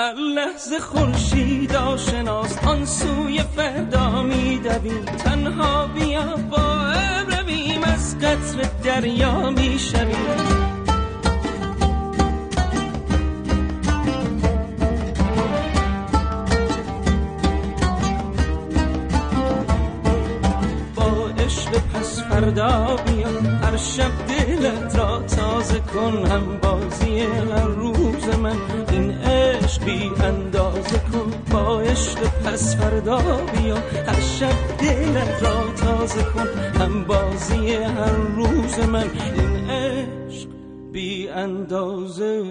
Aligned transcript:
هر 0.00 0.14
لحظه 0.14 0.78
خورشید 0.78 1.76
آشناس 1.76 2.58
آن 2.58 2.84
سوی 2.84 3.42
فردا 3.56 4.22
میدویم 4.22 5.04
تنها 5.04 5.86
بیا 5.86 6.36
با 6.50 6.92
رویم 7.28 7.82
از 7.84 8.18
قطر 8.18 8.68
دریا 8.84 9.50
می‌شویم 9.50 10.70
فردا 22.30 22.96
هر 23.62 23.76
شب 23.76 24.10
دلت 24.28 24.96
را 24.96 25.22
تازه 25.22 25.80
کن 25.80 26.26
هم 26.26 26.58
بازی 26.62 27.20
هر 27.20 27.66
روز 27.66 28.38
من. 28.42 28.56
این 28.92 29.10
عشق 29.10 29.84
بی 29.84 30.10
اندازه 30.24 30.98
کن 30.98 31.32
با 31.52 31.80
عشق 31.80 32.18
پس 32.44 32.76
فردا 32.76 33.18
بیا 33.18 33.76
هر 34.06 34.20
شب 34.20 34.76
دلت 34.78 35.42
را 35.42 35.72
تازه 35.76 36.22
کن 36.22 36.48
هم 36.80 37.04
بازی 37.04 37.74
هر 37.74 38.12
روز 38.36 38.78
من. 38.78 39.10
این 39.36 39.70
عشق 39.70 40.48
بی 40.92 41.28
اندازه 41.28 42.42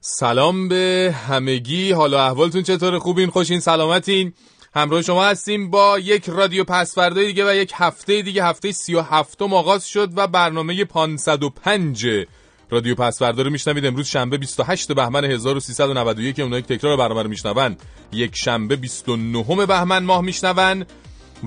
سلام 0.00 0.68
به 0.68 1.14
همگی. 1.28 1.92
حالا 1.92 2.24
احوالتون 2.24 2.62
چطور 2.62 2.98
خوبین؟ 2.98 3.30
خوشین؟ 3.30 3.60
سلامتین؟ 3.60 4.32
همراه 4.76 5.02
شما 5.02 5.24
هستیم 5.24 5.70
با 5.70 5.98
یک 5.98 6.24
رادیو 6.28 6.64
پسفرده 6.64 7.24
دیگه 7.24 7.50
و 7.50 7.54
یک 7.54 7.72
هفته 7.74 8.22
دیگه 8.22 8.44
هفته 8.44 8.72
سی 8.72 8.94
و 8.94 9.00
هفتم 9.00 9.54
آغاز 9.54 9.88
شد 9.88 10.10
و 10.16 10.26
برنامه 10.26 10.84
505 10.84 12.06
رادیو 12.70 12.94
پسفرده 12.94 13.42
رو 13.42 13.50
میشنوید. 13.50 13.86
امروز 13.86 14.06
شنبه 14.06 14.38
28 14.38 14.92
بهمن 14.92 15.24
1391 15.24 16.40
اونایی 16.40 16.62
که 16.62 16.76
تکرار 16.76 16.96
برنامه 16.96 17.22
رو 17.22 17.28
میشنون 17.28 17.76
یک 18.12 18.36
شنبه 18.36 18.76
29 18.76 19.66
بهمن 19.66 20.04
ماه 20.04 20.20
میشنون. 20.20 20.84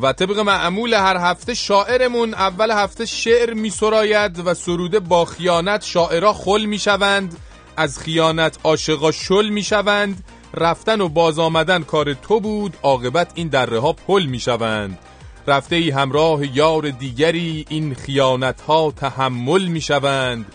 و 0.01 0.13
طبق 0.13 0.39
معمول 0.39 0.93
هر 0.93 1.17
هفته 1.17 1.53
شاعرمون 1.53 2.33
اول 2.33 2.71
هفته 2.71 3.05
شعر 3.05 3.53
میسراید 3.53 4.41
و 4.45 4.53
سروده 4.53 4.99
با 4.99 5.25
خیانت 5.25 5.83
شاعرا 5.83 6.33
خل 6.33 6.65
می‌شوند. 6.65 7.37
از 7.77 7.99
خیانت 7.99 8.57
عاشقا 8.63 9.11
شل 9.11 9.49
می‌شوند. 9.49 10.23
رفتن 10.53 11.01
و 11.01 11.09
باز 11.09 11.39
آمدن 11.39 11.83
کار 11.83 12.13
تو 12.13 12.39
بود 12.39 12.77
عاقبت 12.83 13.31
این 13.35 13.47
دره 13.47 13.79
ها 13.79 13.93
پل 13.93 14.25
می 14.25 14.39
شوند. 14.39 14.99
رفته 15.47 15.75
ای 15.75 15.89
همراه 15.89 16.57
یار 16.57 16.89
دیگری 16.89 17.65
این 17.69 17.95
خیانت 17.95 18.61
ها 18.61 18.93
تحمل 18.95 19.65
می 19.65 19.81
شوند. 19.81 20.45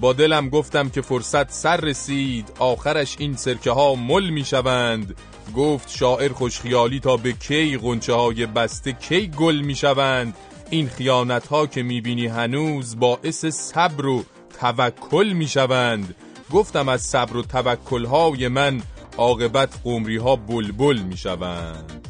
با 0.00 0.12
دلم 0.12 0.48
گفتم 0.48 0.88
که 0.88 1.00
فرصت 1.00 1.52
سر 1.52 1.76
رسید 1.76 2.52
آخرش 2.58 3.16
این 3.18 3.36
سرکه 3.36 3.70
ها 3.70 3.94
مل 3.94 4.30
می 4.30 4.44
شوند. 4.44 5.16
گفت 5.56 5.90
شاعر 5.90 6.32
خوشخیالی 6.32 7.00
تا 7.00 7.16
به 7.16 7.32
کی 7.32 7.78
غنچه 7.78 8.14
های 8.14 8.46
بسته 8.46 8.92
کی 8.92 9.26
گل 9.28 9.56
می 9.56 9.74
شوند. 9.74 10.36
این 10.70 10.88
خیانت 10.88 11.46
ها 11.46 11.66
که 11.66 11.82
می 11.82 12.00
بینی 12.00 12.26
هنوز 12.26 12.98
باعث 12.98 13.46
صبر 13.46 14.06
و 14.06 14.24
توکل 14.60 15.32
می 15.32 15.48
شوند. 15.48 16.14
گفتم 16.52 16.88
از 16.88 17.02
صبر 17.02 17.36
و 17.36 17.42
توکل 17.42 18.04
های 18.04 18.48
من 18.48 18.82
عاقبت 19.18 19.68
قمری 19.84 20.16
ها 20.16 20.36
بلبل 20.36 20.98
می 20.98 21.16
شوند 21.16 22.08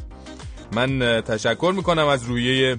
من 0.71 1.21
تشکر 1.21 1.73
می‌کنم 1.75 2.07
از 2.07 2.23
رویه 2.23 2.77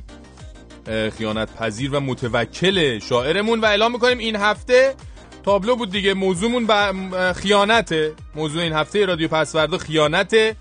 خیانت 1.18 1.56
پذیر 1.56 1.94
و 1.94 2.00
متوکل 2.00 2.98
شاعرمون 2.98 3.60
و 3.60 3.64
اعلام 3.64 3.92
می‌کنیم 3.92 4.18
این 4.18 4.36
هفته 4.36 4.94
تابلو 5.42 5.76
بود 5.76 5.90
دیگه. 5.90 6.14
موضوعمون 6.14 6.66
با 6.66 6.92
خیانته. 7.32 8.14
موضوع 8.34 8.62
این 8.62 8.72
هفته 8.72 9.06
رادیو 9.06 9.28
پسوردا 9.28 9.78
خیانته. 9.78 10.56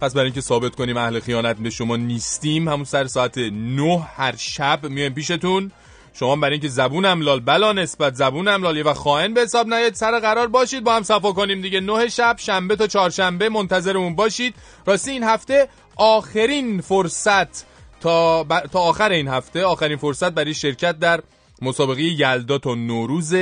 پس 0.00 0.14
برای 0.14 0.24
اینکه 0.24 0.40
ثابت 0.40 0.74
کنیم 0.74 0.96
اهل 0.96 1.20
خیانت 1.20 1.56
به 1.56 1.70
شما 1.70 1.96
نیستیم 1.96 2.68
همون 2.68 2.84
سر 2.84 3.06
ساعت 3.06 3.38
9 3.38 4.06
هر 4.16 4.34
شب 4.36 4.86
میایم 4.86 5.14
پیشتون. 5.14 5.70
شما 6.14 6.36
برای 6.36 6.52
اینکه 6.52 6.68
زبونم 6.68 7.20
لال 7.20 7.40
بلا 7.40 7.72
نسبت 7.72 8.14
زبونم 8.14 8.62
لال 8.62 8.86
و 8.86 8.94
خائن 8.94 9.34
به 9.34 9.40
حساب 9.40 9.74
نیاد 9.74 9.94
سر 9.94 10.20
قرار 10.20 10.46
باشید 10.46 10.84
با 10.84 10.96
هم 10.96 11.02
صفا 11.02 11.32
کنیم 11.32 11.60
دیگه. 11.60 11.80
نه 11.80 12.08
شب 12.08 12.36
شنبه 12.38 12.76
تا 12.76 12.86
چهارشنبه 12.86 13.48
منتظرمون 13.48 14.14
باشید. 14.14 14.54
راستی 14.86 15.10
این 15.10 15.22
هفته 15.22 15.68
آخرین 15.96 16.80
فرصت 16.80 17.66
تا, 18.00 18.46
تا 18.72 18.80
آخر 18.80 19.10
این 19.10 19.28
هفته 19.28 19.64
آخرین 19.64 19.96
فرصت 19.96 20.32
برای 20.32 20.54
شرکت 20.54 20.98
در 20.98 21.22
مسابقه 21.62 22.02
یلدا 22.02 22.58
تا 22.58 22.74
نوروز. 22.74 23.34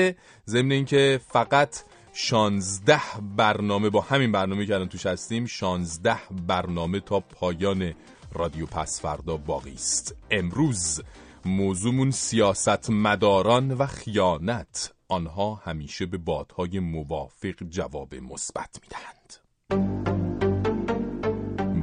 ضمن 0.47 0.72
اینکه 0.72 1.20
فقط 1.32 1.76
16 2.12 3.00
برنامه 3.36 3.91
با 3.91 4.00
همین 4.00 4.32
برنامه 4.32 4.66
که 4.66 4.75
الان 4.75 4.88
توش 4.88 5.06
هستیم 5.06 5.47
16 5.47 6.16
برنامه 6.47 7.00
تا 7.00 7.20
پایان 7.20 7.94
رادیو 8.32 8.66
پس 8.66 9.00
فردا 9.00 9.36
باقی 9.36 9.72
است. 9.72 10.16
امروز 10.30 11.03
موضوعمون 11.45 12.11
سیاست 12.11 12.91
مداران 12.91 13.73
و 13.73 13.87
خیانت. 13.87 14.93
آنها 15.09 15.55
همیشه 15.55 16.06
به 16.06 16.19
بادهای 16.19 16.81
موافق 16.81 17.55
جواب 17.71 18.15
مثبت 18.15 18.81
می‌دهند. 18.83 19.21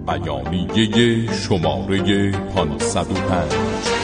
بیانیه 0.08 1.34
شماره 1.34 2.32
505 2.32 3.97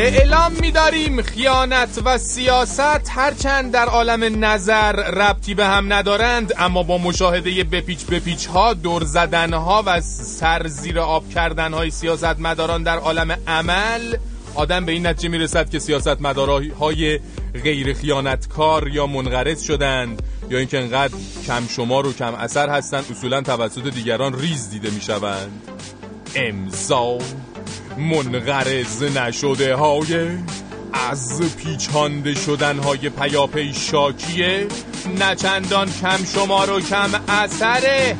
اعلام 0.00 0.52
می‌داریم 0.60 1.22
خیانت 1.22 2.02
و 2.04 2.18
سیاست 2.18 3.10
هرچند 3.10 3.72
در 3.72 3.86
عالم 3.86 4.44
نظر 4.44 4.92
ربطی 4.92 5.54
به 5.54 5.66
هم 5.66 5.92
ندارند 5.92 6.52
اما 6.58 6.82
با 6.82 6.98
مشاهده 6.98 7.64
بپیچ 7.64 8.06
بپیچ 8.06 8.46
ها 8.46 8.74
دور 8.74 9.04
زدن 9.04 9.52
ها 9.52 9.82
و 9.86 10.00
سر 10.00 10.66
زیر 10.66 11.00
آب 11.00 11.28
کردن 11.28 11.74
های 11.74 11.90
سیاست 11.90 12.40
مداران 12.40 12.82
در 12.82 12.98
عالم 12.98 13.38
عمل 13.46 14.16
آدم 14.54 14.84
به 14.84 14.92
این 14.92 15.06
نتیجه 15.06 15.28
می‌رسد 15.28 15.70
که 15.70 15.78
سیاست 15.78 16.18
های 16.80 17.20
غیر 17.64 17.94
خیانتکار 17.94 18.88
یا 18.88 19.06
منقرض 19.06 19.62
شدند 19.62 20.22
یا 20.50 20.58
اینکه 20.58 20.78
انقدر 20.78 21.14
کم 21.46 21.66
شمار 21.68 22.06
و 22.06 22.12
کم 22.12 22.34
اثر 22.34 22.68
هستند 22.68 23.04
اصولا 23.10 23.40
توسط 23.40 23.94
دیگران 23.94 24.40
ریز 24.40 24.70
دیده 24.70 24.90
می‌شوند. 24.90 25.62
امضا 26.34 27.18
منقرض 27.98 29.02
نشده 29.02 29.76
های 29.76 30.28
از 30.92 31.40
پیچانده 31.56 32.34
شدن 32.34 32.78
های 32.78 33.08
پیاپی 33.08 33.72
شاکیه 33.74 34.66
نچندان 35.20 35.88
کم 36.02 36.24
شما 36.34 36.64
رو 36.64 36.80
کم 36.80 37.10
اثر 37.28 38.14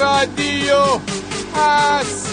رادیو 0.00 0.84
پس 1.54 2.26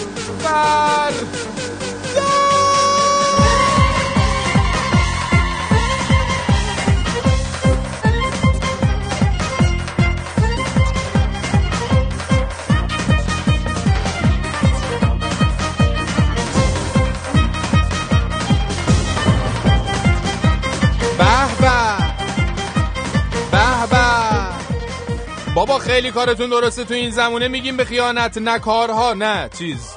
بابا 25.58 25.78
خیلی 25.78 26.10
کارتون 26.10 26.50
درسته 26.50 26.84
تو 26.84 26.94
این 26.94 27.10
زمونه. 27.10 27.48
میگیم 27.48 27.76
به 27.76 27.84
خیانت 27.84 28.38
نکارها 28.38 29.14
نه 29.14 29.48
چیز. 29.58 29.90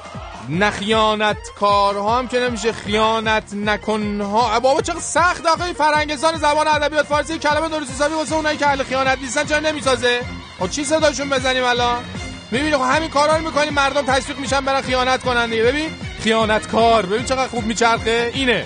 نخیانت 0.49 1.37
کارها 1.59 2.17
هم 2.17 2.27
که 2.27 2.39
نمیشه. 2.39 2.71
خیانت 2.71 3.53
نکنها. 3.53 4.59
بابا 4.59 4.81
چقدر 4.81 4.99
سخت 4.99 5.45
آقای 5.45 5.73
فرنگستان 5.73 6.37
زبان 6.37 6.67
ادبیات 6.67 7.05
فارسی 7.05 7.39
کلمه 7.39 7.69
درست 7.69 7.91
حسابی 7.91 8.15
واسه 8.15 8.35
اونایی 8.35 8.57
که 8.57 8.67
اهل 8.67 8.83
خیانت 8.83 9.17
نیستن 9.21 9.45
چرا 9.45 9.59
نمی‌سازه؟ 9.59 10.21
خب 10.59 10.69
چی 10.69 10.83
صداشون 10.83 11.29
بزنیم 11.29 11.63
الان؟ 11.63 12.03
می‌بینی 12.51 12.77
خب 12.77 12.95
همین 12.95 13.09
کارا 13.09 13.35
رو 13.35 13.45
می‌کنیم 13.45 13.73
مردم 13.73 14.05
تشویق 14.05 14.39
میشن 14.39 14.65
برن 14.65 14.81
خیانت 14.81 15.23
کنن 15.23 15.49
دیگه. 15.49 15.63
ببین 15.63 15.89
خیانتکار. 16.23 17.05
ببین 17.05 17.25
چقدر 17.25 17.47
خوب 17.47 17.65
میچرخه. 17.65 18.31
اینه. 18.33 18.65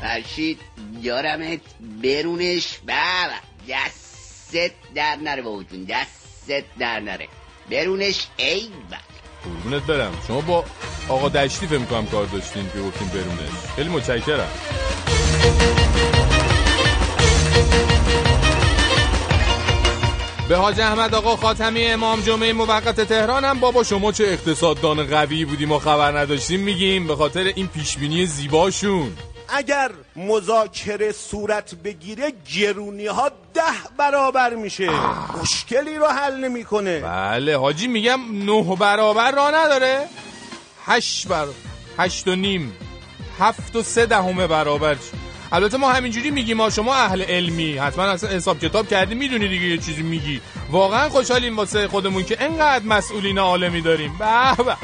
فرشید 0.00 0.71
یارمت 1.02 1.60
برونش. 2.02 2.78
بابا 2.88 3.30
دستت 3.68 4.72
در 4.94 5.16
نره 5.16 5.42
با 5.42 5.62
جون. 5.62 5.84
دستت 5.84 6.64
در 6.78 7.00
نره. 7.00 7.28
برونش 7.70 8.26
ای 8.36 8.68
قربونت 9.44 9.82
برم. 9.82 10.12
شما 10.28 10.40
با 10.40 10.64
آقا 11.08 11.28
دشتی 11.28 11.66
فهم 11.66 11.86
کنم 11.86 12.06
کار 12.06 12.26
داشتین 12.26 12.70
که 12.72 12.80
گفتین 12.80 13.08
برونش. 13.08 13.50
خیلی 13.76 13.88
متشکرم. 13.88 14.48
به 20.48 20.56
حاج 20.56 20.80
احمد 20.80 21.14
آقا 21.14 21.36
خاتمی 21.36 21.84
امام 21.84 22.20
جمعه 22.20 22.52
موقت 22.52 23.00
تهران 23.00 23.44
هم. 23.44 23.60
بابا 23.60 23.84
شما 23.84 24.12
چه 24.12 24.24
اقتصاددان 24.24 25.06
قوی 25.06 25.44
بودیم 25.44 25.68
ما 25.68 25.78
خبر 25.78 26.18
نداشتیم 26.18 26.60
میگیم. 26.60 27.06
به 27.06 27.16
خاطر 27.16 27.52
این 27.56 27.68
پیشبینی 27.68 28.26
زیباشون. 28.26 29.16
اگر 29.52 29.90
مذاکره 30.16 31.12
صورت 31.12 31.74
بگیره 31.74 32.32
گرونی 32.56 33.06
ها 33.06 33.28
ده 33.54 33.62
برابر 33.98 34.54
میشه. 34.54 34.90
مشکلی 35.42 35.96
رو 35.96 36.06
حل 36.06 36.36
نمی‌کنه. 36.44 37.00
بله 37.00 37.56
حاجی 37.56 37.86
میگم 37.86 38.20
نه 38.50 38.76
برابر 38.76 39.30
را 39.30 39.50
نداره. 39.50 40.06
هشت 40.86 41.28
بر 41.28 41.46
هشت 41.98 42.28
و 42.28 42.34
نیم 42.34 42.76
هفت 43.38 43.76
و 43.76 43.82
سه 43.82 44.06
دهم 44.06 44.46
برابر 44.46 44.96
البته 45.52 45.76
ما 45.76 45.92
همینجوری 45.92 46.30
میگیم 46.30 46.56
ما 46.56 46.70
شما 46.70 46.94
اهل 46.94 47.22
علمی 47.22 47.78
حتما 47.78 48.04
اصلا 48.04 48.30
حساب 48.30 48.58
کتاب 48.58 48.88
کردی 48.88 49.14
می‌دونی 49.14 49.48
دیگه 49.48 49.66
یه 49.66 49.78
چیزی 49.78 50.02
میگی. 50.02 50.40
واقعا 50.70 51.08
خوشحالیم 51.08 51.56
واسه 51.56 51.88
خودمون 51.88 52.24
که 52.24 52.42
انقدر 52.44 52.84
مسئولین 52.84 53.38
عالمی 53.38 53.80
داریم. 53.80 54.18
به 54.18 54.64
به. 54.64 54.76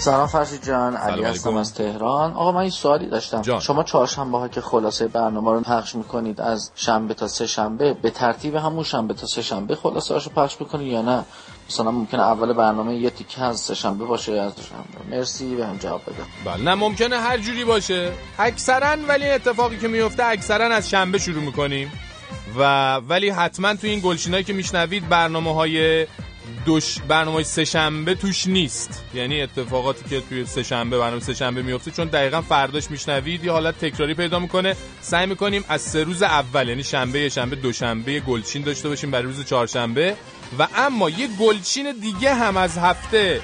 سلام 0.00 0.26
فرشی 0.26 0.58
جان 0.58 0.96
علی 0.96 1.24
هستم 1.24 1.56
از 1.56 1.74
تهران. 1.74 2.32
آقا 2.32 2.52
من 2.52 2.60
این 2.60 2.70
سوالی 2.70 3.06
داشتم. 3.06 3.42
جان. 3.42 3.60
شما 3.60 3.82
چهارشنبه 3.82 4.38
ها 4.38 4.48
که 4.48 4.60
خلاصه 4.60 5.08
برنامه 5.08 5.52
رو 5.52 5.60
پخش 5.60 5.94
می‌کنید 5.94 6.40
از 6.40 6.70
شنبه 6.74 7.14
تا 7.14 7.28
سه 7.28 7.46
شنبه 7.46 7.94
به 7.94 8.10
ترتیب 8.10 8.54
همون 8.54 8.84
شنبه 8.84 9.14
تا 9.14 9.26
سه 9.26 9.42
شنبه 9.42 9.76
خلاصه 9.76 10.14
رو 10.14 10.20
پخش 10.20 10.56
می‌کنید 10.60 10.86
یا 10.86 11.02
نه؟ 11.02 11.24
مثلا 11.68 11.90
ممکنه 11.90 12.22
اول 12.22 12.52
برنامه 12.52 12.96
یه 12.96 13.10
تیکه 13.10 13.42
از 13.42 13.60
سه 13.60 13.74
شنبه 13.74 14.04
باشه 14.04 14.32
از 14.32 14.52
شنبه. 14.52 15.16
مرسی 15.16 15.56
به 15.56 15.66
هم 15.66 15.76
جواب 15.76 16.02
بده. 16.02 16.22
بله 16.44 16.64
نه 16.64 16.74
ممکنه 16.74 17.16
هر 17.16 17.38
جوری 17.38 17.64
باشه. 17.64 18.12
اکثرا 18.38 18.96
ولی 19.08 19.30
اتفاقی 19.30 19.78
که 19.78 19.88
میفته 19.88 20.24
اکثرا 20.24 20.74
از 20.74 20.90
شنبه 20.90 21.18
شروع 21.18 21.42
می‌کنیم. 21.42 21.92
و 22.58 22.94
ولی 22.94 23.30
حتما 23.30 23.74
تو 23.74 23.86
این 23.86 24.00
گلچینایی 24.00 24.44
که 24.44 24.52
میشنوید 24.52 25.08
برنامه 25.08 25.54
های 25.54 26.06
دوش 26.64 26.98
برنامه 27.08 27.42
سه 27.42 27.64
شنبه 27.64 28.14
توش 28.14 28.46
نیست. 28.46 29.04
یعنی 29.14 29.42
اتفاقاتی 29.42 30.04
که 30.10 30.22
توی 30.28 30.46
سه 30.46 30.62
شنبه 30.62 30.98
برنامه 30.98 31.20
سه 31.20 31.34
شنبه 31.34 31.62
میفته 31.62 31.90
چون 31.90 32.08
دقیقا 32.08 32.40
فرداش 32.40 32.90
میشنوید 32.90 33.44
یه 33.44 33.52
حالت 33.52 33.78
تکراری 33.78 34.14
پیدا 34.14 34.38
می‌کنه. 34.38 34.76
سعی 35.00 35.26
می‌کنیم 35.26 35.64
از 35.68 35.82
سه 35.82 36.04
روز 36.04 36.22
اول 36.22 36.68
یعنی 36.68 36.84
شنبه 36.84 37.28
شنبه 37.28 37.56
دوشنبه 37.56 38.20
گلچین 38.20 38.62
داشته 38.62 38.88
باشیم 38.88 39.10
برای 39.10 39.24
روز 39.24 39.44
چهارشنبه. 39.44 40.16
و 40.58 40.68
اما 40.76 41.10
یه 41.10 41.28
گلچین 41.40 41.92
دیگه 42.00 42.34
هم 42.34 42.56
از 42.56 42.78
هفته 42.78 43.40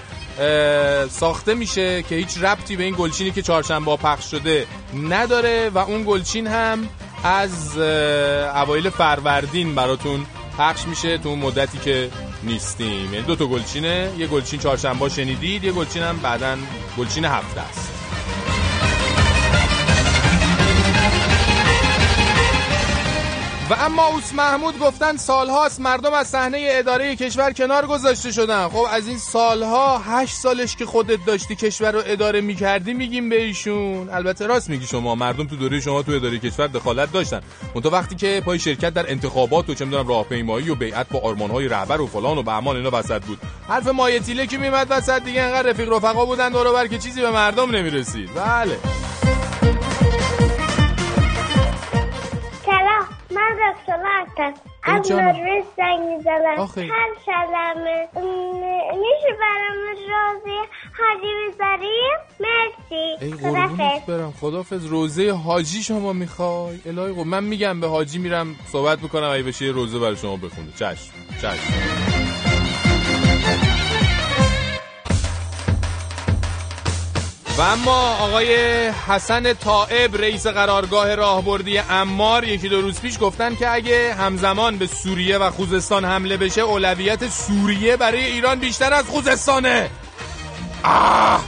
ساخته 1.10 1.54
میشه 1.54 2.02
که 2.02 2.14
هیچ 2.14 2.38
ربطی 2.38 2.76
به 2.76 2.84
این 2.84 2.94
گلچینی 2.98 3.30
که 3.30 3.42
چهارشنبه 3.42 3.96
پخش 3.96 4.30
شده 4.30 4.66
نداره. 4.94 5.70
و 5.74 5.78
اون 5.78 6.04
گلچین 6.06 6.46
هم 6.46 6.88
از 7.24 7.78
اوایل 8.54 8.90
فروردین 8.90 9.74
براتون 9.74 10.26
پخش 10.58 10.86
میشه 10.86 11.18
تو 11.18 11.36
مدتی 11.36 11.78
که 11.78 12.10
نیستیم. 12.46 13.14
یعنی 13.14 13.26
دو 13.26 13.36
تا 13.36 13.46
گلچینه 13.46 14.12
یه 14.18 14.26
گلچین 14.26 14.60
چهارشنبه 14.60 15.08
شنیدید 15.08 15.64
یه 15.64 15.72
گلچین 15.72 16.02
هم 16.02 16.16
بعدا 16.16 16.56
گلچین 16.98 17.24
هفته 17.24 17.60
است. 17.60 17.95
و 23.70 23.74
اما 23.80 24.06
اوس 24.06 24.32
محمود 24.32 24.78
گفتن 24.78 25.16
سالهاست 25.16 25.80
مردم 25.80 26.12
از 26.12 26.28
صحنه 26.28 26.68
اداره 26.70 27.16
کشور 27.16 27.52
کنار 27.52 27.86
گذاشته 27.86 28.32
شدن. 28.32 28.68
خب 28.68 28.86
از 28.90 29.08
این 29.08 29.18
سالها 29.18 29.98
هشت 29.98 30.34
سالش 30.34 30.76
که 30.76 30.86
خودت 30.86 31.18
داشتی 31.26 31.56
کشور 31.56 31.92
رو 31.92 32.02
اداره 32.06 32.40
می‌کردی 32.40 32.94
میگیم 32.94 33.28
به 33.28 33.42
ایشون. 33.42 34.10
البته 34.10 34.46
راست 34.46 34.70
میگی 34.70 34.86
شما 34.86 35.14
مردم 35.14 35.46
تو 35.46 35.56
دوره 35.56 35.80
شما 35.80 36.02
تو 36.02 36.12
اداره 36.12 36.38
کشور 36.38 36.66
دخالت 36.66 37.12
داشتن. 37.12 37.40
اون 37.74 37.84
وقتی 37.86 38.14
که 38.14 38.42
پای 38.44 38.58
شرکت 38.58 38.94
در 38.94 39.10
انتخابات 39.10 39.70
و 39.70 39.74
چه 39.74 39.84
می‌دونم 39.84 40.08
راهپیمایی 40.08 40.70
و 40.70 40.74
بیعت 40.74 41.08
با 41.08 41.20
آرمانهای 41.20 41.68
رهبر 41.68 42.00
و 42.00 42.06
فلان 42.06 42.38
و 42.38 42.42
بهمان 42.42 42.76
اینا 42.76 42.90
وسط 42.92 43.22
بود. 43.22 43.38
حرف 43.68 43.86
مایتیله 43.86 44.46
که 44.46 44.58
میمد 44.58 44.86
وسط 44.90 45.22
دیگه 45.22 45.42
انقدر 45.42 45.70
رفیق 45.70 45.92
رفقا 45.92 46.24
بودن 46.24 46.48
دور 46.48 46.86
که 46.86 46.98
چیزی 46.98 47.20
به 47.20 47.30
مردم 47.30 47.70
نمی‌رسید. 47.70 48.30
بله. 48.34 48.78
من 53.36 53.56
هستم. 53.62 54.54
از 54.82 55.12
مدرس 55.12 55.64
زنگ 55.76 56.00
می‌زنم. 56.00 56.68
هر 56.76 57.10
شلمه. 57.26 58.08
میشه 58.92 59.32
برام 59.40 59.76
روزه 59.96 60.58
حاجی 60.98 61.32
بذاریم 61.48 62.16
مرسی. 62.40 63.36
خدافز 63.36 64.06
برم. 64.06 64.32
خدافز 64.40 64.86
روزه 64.86 65.32
حاجی 65.32 65.82
شما 65.82 66.12
می‌خوای؟ 66.12 66.80
الهی 66.86 67.12
خب 67.12 67.26
من 67.26 67.44
میگم 67.44 67.80
به 67.80 67.88
حاجی 67.88 68.18
میرم 68.18 68.56
صحبت 68.72 69.02
می‌کنم. 69.02 69.30
اگه 69.30 69.42
بشه 69.42 69.64
یه 69.64 69.72
روزه 69.72 69.98
برای 69.98 70.16
شما 70.16 70.36
بخونه 70.36 70.72
چشم. 70.78 71.12
چشم. 71.42 72.25
و 77.58 77.60
اما 77.60 78.16
آقای 78.16 78.56
حسن 78.88 79.52
طائب 79.52 80.16
رئیس 80.16 80.46
قرارگاه 80.46 81.14
راهبردی 81.14 81.78
امار 81.78 82.44
یکی 82.44 82.68
دو 82.68 82.80
روز 82.80 83.00
پیش 83.00 83.18
گفتن 83.20 83.54
که 83.54 83.70
اگه 83.70 84.14
همزمان 84.14 84.78
به 84.78 84.86
سوریه 84.86 85.38
و 85.38 85.50
خوزستان 85.50 86.04
حمله 86.04 86.36
بشه 86.36 86.60
اولویت 86.60 87.28
سوریه 87.28 87.96
برای 87.96 88.24
ایران 88.24 88.58
بیشتر 88.58 88.94
از 88.94 89.04
خوزستانه. 89.04 89.90
آه! 90.82 91.44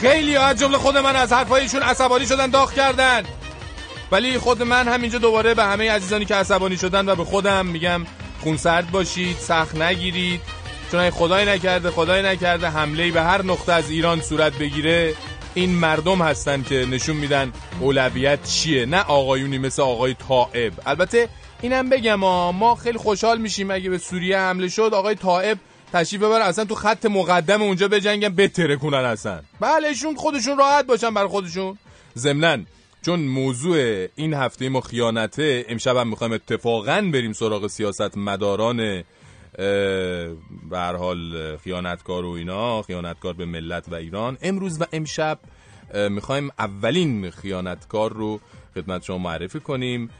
خیلی 0.00 0.36
از 0.36 0.58
جمله 0.58 0.78
خود 0.78 0.96
من 0.96 1.16
از 1.16 1.32
حرفایشون 1.32 1.82
عصبانی 1.82 2.26
شدن 2.26 2.50
داغ 2.50 2.72
کردن. 2.72 3.22
ولی 4.12 4.38
خود 4.38 4.62
من 4.62 4.88
همینجا 4.88 5.18
دوباره 5.18 5.54
به 5.54 5.64
همه 5.64 5.90
عزیزانی 5.90 6.24
که 6.24 6.34
عصبانی 6.34 6.76
شدن 6.76 7.08
و 7.08 7.14
به 7.14 7.24
خودم 7.24 7.66
میگم 7.66 8.06
خونسرد 8.42 8.90
باشید 8.90 9.36
سخت 9.38 9.76
نگیرید. 9.76 10.40
چون 10.90 11.00
اگه 11.00 11.10
خدای 11.10 11.46
نکرده 11.46 11.90
خدای 11.90 12.22
نکرده 12.22 12.68
حمله 12.68 13.10
به 13.10 13.22
هر 13.22 13.42
نقطه 13.42 13.72
از 13.72 13.90
ایران 13.90 14.20
صورت 14.20 14.58
بگیره 14.58 15.14
این 15.54 15.70
مردم 15.70 16.22
هستن 16.22 16.62
که 16.62 16.86
نشون 16.90 17.16
میدن 17.16 17.52
اولویت 17.80 18.44
چیه 18.44 18.86
نه 18.86 19.00
آقایونی 19.00 19.58
مثل 19.58 19.82
آقای 19.82 20.14
طائب. 20.14 20.72
البته 20.86 21.28
اینم 21.62 21.90
بگم 21.90 22.14
ما 22.14 22.74
خیلی 22.74 22.98
خوشحال 22.98 23.38
میشیم 23.40 23.70
اگه 23.70 23.90
به 23.90 23.98
سوریه 23.98 24.38
حمله 24.38 24.68
شد 24.68 24.90
آقای 24.94 25.14
طائب 25.14 25.58
تشریف 25.92 26.22
ببر 26.22 26.40
اصلا 26.40 26.64
تو 26.64 26.74
خط 26.74 27.06
مقدم 27.06 27.62
اونجا 27.62 27.88
بجنگن 27.88 28.28
بتره 28.28 28.76
کنن 28.76 29.04
اصلا 29.04 29.40
بلهشون 29.60 30.14
خودشون 30.14 30.58
راحت 30.58 30.86
باشن 30.86 31.14
برای 31.14 31.28
خودشون. 31.28 31.78
ضمناً 32.16 32.58
چون 33.02 33.20
موضوع 33.20 34.06
این 34.16 34.34
هفته 34.34 34.68
ما 34.68 34.80
خیانته 34.80 35.64
امشب 35.68 35.96
هم 35.96 36.08
می‌خوایم 36.08 36.32
اتفاقا 36.32 37.10
بریم 37.12 37.32
سراغ 37.32 37.66
سیاست 37.66 38.16
مداران 38.16 39.04
به 40.70 40.78
حال 40.78 41.56
خیانتکار 41.56 42.24
و 42.24 42.30
اینا 42.30 42.82
خیانتکار 42.82 43.32
به 43.32 43.44
ملت 43.44 43.88
و 43.88 43.94
ایران. 43.94 44.38
امروز 44.42 44.80
و 44.80 44.84
امشب 44.92 45.38
می‌خوایم 46.10 46.50
اولین 46.58 47.30
خیانتکار 47.30 48.12
رو 48.12 48.40
خدمت 48.74 49.04
شما 49.04 49.18
معرفی 49.18 49.60
کنیم. 49.60 50.10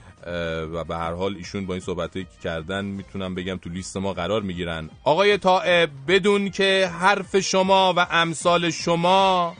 و 0.72 0.84
به 0.84 0.96
هر 0.96 1.12
حال 1.12 1.37
ایشون 1.37 1.66
با 1.66 1.75
این 1.75 1.80
صحبتی 1.80 2.25
که 2.25 2.30
کردن 2.44 2.84
می‌تونم 2.84 3.34
بگم 3.34 3.56
تو 3.56 3.70
لیست 3.70 3.96
ما 3.96 4.12
قرار 4.12 4.42
می‌گیرن. 4.42 4.90
آقای 5.04 5.38
طائب 5.38 5.90
بدون 6.08 6.50
که 6.50 6.90
حرف 7.00 7.38
شما 7.40 7.94
و 7.96 8.06
امثال 8.10 8.70
شما 8.70 9.56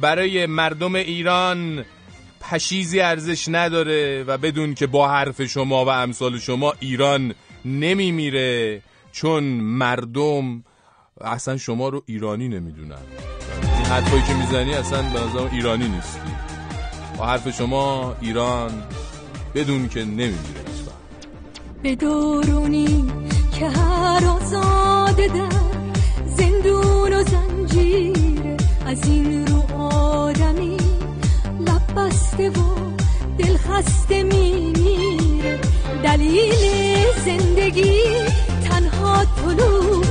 برای 0.00 0.46
مردم 0.46 0.94
ایران 0.94 1.84
پشیزی 2.40 3.00
ارزش 3.00 3.48
نداره 3.48 4.24
و 4.26 4.38
بدون 4.38 4.74
که 4.74 4.86
با 4.86 5.08
حرف 5.08 5.42
شما 5.42 5.84
و 5.84 5.88
امثال 5.88 6.38
شما 6.38 6.74
ایران 6.80 7.34
نمیمیره. 7.64 8.82
چون 9.12 9.44
مردم 9.54 10.64
اصلا 11.20 11.56
شما 11.56 11.88
رو 11.88 12.02
ایرانی 12.06 12.48
نمی‌دونن. 12.48 13.04
این 13.76 13.86
حرفایی 13.86 14.22
که 14.22 14.34
می‌زنی 14.34 14.74
اصلا 14.74 15.02
به 15.02 15.52
ایرانی 15.52 15.88
نیستی. 15.88 16.30
با 17.18 17.26
حرف 17.26 17.56
شما 17.56 18.16
ایران 18.20 18.70
بدون 19.54 19.88
که 19.88 20.04
نمیمیره 20.04 20.60
به 21.82 21.94
دورونی 21.96 23.10
که 23.58 23.68
هر 23.68 24.24
آزاده 24.26 25.26
در 25.26 25.50
زندون 26.26 27.12
و 27.12 27.22
زنجیره 27.22 28.56
از 28.86 29.08
این 29.08 29.46
رو 29.46 29.80
آدمی 29.80 30.76
لب 31.60 31.94
بسته 31.96 32.50
و 32.50 32.62
دل 33.38 33.56
خسته 33.56 34.22
میمیره. 34.22 35.60
دلیل 36.02 37.06
زندگی 37.24 38.02
تنها 38.80 39.24
طلوع 39.24 40.04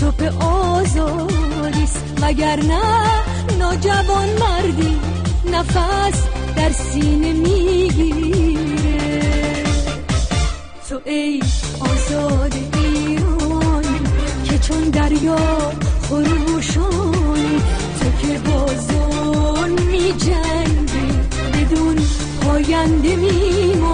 صبح 0.00 0.44
آزادیست 0.44 2.04
وگرنه 2.22 2.82
ناجوان 3.58 4.28
مردی 4.40 5.00
نفس 5.52 6.22
در 6.56 6.72
سینه 6.72 7.32
می‌گیره؟ 7.32 9.22
تو 10.88 11.00
ای 11.04 11.42
آزاد 11.80 12.54
ایران 12.74 13.84
که 14.44 14.58
چون 14.58 14.82
دریا 14.82 15.72
خروشانی 16.08 17.60
تو 18.00 18.26
که 18.26 18.38
بازون 18.38 19.70
می 19.70 20.12
جنگی 20.12 21.20
بدون 21.52 21.96
پاینده 22.40 23.16
میمانی 23.16 23.85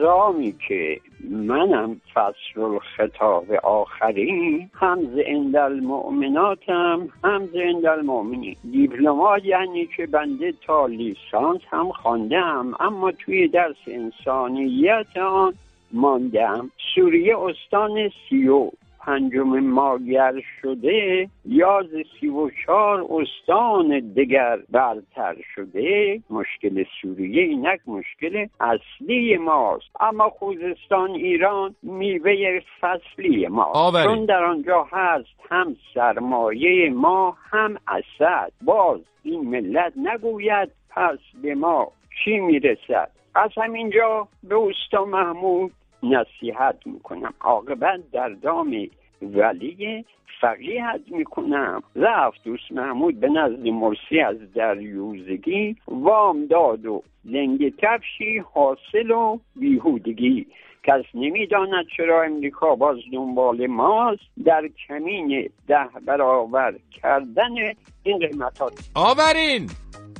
نظامی 0.00 0.54
که 0.68 1.00
منم 1.30 2.00
فصل 2.14 2.60
الخطاب 2.60 3.52
آخرین 3.62 4.70
هم 4.74 4.98
زند 5.04 5.56
المؤمناتم 5.56 7.08
هم 7.24 7.46
زند 7.46 7.86
المؤمنین. 7.86 8.56
دیپلمات 8.72 9.44
یعنی 9.44 9.86
که 9.96 10.06
بنده 10.06 10.52
تا 10.66 10.86
لیسانس 10.86 11.60
هم 11.70 11.92
خواندم 11.92 12.74
اما 12.80 13.12
توی 13.12 13.48
درس 13.48 13.76
انسانیت 13.86 15.16
آن 15.16 15.54
ماندم. 15.92 16.70
سوریه 16.94 17.38
استان 17.38 18.10
سیو 18.28 18.70
پنجم 19.00 19.60
ماگر 19.60 20.34
شده 20.62 21.28
یا 21.44 21.82
سی 22.20 22.28
و 22.28 22.50
چهار 22.66 23.06
استان 23.10 24.12
دگر 24.16 24.58
برتر 24.70 25.36
شده. 25.54 26.20
مشکل 26.30 26.84
سوریه 27.02 27.42
اینک 27.42 27.80
مشکل 27.86 28.46
اصلی 28.60 29.36
ماست. 29.36 29.90
اما 30.00 30.30
خوزستان 30.30 31.10
ایران 31.10 31.74
میوه 31.82 32.60
فصلی 32.80 33.46
ما 33.46 33.92
چون 34.04 34.24
در 34.24 34.44
آنجا 34.44 34.88
هست 34.92 35.40
هم 35.50 35.76
سرمایه 35.94 36.90
ما 36.90 37.36
هم 37.50 37.76
اسد. 37.88 38.52
باز 38.64 39.00
این 39.22 39.40
ملت 39.40 39.92
نگوید 39.96 40.68
پس 40.90 41.18
به 41.42 41.54
ما 41.54 41.92
چی 42.24 42.40
می‌رسد؟ 42.40 43.10
از 43.34 43.50
همینجا 43.56 44.28
به 44.42 44.54
اوستا 44.54 45.04
محمود 45.04 45.72
نصیحت 46.02 46.76
می‌کنم. 46.86 47.34
عاقبت 47.40 48.00
در 48.12 48.28
دام 48.28 48.88
ولی 49.22 50.04
فقیهت 50.40 51.00
می‌کنم. 51.10 51.82
رفت 51.96 52.44
دوست 52.44 52.72
محمود 52.72 53.20
به 53.20 53.28
نزد 53.28 53.66
مرسی 53.66 54.20
از 54.20 54.36
دریوزگی 54.54 55.76
وام 55.88 56.46
داد 56.46 56.86
و 56.86 57.02
لنگ 57.24 57.74
تفشی 57.78 58.38
حاصل 58.54 59.10
و 59.10 59.38
بیهودگی. 59.56 60.46
کس 60.84 61.04
نمی‌داند 61.14 61.84
چرا 61.96 62.22
امریکا 62.22 62.74
باز 62.74 62.96
دنبال 63.12 63.66
ماست. 63.66 64.22
در 64.44 64.62
کمین 64.88 65.50
ده 65.68 65.88
برابر 66.06 66.74
کردن 67.02 67.54
این 68.02 68.18
قیمتات 68.18 68.90
آورین! 68.94 69.70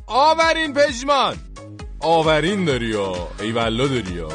آورین 0.09 0.73
پژمان! 0.75 1.35
آورین 2.03 2.65
داری 2.65 2.87
یا؟ 2.87 3.13
ایوالا 3.43 3.87
داری 3.87 4.15
یا؟ 4.17 4.29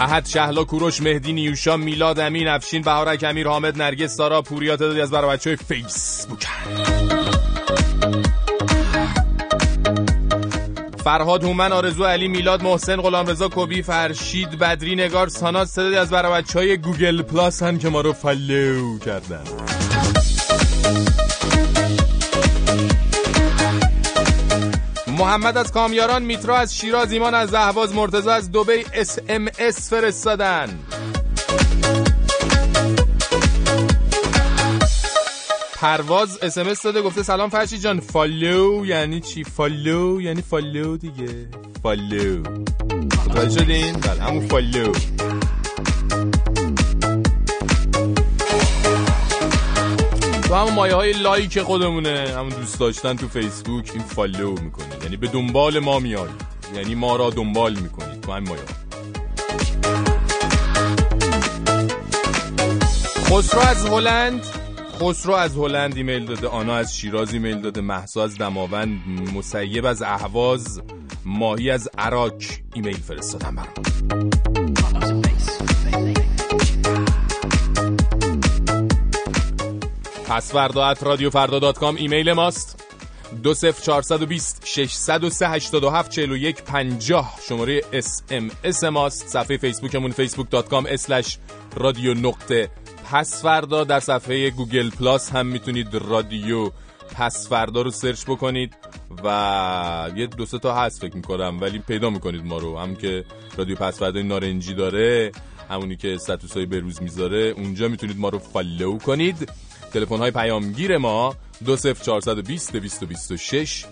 احد 0.00 0.26
شهلا 0.26 0.64
کوروش 0.64 1.02
مهدی 1.02 1.32
نیوشا 1.32 1.76
میلاد 1.76 2.20
امین 2.20 2.48
افشین 2.48 2.82
بهارک 2.82 3.24
امیر 3.24 3.48
حامد 3.48 3.82
نرگس 3.82 4.16
سارا 4.16 4.42
پوریا 4.42 4.76
تعدادی 4.76 5.00
از 5.00 5.10
برای 5.10 5.36
بچه 5.36 5.56
فیسبوک. 5.56 6.46
فرهاد 11.04 11.44
هومن 11.44 11.72
آرزو 11.72 12.04
علی 12.04 12.28
میلاد 12.28 12.62
محسن 12.62 12.96
غلامرضا 12.96 13.48
کوبی 13.48 13.82
فرشید 13.82 14.58
بدری 14.58 14.96
نگار 14.96 15.28
ساناز 15.28 15.74
تعدادی 15.74 15.96
از 15.96 16.10
برای 16.10 16.42
بچه 16.42 16.58
های 16.58 16.76
گوگل 16.76 17.22
پلاس 17.22 17.62
هم 17.62 17.78
که 17.78 17.88
ما 17.88 18.00
رو 18.00 18.12
follow 18.12 18.98
کردن. 18.98 19.44
محمد 25.20 25.56
از 25.56 25.72
کامیاران 25.72 26.22
میترا 26.22 26.56
از 26.56 26.76
شیراز 26.76 27.12
ایمان 27.12 27.34
از 27.34 27.54
اهواز 27.54 27.94
مرتضی 27.94 28.28
از 28.28 28.52
دبی 28.52 28.84
اس 28.92 29.18
ام 29.28 29.48
اس 29.58 29.90
فرستادن. 29.90 30.78
پرواز 35.74 36.38
اس 36.42 36.58
ام 36.58 36.66
اس 36.68 36.82
داده 36.82 37.02
گفته 37.02 37.22
سلام 37.22 37.50
فرشی 37.50 37.78
جان. 37.78 38.00
follow 38.00 38.86
یعنی 38.86 39.20
چی؟ 39.20 39.44
follow 39.44 40.20
یعنی 40.20 40.42
follow 40.42 40.96
دیگه. 40.96 41.48
follow. 41.82 42.38
متوجه 43.26 43.60
شدین؟ 43.60 43.92
بله 43.92 44.22
همون 44.22 44.48
follow. 44.48 44.92
تو 50.42 50.54
همون 50.54 50.74
مایه 50.74 50.94
های 50.94 51.12
like 51.12 51.62
خودمونه. 51.62 52.32
همون 52.36 52.48
دوست 52.48 52.80
داشتن 52.80 53.16
تو 53.16 53.28
فیسبوک 53.28 53.90
این 53.94 54.02
follow 54.02 54.50
می‌کنید 54.50 54.89
یعنی 55.10 55.20
به 55.20 55.28
دنبال 55.28 55.78
ما 55.78 55.98
میایید 55.98 56.44
یعنی 56.74 56.94
ما 56.94 57.16
را 57.16 57.30
دنبال 57.30 57.74
می‌کنید. 57.74 58.20
تو 58.20 58.32
مایه. 58.32 58.60
خسرو 63.24 63.60
از 63.60 63.86
هلند. 63.86 64.46
خسرو 65.00 65.34
از 65.34 65.56
هلند 65.56 65.96
ایمیل 65.96 66.26
داده. 66.26 66.48
آنا 66.48 66.76
از 66.76 66.96
شیراز 66.96 67.32
ایمیل 67.32 67.60
داده. 67.60 67.80
مهسا 67.80 68.24
از 68.24 68.38
دماوند. 68.38 69.00
مسیب 69.34 69.86
از 69.86 70.02
اهواز. 70.02 70.80
ماهی 71.24 71.70
از 71.70 71.88
عراق 71.98 72.34
ایمیل 72.74 72.96
فرستادم 72.96 73.56
برام. 73.56 74.30
پس 80.28 80.51
فردا 80.51 80.86
at 80.86 81.02
رادیو 81.02 81.30
فردا 81.30 81.58
dot 81.58 81.78
com 81.78 81.96
ایمیل 81.96 82.32
ماست. 82.32 82.89
دو 83.42 83.54
سف 83.54 83.82
چارصد 83.82 84.22
و 84.22 84.26
بیست 84.26 84.62
ششصد 84.66 85.24
و 85.24 85.30
سه 85.30 85.48
هشتاد 85.48 85.84
و 85.84 85.90
هفت 85.90 86.10
چهل 86.10 86.32
و 86.32 86.36
یک 86.36 86.62
پنجاه. 86.62 87.38
شماره 87.48 87.82
اس 87.92 88.22
ام 88.30 88.50
اس 88.64 88.84
ماست. 88.84 89.28
صفحه 89.28 89.56
فیسبوکمون 89.56 90.14
com 90.70 90.86
slash 90.86 91.38
رادیو 91.76 92.14
نقطه 92.14 92.70
پس 93.12 93.36
فردا. 93.36 93.84
در 93.84 94.00
صفحه 94.00 94.50
گوگل 94.50 94.90
پلاس 94.90 95.30
هم 95.30 95.46
می‌تونید 95.46 95.94
رادیو 95.94 96.70
پس 97.16 97.42
فردا 97.42 97.82
رو 97.82 97.90
search 97.90 98.24
بکنید 98.24 98.74
و 99.24 100.10
یه 100.16 100.26
دو 100.26 100.46
سه 100.46 100.58
تا 100.58 100.74
هست 100.74 101.00
فکر 101.00 101.16
می‌کنم 101.16 101.58
ولی 101.60 101.78
پیدا 101.78 102.10
می‌کنید 102.10 102.44
ما 102.44 102.58
رو. 102.58 102.78
هم 102.78 102.96
که 102.96 103.24
رادیو 103.56 103.76
پس 103.76 103.94
فردا 103.94 104.22
نارنجی 104.22 104.74
داره 104.74 105.32
همونی 105.70 105.96
که 105.96 106.14
status 106.14 106.52
های 106.52 106.66
بروز 106.66 107.02
می‌ذاره 107.02 107.54
اونجا 107.56 107.88
می‌تونید 107.88 108.18
ما 108.18 108.28
رو 108.28 108.38
follow 108.38 108.98
کنید. 108.98 109.48
تلفن 109.92 110.18
های 110.18 110.30
پیامگیر 110.30 110.98
ما 110.98 111.34
20420 111.64 112.72
226 112.72 113.84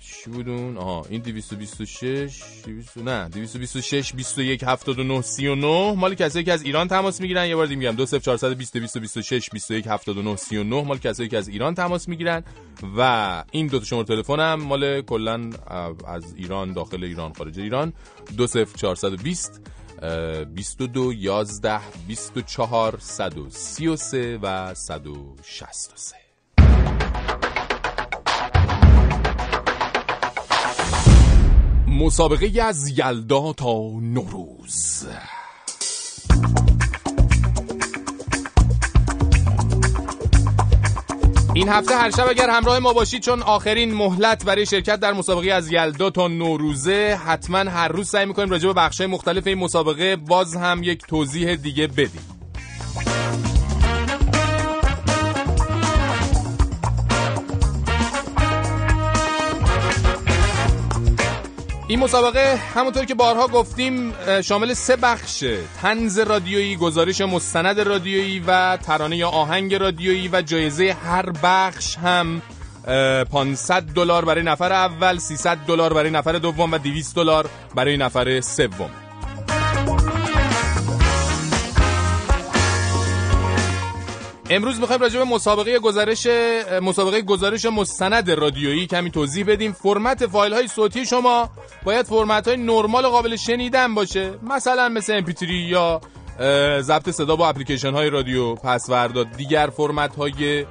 چی 0.00 0.30
بودون؟ 0.30 0.76
آها 0.76 1.06
این 1.10 1.20
226 1.20 2.42
200 2.66 2.98
نه 2.98 3.28
226 3.28 4.12
21 4.14 4.64
79 4.64 5.22
39 5.22 5.92
مال 5.92 6.14
کسایی 6.14 6.44
که 6.44 6.52
از 6.52 6.62
ایران 6.62 6.88
تماس 6.88 7.20
می‌گیرن 7.20 7.46
یه 7.46 7.56
بار 7.56 7.66
دیگه 7.66 7.78
میگم. 7.78 7.96
20420 7.96 8.72
226 8.76 9.50
21 9.50 9.86
79 9.86 10.36
39 10.36 10.82
مال 10.82 10.98
کسایی 10.98 11.28
که 11.28 11.38
از 11.38 11.48
ایران 11.48 11.74
تماس 11.74 12.08
می‌گیرن. 12.08 12.44
و 12.96 13.44
این 13.50 13.66
دو 13.66 13.78
تا 13.78 13.84
شماره 13.84 14.06
تلفن 14.06 14.40
هم 14.40 14.62
مال 14.62 15.02
کلا 15.02 15.50
از 16.08 16.34
ایران 16.36 16.72
داخل 16.72 17.04
ایران 17.04 17.32
خارج 17.32 17.60
ایران. 17.60 17.92
20420 18.36 19.60
22 20.00 21.12
11 21.12 21.80
24 22.06 22.98
133 23.00 24.38
و 24.42 24.74
163 24.74 26.16
مسابقه 31.86 32.62
از 32.62 32.98
یلدا 32.98 33.52
تا 33.52 33.90
نوروز. 34.00 35.06
این 41.54 41.68
هفته 41.68 41.96
هر 41.96 42.10
شب 42.10 42.28
اگر 42.28 42.50
همراه 42.50 42.78
ما 42.78 42.92
باشید 42.92 43.22
چون 43.22 43.42
آخرین 43.42 43.94
مهلت 43.94 44.44
برای 44.44 44.66
شرکت 44.66 45.00
در 45.00 45.12
مسابقه 45.12 45.52
از 45.52 45.72
یلدا 45.72 46.10
تا 46.10 46.28
نوروزه 46.28 47.20
حتما 47.26 47.58
هر 47.58 47.88
روز 47.88 48.08
سعی 48.08 48.26
می‌کنیم 48.26 48.50
راجع 48.50 48.66
به 48.68 48.74
بخشای 48.74 49.06
مختلف 49.06 49.46
این 49.46 49.58
مسابقه 49.58 50.16
باز 50.16 50.56
هم 50.56 50.82
یک 50.82 51.06
توضیح 51.06 51.54
دیگه 51.54 51.86
بدیم. 51.86 52.40
این 61.90 61.98
مسابقه 61.98 62.56
همونطور 62.74 63.04
که 63.04 63.14
بارها 63.14 63.48
گفتیم 63.48 64.12
شامل 64.40 64.72
سه 64.72 64.96
بخشه 64.96 65.58
تنز 65.82 66.18
رادیویی 66.18 66.76
گزارش 66.76 67.20
مستند 67.20 67.80
رادیویی 67.80 68.42
و 68.46 68.76
ترانه 68.76 69.16
یا 69.16 69.28
آهنگ 69.28 69.74
رادیویی 69.74 70.28
و 70.32 70.42
جایزه 70.42 70.96
هر 71.04 71.30
بخش 71.42 71.98
هم 71.98 72.42
500 73.32 73.82
دلار 73.82 74.24
برای 74.24 74.42
نفر 74.42 74.72
اول 74.72 75.18
300 75.18 75.58
دلار 75.66 75.92
برای 75.92 76.10
نفر 76.10 76.32
دوم 76.32 76.72
و 76.72 76.78
200 76.78 77.16
دلار 77.16 77.50
برای 77.74 77.96
نفر 77.96 78.40
سوم. 78.40 78.90
امروز 84.52 84.80
می‌خوایم 84.80 85.02
راجع 85.02 85.18
به 85.18 85.24
مسابقه 85.24 85.78
گزارش 85.78 86.26
مسابقه 86.82 87.22
گزارش 87.22 87.64
مستند 87.66 88.30
رادیویی 88.30 88.86
کمی 88.86 89.10
توضیح 89.10 89.44
بدیم. 89.46 89.72
فرمت 89.72 90.26
فایل 90.26 90.52
های 90.52 90.68
صوتی 90.68 91.06
شما 91.06 91.50
باید 91.84 92.06
فرمت 92.06 92.48
های 92.48 92.56
نرمال 92.56 93.06
قابل 93.06 93.36
شنیدن 93.36 93.94
باشه. 93.94 94.30
مثلا 94.42 94.88
مثل 94.88 95.20
MP3 95.20 95.42
یا 95.50 96.00
ضبط 96.80 97.10
صدا 97.10 97.36
با 97.36 97.48
اپلیکیشن 97.48 97.92
های 97.92 98.10
رادیو 98.10 98.54
پسورد 98.54 99.36
دیگر 99.36 99.66
فرمت 99.76 100.16
های 100.16 100.66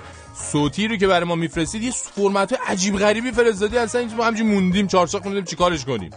صوتی 0.52 0.88
رو 0.88 0.96
که 0.96 1.08
برای 1.08 1.28
ما 1.28 1.36
میفرستید 1.36 1.84
یه 1.84 1.92
فرمت 1.92 2.54
های 2.54 2.62
عجیب 2.68 2.98
غریبی 2.98 3.32
فرستادی. 3.32 3.78
اصلا 3.78 4.06
ما 4.18 4.26
همینجوری 4.26 4.50
موندیم 4.50 4.88
چارچاق 4.88 5.26
موندیم 5.26 5.44
چیکارش 5.44 5.86
کنیم؟ 5.86 6.10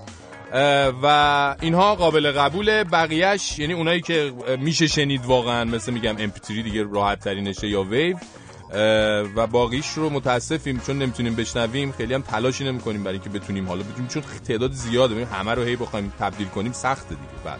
و 1.02 1.56
اینها 1.60 1.94
قابل 1.94 2.32
قبول 2.32 2.84
بقیهش 2.84 3.58
یعنی 3.58 3.72
اونایی 3.72 4.00
که 4.00 4.32
میشه 4.58 4.86
شنید 4.86 5.24
واقعا 5.24 5.64
مثل 5.64 5.92
میگم 5.92 6.16
MP3 6.16 6.48
دیگه 6.48 6.82
راحت 6.92 7.20
ترینشه 7.20 7.68
یا 7.68 7.82
ویو 7.82 8.16
و 9.36 9.46
باقیش 9.46 9.88
رو 9.88 10.10
متاسفیم 10.10 10.82
چون 10.86 10.98
نمی‌تونیم 10.98 11.34
بشنویم. 11.34 11.92
خیلی 11.92 12.14
هم 12.14 12.22
تلاشی 12.22 12.64
نمی‌کنیم 12.64 13.04
برای 13.04 13.14
اینکه 13.14 13.30
بتونیم 13.38 13.68
حالا 13.68 13.82
بتونیم 13.82 14.08
چون 14.08 14.22
تعداد 14.48 14.72
زیاده 14.72 15.24
همه 15.24 15.54
رو 15.54 15.62
هی 15.62 15.76
بخوایم 15.76 16.12
تبدیل 16.20 16.48
کنیم 16.48 16.72
سخته 16.72 17.08
دیگه. 17.08 17.44
بعد 17.44 17.58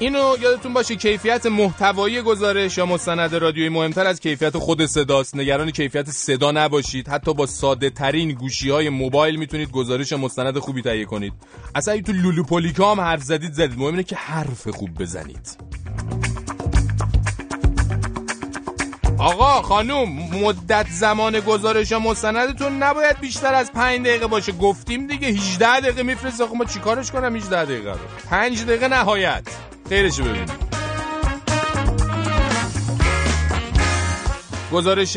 اینو 0.00 0.36
یادتون 0.42 0.72
باشه 0.72 0.96
کیفیت 0.96 1.46
محتوایی 1.46 2.22
گزارش 2.22 2.78
یا 2.78 2.86
مستند 2.86 3.34
رادیویی 3.34 3.68
مهمتر 3.68 4.06
از 4.06 4.20
کیفیت 4.20 4.58
خود 4.58 4.86
صداست. 4.86 5.36
نگران 5.36 5.70
کیفیت 5.70 6.10
صدا 6.10 6.50
نباشید. 6.52 7.08
حتی 7.08 7.34
با 7.34 7.46
ساده 7.46 7.90
ترین 7.90 8.32
گوشی 8.32 8.70
های 8.70 8.88
موبایل 8.88 9.36
می‌تونید 9.36 9.70
گزارش 9.70 10.12
مستند 10.12 10.58
خوبی 10.58 10.82
تهیه 10.82 11.04
کنید. 11.04 11.32
اصلا 11.74 12.00
تو 12.00 12.12
لولوپولیکا 12.12 12.92
هم 12.92 13.00
حرف 13.00 13.22
زدید 13.22 13.52
زدید. 13.52 13.78
مهم 13.78 13.90
اینه 13.90 14.02
که 14.02 14.16
حرف 14.16 14.68
خوب 14.68 14.90
بزنید. 14.98 15.56
آقا 19.20 19.62
خانوم 19.62 20.08
مدت 20.42 20.86
زمان 20.90 21.40
گزارش 21.40 21.92
مستندتون 21.92 22.82
نباید 22.82 23.20
بیشتر 23.20 23.54
از 23.54 23.72
5 23.72 24.06
دقیقه 24.06 24.26
باشه. 24.26 24.52
گفتیم 24.52 25.06
دیگه 25.06 25.28
18 25.28 25.80
دقیقه 25.80 26.02
میفرسته. 26.02 26.46
خب 26.46 26.54
ما 26.54 26.64
چیکارش 26.64 27.10
کنم 27.10 27.36
18 27.36 27.64
دقیقه 27.64 27.92
رو؟ 27.92 27.98
5 28.30 28.64
دقیقه 28.64 28.88
نهایت. 28.88 29.42
خیرشو 29.88 30.24
ببینیم. 30.24 30.69
گزارش 34.72 35.16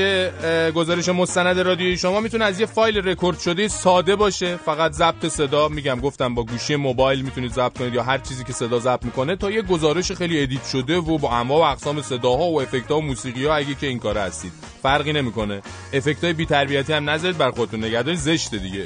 گزارش 0.76 1.10
مستند 1.10 1.60
رادیویی 1.60 1.98
شما 1.98 2.20
می‌تونه 2.20 2.46
از 2.46 2.60
یه 2.60 2.66
فایل 2.66 2.98
رکورد 2.98 3.40
شده 3.40 3.68
ساده 3.68 4.16
باشه. 4.16 4.58
فقط 4.58 4.92
ضبط 4.92 5.26
صدا 5.26 5.68
میگم 5.68 6.00
گفتم 6.00 6.36
با 6.36 6.44
گوشی 6.44 6.76
موبایل 6.76 7.22
می‌تونید 7.22 7.52
ضبط 7.52 7.78
کنید 7.78 7.94
یا 7.94 8.04
هر 8.04 8.18
چیزی 8.18 8.44
که 8.44 8.54
صدا 8.54 8.80
ضبط 8.80 9.06
می‌کنه 9.06 9.36
تا 9.36 9.52
یه 9.52 9.62
گزارش 9.62 10.12
خیلی 10.12 10.44
edit 10.44 10.66
شده 10.66 10.98
و 10.98 11.18
با 11.18 11.30
انواع 11.30 11.70
و 11.70 11.72
اقسام 11.72 12.02
صداها 12.02 12.44
و 12.44 12.62
effect 12.62 12.93
‌ها 12.93 12.98
و 12.98 13.02
موسیقی 13.02 13.46
ها 13.46 13.56
اگه 13.56 13.76
که 13.76 13.88
این 13.88 14.00
کار 14.00 14.18
هستید. 14.18 14.52
فرقی 14.84 15.14
نمی‌کنه. 15.14 15.62
effect 15.94 16.24
‌های 16.24 16.34
بی 16.34 16.46
تربیتی 16.46 16.94
هم 16.94 17.10
نذارید 17.10 17.38
بر 17.38 17.52
خودتون 17.52 17.86
نگهداری 17.86 18.18
زشته 18.18 18.58
دیگه. 18.58 18.86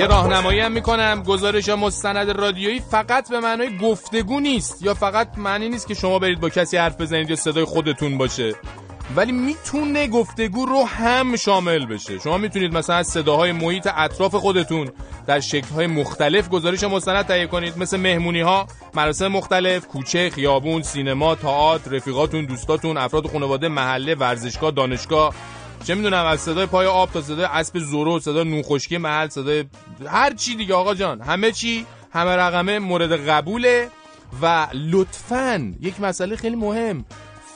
یه 0.00 0.06
راهنمایی 0.06 0.60
هم 0.60 0.72
می‌کنم. 0.72 1.22
گزارش 1.22 1.68
مستند 1.68 2.30
رادیویی 2.30 2.80
فقط 2.80 3.30
به 3.30 3.40
معنای 3.40 3.78
گفتگو 3.78 4.40
نیست 4.40 4.82
یا 4.82 4.94
فقط 4.94 5.38
معنی 5.38 5.68
نیست 5.68 5.88
که 5.88 5.94
شما 5.94 6.18
برید 6.18 6.40
با 6.40 6.48
کسی 6.48 6.76
حرف 6.76 7.00
بزنید 7.00 7.30
یا 7.30 7.36
صدای 7.36 7.64
خودتون 7.64 8.18
باشه. 8.18 8.54
ولی 9.16 9.32
می‌تونه 9.32 10.06
گفتگو 10.08 10.66
رو 10.66 10.84
هم 10.84 11.36
شامل 11.36 11.86
بشه. 11.86 12.18
شما 12.18 12.38
می‌تونید 12.38 12.76
مثلا 12.76 12.96
از 12.96 13.06
صداهای 13.06 13.52
محیط 13.52 13.88
اطراف 13.96 14.34
خودتون 14.34 14.88
در 15.26 15.40
شکلهای 15.40 15.86
مختلف 15.86 16.48
گزارش 16.48 16.84
مستند 16.84 17.26
تهیه 17.26 17.46
کنید. 17.46 17.78
مثل 17.78 17.96
مهمونی 17.96 18.40
ها 18.40 18.66
مراسم 18.94 19.28
مختلف 19.28 19.86
کوچه 19.86 20.30
خیابون 20.30 20.82
سینما 20.82 21.34
تئاتر 21.34 21.90
رفیقاتون 21.90 22.44
دوستاتون 22.44 22.96
افراد 22.96 23.26
خانواده 23.26 23.68
محله 23.68 24.14
ورزشگاه 24.14 24.70
دانشگاه. 24.70 25.34
چه 25.84 25.94
می‌دونم 25.94 26.26
از 26.26 26.40
صدای 26.40 26.66
پای 26.66 26.86
آب 26.86 27.10
تا 27.12 27.22
صدای 27.22 27.44
اسب 27.44 27.78
زورو 27.78 28.20
صدای 28.20 28.44
نوخشکی 28.44 28.98
محل 28.98 29.28
صدای 29.28 29.64
هر 30.06 30.34
چی 30.34 30.56
دیگه. 30.56 30.74
آقا 30.74 30.94
جان 30.94 31.20
همه 31.20 31.52
چی 31.52 31.86
همه 32.12 32.30
رقمه 32.30 32.78
مورد 32.78 33.28
قبوله 33.28 33.88
و 34.42 34.66
لطفا 34.74 35.74
یک 35.80 36.00
مسئله 36.00 36.36
خیلی 36.36 36.56
مهم 36.56 37.04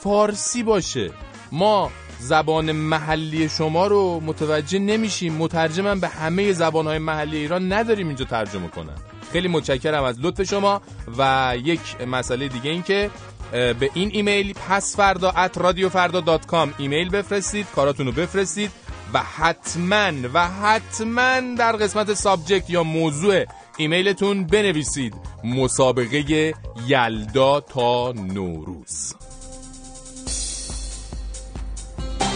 فارسی 0.01 0.63
باشه. 0.63 1.11
ما 1.51 1.91
زبان 2.19 2.71
محلی 2.71 3.49
شما 3.49 3.87
رو 3.87 4.19
متوجه 4.19 4.79
نمیشیم. 4.79 5.33
مترجمم 5.33 5.99
به 5.99 6.07
همه 6.07 6.53
زبانهای 6.53 6.97
محلی 6.97 7.37
ایران 7.37 7.73
نداریم 7.73 8.07
اینجا 8.07 8.25
ترجمه 8.25 8.67
کنن 8.67 8.95
خیلی 9.31 9.47
متشکرم 9.47 10.03
از 10.03 10.19
لطف 10.19 10.43
شما 10.43 10.81
و 11.17 11.53
یک 11.63 12.01
مسئله 12.07 12.47
دیگه 12.47 12.69
این 12.69 12.83
که 12.83 13.09
به 13.55 13.89
این 13.93 14.09
ایمیل 14.13 14.53
پس 14.53 14.95
فردا 14.95 15.29
at 15.29 15.57
رادیو 15.57 15.89
فردا 15.89 16.21
dot 16.21 16.45
com 16.45 16.73
ایمیل 16.77 17.09
بفرستید 17.09 17.67
کاراتون 17.75 18.05
رو 18.05 18.11
بفرستید 18.11 18.71
و 19.13 19.19
حتما 19.19 20.11
و 20.33 20.47
حتما 20.47 21.55
در 21.57 21.71
قسمت 21.71 22.13
subject 22.13 22.69
یا 22.69 22.83
موضوع 22.83 23.45
ایمیلتون 23.77 24.47
بنویسید. 24.47 25.13
مسابقه 25.43 26.53
یلدا 26.87 27.59
تا 27.59 28.11
نوروز. 28.11 29.15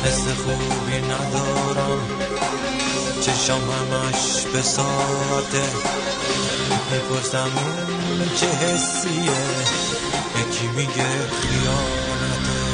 حس 0.03 0.27
خوبی 0.27 0.97
ندارم. 0.97 1.99
چشم 3.21 3.53
همش 3.53 4.45
به 4.53 4.62
ساعته. 4.62 5.63
می‌پرسم 6.91 7.49
چه 8.36 8.47
حسیه؟ 8.47 9.88
یکی 10.36 10.68
میگه 10.68 11.28
خیانته 11.28 12.70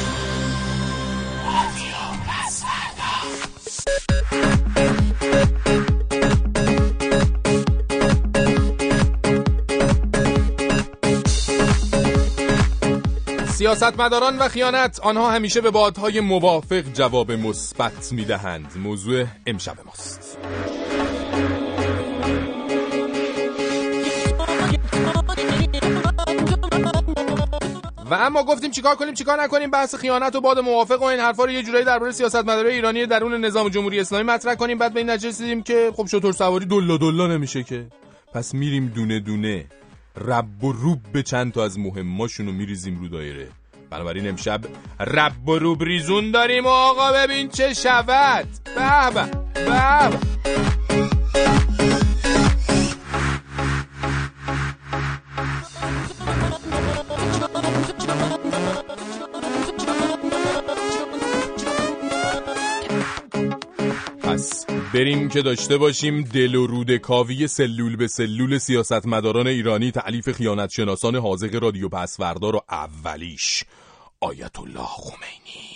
سیاستمداران 13.56 14.38
و 14.38 14.48
خیانت 14.48 15.00
آنها 15.00 15.30
همیشه 15.30 15.60
به 15.60 15.70
بادهای 15.70 16.20
موافق 16.20 16.82
جواب 16.94 17.32
مثبت 17.32 18.12
می‌دهند. 18.12 18.72
موضوع 18.76 19.26
امشب 19.46 19.76
ماست. 19.86 20.38
و 28.10 28.14
اما 28.14 28.42
گفتیم 28.42 28.70
چیکار 28.70 28.94
کنیم 28.94 29.14
چیکار 29.14 29.42
نکنیم؟ 29.42 29.70
بحث 29.70 29.94
خیانت 29.94 30.36
و 30.36 30.40
باد 30.40 30.58
موافق 30.58 31.02
و 31.02 31.04
این 31.04 31.20
حرفا 31.20 31.44
رو 31.44 31.50
یه 31.50 31.62
جورایی 31.62 31.84
درباره 31.84 32.12
سیاستمدارای 32.12 32.74
ایرانی 32.74 33.06
درون 33.06 33.44
نظام 33.44 33.68
جمهوری 33.68 34.00
اسلامی 34.00 34.24
مطرح 34.24 34.54
کنیم. 34.54 34.78
بعد 34.78 34.92
به 34.92 35.00
این 35.00 35.10
نتیجه 35.10 35.28
رسیدیم 35.28 35.62
که 35.62 35.92
خب 35.96 36.06
شطور 36.06 36.32
سواری 36.32 36.66
دلا 36.66 36.96
دلا 36.96 37.26
نمیشه 37.26 37.62
که. 37.62 37.86
پس 38.34 38.54
میریم 38.54 38.92
دونه 38.94 39.20
دونه 39.20 39.64
رب 40.16 40.64
و 40.64 40.72
روب 40.72 40.98
به 41.12 41.22
چند 41.22 41.52
تا 41.52 41.64
از 41.64 41.78
مهماشونو 41.78 42.52
میریزیم 42.52 43.00
رو 43.00 43.08
دایره. 43.08 43.48
بنابراین 43.90 44.28
امشب 44.28 44.60
رب 45.00 45.48
و 45.48 45.58
روب 45.58 45.82
ریزون 45.82 46.30
داریم 46.30 46.64
و 46.64 46.68
آقا 46.68 47.12
ببین 47.12 47.48
چه 47.48 47.74
شود. 47.74 48.48
به 48.76 49.10
به. 49.14 50.25
بریم 64.96 65.28
که 65.28 65.42
داشته 65.42 65.76
باشیم 65.76 66.22
دل 66.22 66.54
و 66.54 66.66
رودکاوی 66.66 67.46
سلول 67.46 67.96
به 67.96 68.08
سلول 68.08 68.58
سیاستمداران 68.58 69.46
ایرانی 69.46 69.90
تعلیف 69.90 70.32
خیانت 70.32 70.70
شناسان 70.70 71.16
حاضق 71.16 71.62
رادیو 71.62 71.88
پسوردار 71.88 72.56
و 72.56 72.60
اولیش. 72.70 73.64
آیت 74.20 74.58
الله 74.60 74.86
خمینی. 74.86 75.66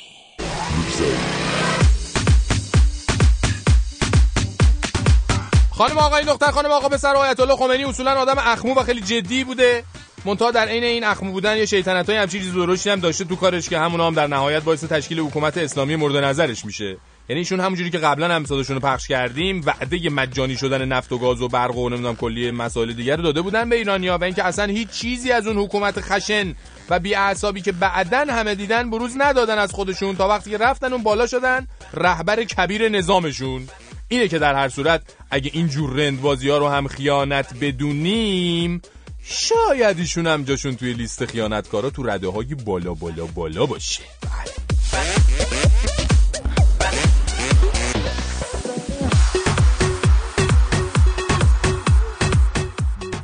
خانم 5.70 5.98
آقای 5.98 6.24
دختر 6.24 6.50
خانم 6.50 6.70
آقا 6.70 6.88
پسر 6.88 7.14
آیت 7.14 7.40
الله 7.40 7.56
خمینی 7.56 7.84
اصولا 7.84 8.14
آدم 8.14 8.38
اخمو 8.38 8.74
و 8.74 8.82
خیلی 8.82 9.00
جدی 9.00 9.44
بوده. 9.44 9.84
منتها 10.24 10.50
در 10.50 10.68
عین 10.68 10.84
این 10.84 11.04
اخم 11.04 11.30
بودن 11.30 11.56
یه 11.56 11.66
شیطنت 11.66 12.08
های 12.08 12.18
همچین 12.18 12.42
چیز 12.42 12.54
درشتی 12.54 12.90
هم 12.90 13.00
داشته 13.00 13.24
تو 13.24 13.36
کارش 13.36 13.68
که 13.68 13.78
همون 13.78 14.00
هم 14.00 14.14
در 14.14 14.26
نهایت 14.26 14.62
باعث 14.62 14.84
تشکیل 14.84 15.20
حکومت 15.20 15.58
اسلامی 15.58 15.96
مورد 15.96 16.16
نظرش 16.16 16.64
میشه. 16.64 16.96
یعنی 17.30 17.40
ایشون 17.40 17.60
همونجوری 17.60 17.90
که 17.90 17.98
قبلا 17.98 18.34
هم 18.34 18.44
صداشون 18.44 18.76
رو 18.76 18.82
پخش 18.82 19.08
کردیم 19.08 19.62
وعده 19.66 20.10
مجانی 20.10 20.56
شدن 20.56 20.84
نفت 20.84 21.12
و 21.12 21.18
گاز 21.18 21.42
و 21.42 21.48
برق 21.48 21.76
و 21.76 21.88
نمی‌دونم 21.88 22.16
کلی 22.16 22.50
مسائل 22.50 22.92
دیگر 22.92 23.16
رو 23.16 23.22
داده 23.22 23.42
بودن 23.42 23.68
به 23.68 23.76
ایرانیا 23.76 24.18
و 24.18 24.24
اینکه 24.24 24.44
اصلا 24.44 24.64
هیچ 24.64 24.88
چیزی 24.88 25.32
از 25.32 25.46
اون 25.46 25.56
حکومت 25.56 26.00
خشن 26.00 26.54
و 26.88 26.98
بی 26.98 27.14
اعصابی 27.14 27.60
که 27.60 27.72
بعدا 27.72 28.24
همه 28.28 28.54
دیدن 28.54 28.90
بروز 28.90 29.14
ندادن 29.18 29.58
از 29.58 29.72
خودشون 29.72 30.16
تا 30.16 30.28
وقتی 30.28 30.50
که 30.50 30.58
رفتن 30.58 30.92
اون 30.92 31.02
بالا 31.02 31.26
شدن 31.26 31.66
رهبر 31.94 32.44
کبیر 32.44 32.88
نظامشون. 32.88 33.68
اینه 34.08 34.28
که 34.28 34.38
در 34.38 34.54
هر 34.54 34.68
صورت 34.68 35.02
اگه 35.30 35.50
این 35.54 35.68
جور 35.68 35.90
رندبازی 35.90 36.48
ها 36.48 36.58
رو 36.58 36.68
هم 36.68 36.88
خیانت 36.88 37.54
بدونیم 37.60 38.82
شاید 39.22 39.98
ایشون 39.98 40.26
هم 40.26 40.44
جاشون 40.44 40.76
توی 40.76 40.92
لیست 40.92 41.26
خیانتکارا 41.26 41.90
تو 41.90 42.02
رده 42.02 42.28
های 42.28 42.54
بالا 42.54 42.94
بالا 42.94 43.26
بالا 43.26 43.66
باشه. 43.66 44.02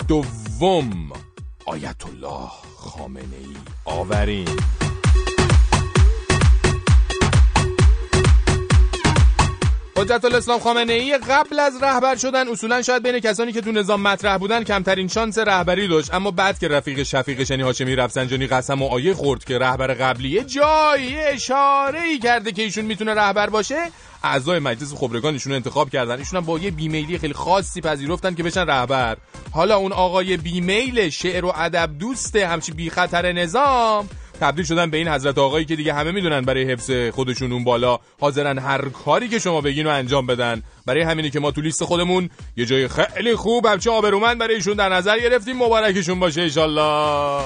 دوم 0.09 1.13
آیت 1.67 2.07
الله 2.07 2.49
خامنه 2.77 3.37
ای 3.37 3.57
آورین. 3.85 4.49
حجت 9.99 10.25
الاسلام 10.25 10.61
خامنه 10.61 10.93
ای 10.93 11.19
قبل 11.19 11.59
از 11.59 11.83
رهبر 11.83 12.17
شدن 12.17 12.49
اصولا 12.49 12.83
شاید 12.83 13.03
بین 13.03 13.21
کسانی 13.21 13.53
که 13.53 13.61
تو 13.61 13.73
نظام 13.73 14.03
مطرح 14.03 14.39
بودن 14.39 14.65
کمترین 14.65 15.09
شانس 15.09 15.39
رهبری 15.39 15.89
داشت. 15.89 16.15
اما 16.15 16.31
بعد 16.31 16.59
که 16.59 16.69
رفیق 16.69 17.03
شفیق 17.03 17.51
یعنی 17.51 17.63
هاشمی 17.63 17.97
رفسنجانی 17.97 18.47
قسم 18.47 18.83
و 18.83 18.87
آیه 18.87 19.15
خورد 19.15 19.45
که 19.45 19.59
رهبر 19.59 19.87
قبلی 19.87 20.45
جایی 20.45 21.17
اشاره 21.19 22.03
ای 22.03 22.19
کرده 22.19 22.53
که 22.53 22.63
ایشون 22.63 22.85
می‌تونه 22.85 23.15
رهبر 23.15 23.51
باشه 23.51 23.77
اعضای 24.25 24.59
مجلس 24.59 24.95
خبرگان 24.95 25.33
ایشون 25.33 25.53
انتخاب 25.53 25.91
کردن. 25.91 26.19
ایشون 26.19 26.41
با 26.41 26.59
یه 26.59 26.71
بیمیلی 26.71 27.19
خیلی 27.19 27.35
خاصی 27.35 27.81
پذیرفتن 27.81 28.35
که 28.35 28.43
بشن 28.43 28.67
رهبر. 28.67 29.17
حالا 29.53 29.77
اون 29.77 29.93
آقای 29.93 30.37
بیمیل 30.37 31.09
شعر 31.09 31.45
و 31.45 31.53
ادب 31.57 31.91
دوست 31.99 32.37
همچی 32.37 32.73
بی 32.73 32.91
خطر 32.91 33.33
نظام 33.33 34.09
تبدیل 34.41 34.65
شدن 34.65 34.91
به 34.91 34.97
این 34.97 35.09
حضرت 35.09 35.39
آقایی 35.39 35.65
که 35.65 35.77
دیگه 35.77 35.95
همه 35.95 36.13
می‌دونن 36.13 36.41
برای 36.41 36.73
حفظ 36.73 36.91
خودشون 37.15 37.53
اون 37.53 37.65
بالا 37.65 37.99
حاضرن 38.21 38.59
هر 38.59 38.89
کاری 38.89 39.29
که 39.29 39.39
شما 39.39 39.61
بگین 39.61 39.87
رو 39.87 39.93
انجام 39.93 40.27
بدن. 40.27 40.63
برای 40.87 41.03
همینی 41.03 41.31
که 41.31 41.41
ما 41.41 41.51
تو 41.51 41.61
لیست 41.61 41.85
خودمون 41.85 42.31
یه 42.57 42.67
جای 42.67 42.89
خیلی 42.89 43.35
خوب 43.35 43.67
همچه 43.67 43.91
آبرومند 43.91 44.39
برای 44.39 44.55
ایشون 44.55 44.75
در 44.75 44.89
نظر 44.89 45.19
گرفتیم. 45.19 45.57
مبارکشون 45.57 46.21
باشه 46.21 46.43
ایشالله 46.43 47.43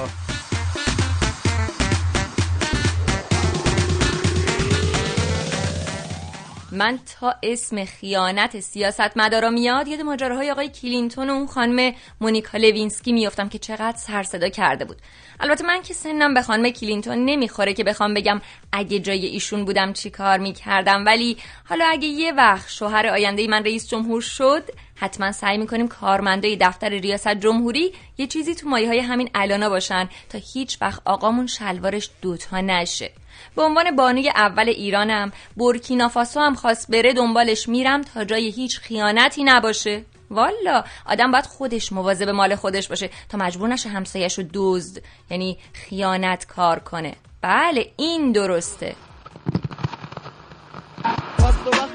من 6.71 6.99
تا 7.19 7.35
اسم 7.43 7.85
خیانت 7.85 8.59
سیاست 8.59 9.17
مدارا 9.17 9.49
میاد 9.49 9.87
یاد 9.87 10.01
ماجراهای 10.01 10.51
آقای 10.51 10.69
کلینتون 10.69 11.29
و 11.29 11.33
اون 11.33 11.47
خانم 11.47 11.93
مونیکا 12.21 12.57
لوینسکی 12.57 13.11
میافتم 13.11 13.49
که 13.49 13.59
چقدر 13.59 13.97
سر 13.97 14.23
صدا 14.23 14.49
کرده 14.49 14.85
بود. 14.85 14.97
البته 15.39 15.65
من 15.65 15.81
که 15.81 15.93
سنم 15.93 16.33
به 16.33 16.41
خانم 16.41 16.69
کلینتون 16.69 17.25
نمی‌خوره 17.25 17.73
که 17.73 17.83
بخوام 17.83 18.13
بگم 18.13 18.41
اگه 18.71 18.99
جای 18.99 19.25
ایشون 19.25 19.65
بودم 19.65 19.93
چی 19.93 20.09
کار 20.09 20.37
می‌کردم. 20.37 21.05
ولی 21.05 21.37
حالا 21.65 21.85
اگه 21.85 22.07
یه 22.07 22.31
وقت 22.31 22.69
شوهر 22.69 23.07
آینده 23.07 23.47
من 23.47 23.63
رئیس 23.63 23.89
جمهور 23.89 24.21
شد 24.21 24.63
حتما 24.95 25.31
سعی 25.31 25.57
می‌کنیم 25.57 25.87
کارمندای 25.87 26.57
دفتر 26.61 26.89
ریاست 26.89 27.35
جمهوری 27.35 27.93
یه 28.17 28.27
چیزی 28.27 28.55
تو 28.55 28.69
مایه 28.69 28.87
های 28.87 28.99
همین 28.99 29.29
الانا 29.35 29.69
باشن 29.69 30.09
تا 30.29 30.39
هیچ 30.53 30.77
وقت 30.81 31.01
آقامون 31.05 31.47
شلوارش 31.47 32.09
دوتا 32.21 32.61
نشه. 32.61 33.11
به 33.55 33.61
عنوان 33.61 33.95
بانوی 33.95 34.29
اول 34.29 34.69
ایرانم. 34.69 35.31
بورکینافاسو 35.55 36.39
هم 36.39 36.55
خواست 36.55 36.91
بره 36.91 37.13
دنبالش 37.13 37.69
میرم 37.69 38.01
تا 38.01 38.23
جای 38.23 38.49
هیچ 38.49 38.79
خیانتی 38.79 39.43
نباشه. 39.43 40.03
والا 40.31 40.83
آدم 41.05 41.31
باید 41.31 41.45
خودش 41.45 41.91
مواظب 41.91 42.29
مال 42.29 42.55
خودش 42.55 42.87
باشه 42.87 43.09
تا 43.29 43.37
مجبور 43.37 43.69
نشه 43.69 43.89
همسایش 43.89 44.37
رو 44.39 44.45
دزد 44.53 45.03
یعنی 45.29 45.57
خیانت 45.73 46.45
کار 46.45 46.79
کنه. 46.79 47.15
بله 47.41 47.91
این 47.97 48.31
درسته. 48.31 48.95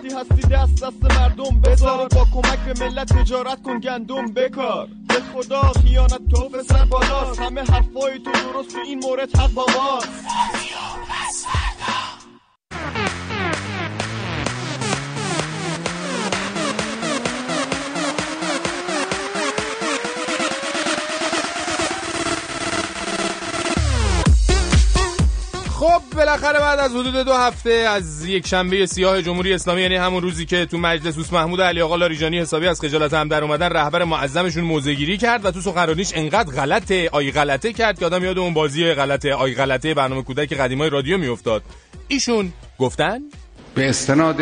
وقتی 0.07 0.35
هستی 0.35 0.49
دست 0.49 0.85
دست 0.85 1.19
مردم 1.19 1.61
بذار 1.61 2.09
با 2.09 2.27
کمک 2.35 2.59
به 2.59 2.85
ملت 2.85 3.13
تجارت 3.13 3.63
کن 3.63 3.79
گندم 3.79 4.27
بکار. 4.27 4.89
به 5.09 5.15
خدا 5.15 5.61
خیانت 5.63 6.21
تو 6.31 6.63
سر 6.63 6.85
بالاست. 6.85 7.41
همه 7.41 7.61
حرفای 7.61 8.19
تو 8.19 8.33
درست 8.33 8.71
تو 8.71 8.79
این 8.87 8.99
مورد 8.99 9.37
حق 9.37 9.53
با 9.53 9.67
بالاخره 26.43 26.61
بعد 26.61 26.79
از 26.79 26.91
حدود 26.91 27.15
دو 27.15 27.33
هفته 27.33 27.71
از 27.71 28.27
یک 28.27 28.47
شنبه 28.47 28.87
سیاه 28.87 29.23
جمهوری 29.23 29.53
اسلامی 29.53 29.83
یعنی 29.83 29.95
همون 29.95 30.23
روزی 30.23 30.47
که 30.47 30.67
تو 30.67 30.79
مجلس 30.79 31.15
دوست 31.15 31.33
محمود 31.33 31.61
علی 31.61 31.81
آقا 31.81 31.97
لاریجانی 31.97 32.39
حسابی 32.39 32.67
از 32.67 32.81
خجالت 32.81 33.15
هم 33.15 33.29
در 33.29 33.45
اومدن 33.45 33.69
رهبر 33.69 34.05
معظمشون 34.05 34.65
موزگیری 34.65 35.17
کرد 35.17 35.45
و 35.45 35.51
تو 35.51 35.61
سخنرانیش 35.61 36.13
انقدر 36.15 36.53
غلطه 36.53 37.09
آی 37.13 37.33
غلطه 37.33 37.73
کرد 37.73 37.99
که 37.99 38.07
آدم 38.07 38.25
یاد 38.25 38.39
اون 38.39 38.55
بازی 38.55 38.95
غلطه 38.95 39.35
آی 39.35 39.55
غلطه 39.55 39.95
برنامه 39.95 40.23
کودک 40.23 40.53
قدیمای 40.53 40.91
رادیو 40.91 41.19
میافتاد. 41.19 41.63
ایشون 42.09 42.53
گفتن 42.79 43.21
به 43.75 43.89
استناد 43.89 44.37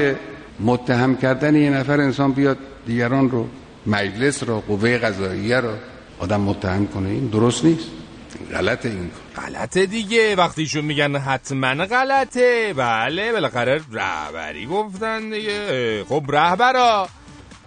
متهم 0.61 1.17
کردن 1.17 1.55
یه 1.55 1.71
نفر 1.71 2.01
انسان 2.01 2.33
بیاد 2.33 2.59
دیگران 2.87 3.31
رو 3.31 3.49
مجلس 3.87 4.43
رو 4.43 4.61
قوه 4.61 4.99
قضاییه 4.99 5.61
رو 5.61 5.71
آدم 6.19 6.41
متهم 6.41 6.87
کنه. 6.87 7.09
این 7.09 7.27
درست 7.27 7.65
نیست. 7.65 8.04
غلطه 8.53 8.89
این 8.89 9.11
غلطه 9.37 9.87
دیگه. 9.87 10.37
وقتیشون 10.37 10.85
میگن 10.85 11.17
حتما 11.17 11.75
غلطه 11.75 12.75
بله 12.77 13.33
بالاخره 13.33 13.81
رهبری 13.93 14.67
گفتن 14.67 15.31
دیگه. 15.31 16.05
خب 16.09 16.25
رهبرا 16.29 17.09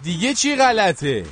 دیگه 0.02 0.34
چی 0.34 0.56
غلطه؟ 0.56 1.24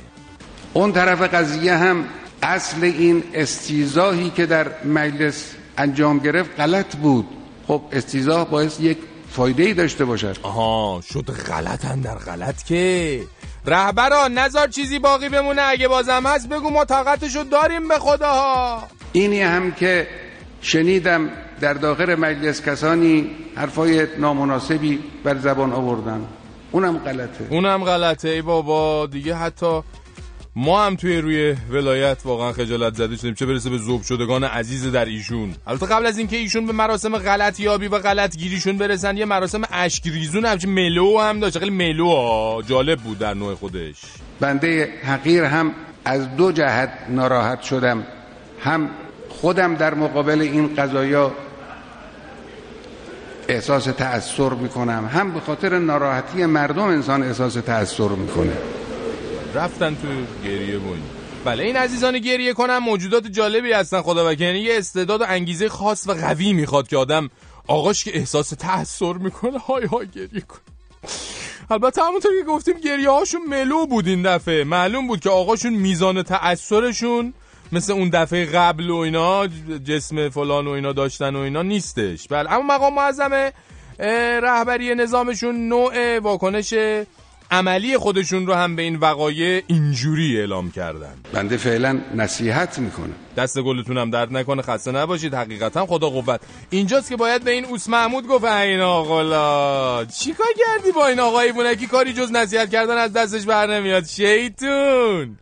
اون 0.73 0.91
طرف 0.91 1.21
قضیه 1.21 1.73
هم 1.73 2.05
اصل 2.43 2.83
این 2.83 3.23
استیزاهی 3.33 4.29
که 4.29 4.45
در 4.45 4.83
مجلس 4.85 5.51
انجام 5.77 6.19
گرفت 6.19 6.59
غلط 6.59 6.95
بود. 6.95 7.27
خب 7.67 7.81
استیزاه 7.91 8.49
باعث 8.49 8.79
یک 8.79 8.97
فایده 9.29 9.63
ای 9.63 9.73
داشته 9.73 10.05
باشد. 10.05 10.37
آها 10.43 11.01
شد 11.13 11.31
غلطن 11.31 12.01
در 12.01 12.15
غلط 12.15 12.63
که. 12.63 13.23
رهبرا 13.65 14.27
نزار 14.27 14.67
چیزی 14.67 14.99
باقی 14.99 15.29
بمونه. 15.29 15.61
اگه 15.61 15.87
بازم 15.87 16.25
هست 16.25 16.49
بگو 16.49 16.69
ما 16.69 16.85
طاقتشو 16.85 17.43
داریم 17.43 17.87
به 17.87 17.99
خداها. 17.99 18.87
اینی 19.21 19.41
هم 19.41 19.71
که 19.71 20.07
شنیدم 20.61 21.29
در 21.61 21.73
داخل 21.73 22.15
مجلس 22.15 22.61
کسانی 22.61 23.29
حرفای 23.55 24.07
نامناسبی 24.17 24.99
بر 25.23 25.37
زبان 25.37 25.73
آوردن. 25.73 26.21
اونم 26.71 26.97
غلطه. 26.97 27.47
اونم 27.49 27.83
غلطه 27.83 28.29
ای 28.29 28.41
بابا. 28.41 29.05
دیگه 29.05 29.35
حتی 29.35 29.81
ما 30.55 30.85
هم 30.85 30.95
توی 30.95 31.17
روی 31.17 31.55
ولایت 31.69 32.17
واقعا 32.25 32.53
خجالت 32.53 32.95
زده 32.95 33.15
شدیم. 33.15 33.33
چه 33.33 33.45
برسه 33.45 33.69
به 33.69 33.77
ذوب 33.77 34.03
شدگان 34.03 34.43
عزیز 34.43 34.91
در 34.91 35.05
ایشون. 35.05 35.55
البته 35.67 35.85
قبل 35.85 36.05
از 36.05 36.17
اینکه 36.17 36.37
ایشون 36.37 36.65
به 36.65 36.73
مراسم 36.73 37.17
غلط 37.17 37.59
یابی 37.59 37.87
و 37.87 37.99
غلط 37.99 38.37
گیریشون 38.37 38.77
برسن 38.77 39.17
یه 39.17 39.25
مراسم 39.25 39.61
اشک 39.71 40.07
ریزون 40.07 40.45
همچین 40.45 40.69
ملو 40.69 41.19
هم 41.19 41.39
داشت. 41.39 41.59
خیلی 41.59 41.71
ملو 41.71 42.09
ها. 42.09 42.61
جالب 42.67 42.99
بود 42.99 43.19
در 43.19 43.33
نوع 43.33 43.55
خودش. 43.55 43.95
بنده 44.39 44.89
حقیر 45.03 45.43
هم 45.43 45.71
از 46.05 46.35
دو 46.35 46.51
جهت 46.51 46.89
ناراحت 47.09 47.61
شدم. 47.61 48.03
هم 48.59 48.89
خودم 49.41 49.75
در 49.75 49.93
مقابل 49.93 50.41
این 50.41 50.75
قضایا 50.75 51.31
احساس 53.47 53.83
تأثیر 53.83 54.49
می‌کنم. 54.49 55.09
هم 55.13 55.33
به 55.33 55.39
خاطر 55.39 55.79
ناراحتی 55.79 56.45
مردم 56.45 56.83
انسان 56.83 57.23
احساس 57.23 57.53
تأثیر 57.53 58.07
می‌کنه. 58.07 58.57
رفتن 59.55 59.95
تو 59.95 60.07
گریه 60.45 60.77
بونی 60.77 61.03
بله 61.45 61.63
این 61.63 61.75
عزیزان 61.75 62.19
گریه 62.19 62.53
کنم 62.53 62.77
موجودات 62.77 63.27
جالبی 63.27 63.71
هستن 63.71 64.01
خدا 64.01 64.33
یعنی 64.33 64.59
یه 64.59 64.77
استعداد 64.77 65.21
و 65.21 65.25
انگیزه 65.27 65.69
خاص 65.69 66.07
و 66.07 66.13
قوی 66.13 66.53
می‌خواد 66.53 66.87
که 66.87 66.97
آدم 66.97 67.29
آقاش 67.67 68.03
که 68.03 68.17
احساس 68.17 68.49
تأثیر 68.49 69.13
می‌کنه 69.13 69.57
های 69.57 69.85
های 69.85 70.07
گریه 70.07 70.41
کنه. 70.41 70.59
البته 71.69 72.03
همونطور 72.03 72.31
که 72.39 72.45
گفتیم 72.47 72.79
گریه 72.79 73.09
هاشون 73.09 73.41
ملو 73.49 73.85
بود 73.85 74.07
این 74.07 74.23
دفعه. 74.23 74.63
معلوم 74.63 75.07
بود 75.07 75.19
که 75.19 75.29
آقاشون 75.29 75.73
میزان 75.73 76.23
تأثیرشون 76.23 77.33
مثل 77.71 77.93
اون 77.93 78.09
دفعه 78.09 78.45
قبل 78.45 78.89
و 78.89 78.95
اینا 78.95 79.47
جسم 79.85 80.29
فلان 80.29 80.67
و 80.67 80.71
اینا 80.71 80.93
داشتن 80.93 81.35
و 81.35 81.39
اینا 81.39 81.61
نیستش. 81.61 82.27
بله 82.27 82.51
اما 82.51 82.75
مقام 82.75 82.93
معظم 82.93 83.51
رهبری 84.43 84.95
نظامشون 84.95 85.67
نوع 85.67 86.19
واکنش 86.19 86.73
عملی 87.51 87.97
خودشون 87.97 88.47
رو 88.47 88.53
هم 88.53 88.75
به 88.75 88.81
این 88.81 88.95
وقایع 88.95 89.63
اینجوری 89.67 90.37
اعلام 90.39 90.71
کردن. 90.71 91.13
بنده 91.33 91.57
فعلا 91.57 91.99
نصیحت 92.15 92.79
می‌کنم. 92.79 93.15
دست 93.37 93.59
گلتون 93.59 93.97
هم 93.97 94.09
درد 94.09 94.37
نکنه 94.37 94.61
خسته 94.61 94.91
نباشید 94.91 95.33
حقیقتا 95.33 95.85
خدا 95.85 96.09
قوت. 96.09 96.41
اینجاست 96.69 97.09
که 97.09 97.15
باید 97.15 97.43
به 97.43 97.51
این 97.51 97.65
اوس 97.65 97.89
محمود 97.89 98.27
گفت 98.27 98.43
این 98.43 98.79
آقا 98.79 100.05
چیکار 100.05 100.47
کردی 100.57 100.91
با 100.91 101.07
این 101.07 101.19
آقای 101.19 101.51
بونکی؟ 101.51 101.87
کاری 101.87 102.13
جز 102.13 102.31
نصیحت 102.31 102.69
کردن 102.69 102.97
از 102.97 103.13
دستش 103.13 103.45
بر 103.45 103.67
نمیاد. 103.67 104.05
شیطون! 104.05 105.37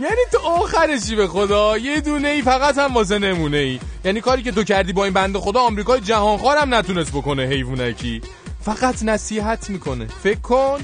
یعنی 0.00 0.16
تو 0.32 0.38
آخرشی 0.38 1.16
به 1.16 1.26
خدا 1.26 1.78
یه 1.78 2.00
دونه 2.00 2.28
ای 2.28 2.42
فقط 2.42 2.78
هم 2.78 2.94
واسه 2.94 3.18
نمونه 3.18 3.56
ای. 3.56 3.80
یعنی 4.04 4.20
کاری 4.20 4.42
که 4.42 4.52
تو 4.52 4.64
کردی 4.64 4.92
با 4.92 5.04
این 5.04 5.12
بنده 5.12 5.38
خدا 5.38 5.60
آمریکای 5.60 6.00
جهانخوار 6.00 6.58
هم 6.58 6.74
نتونست 6.74 7.12
بکنه 7.12 7.42
حیوانکی. 7.42 8.20
فقط 8.60 9.02
نصیحت 9.02 9.70
می‌کنه. 9.70 10.06
فکر 10.06 10.40
کن 10.40 10.78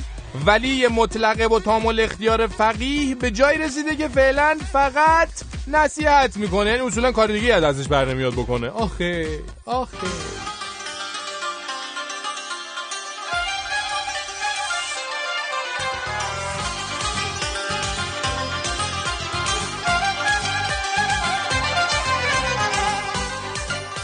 ولی 0.47 0.87
مطلقه 0.87 1.49
با 1.49 1.61
تامل 1.61 2.01
اختیار 2.01 2.47
فقیه 2.47 3.15
به 3.15 3.31
جای 3.31 3.59
رسیده 3.59 3.97
که 3.97 4.09
فعلا 4.09 4.59
فقط 4.73 5.29
نصیحت 5.67 6.37
می‌کنه. 6.37 6.71
یعنی 6.71 6.83
اصولا 6.83 7.13
کار 7.13 7.29
دیگه 7.29 7.55
از 7.55 7.65
ازش 7.65 7.89
بر 7.89 8.05
نمیاد 8.05 8.33
بکنه. 8.33 8.69
آخه 8.69 9.27
آخه. 9.67 10.07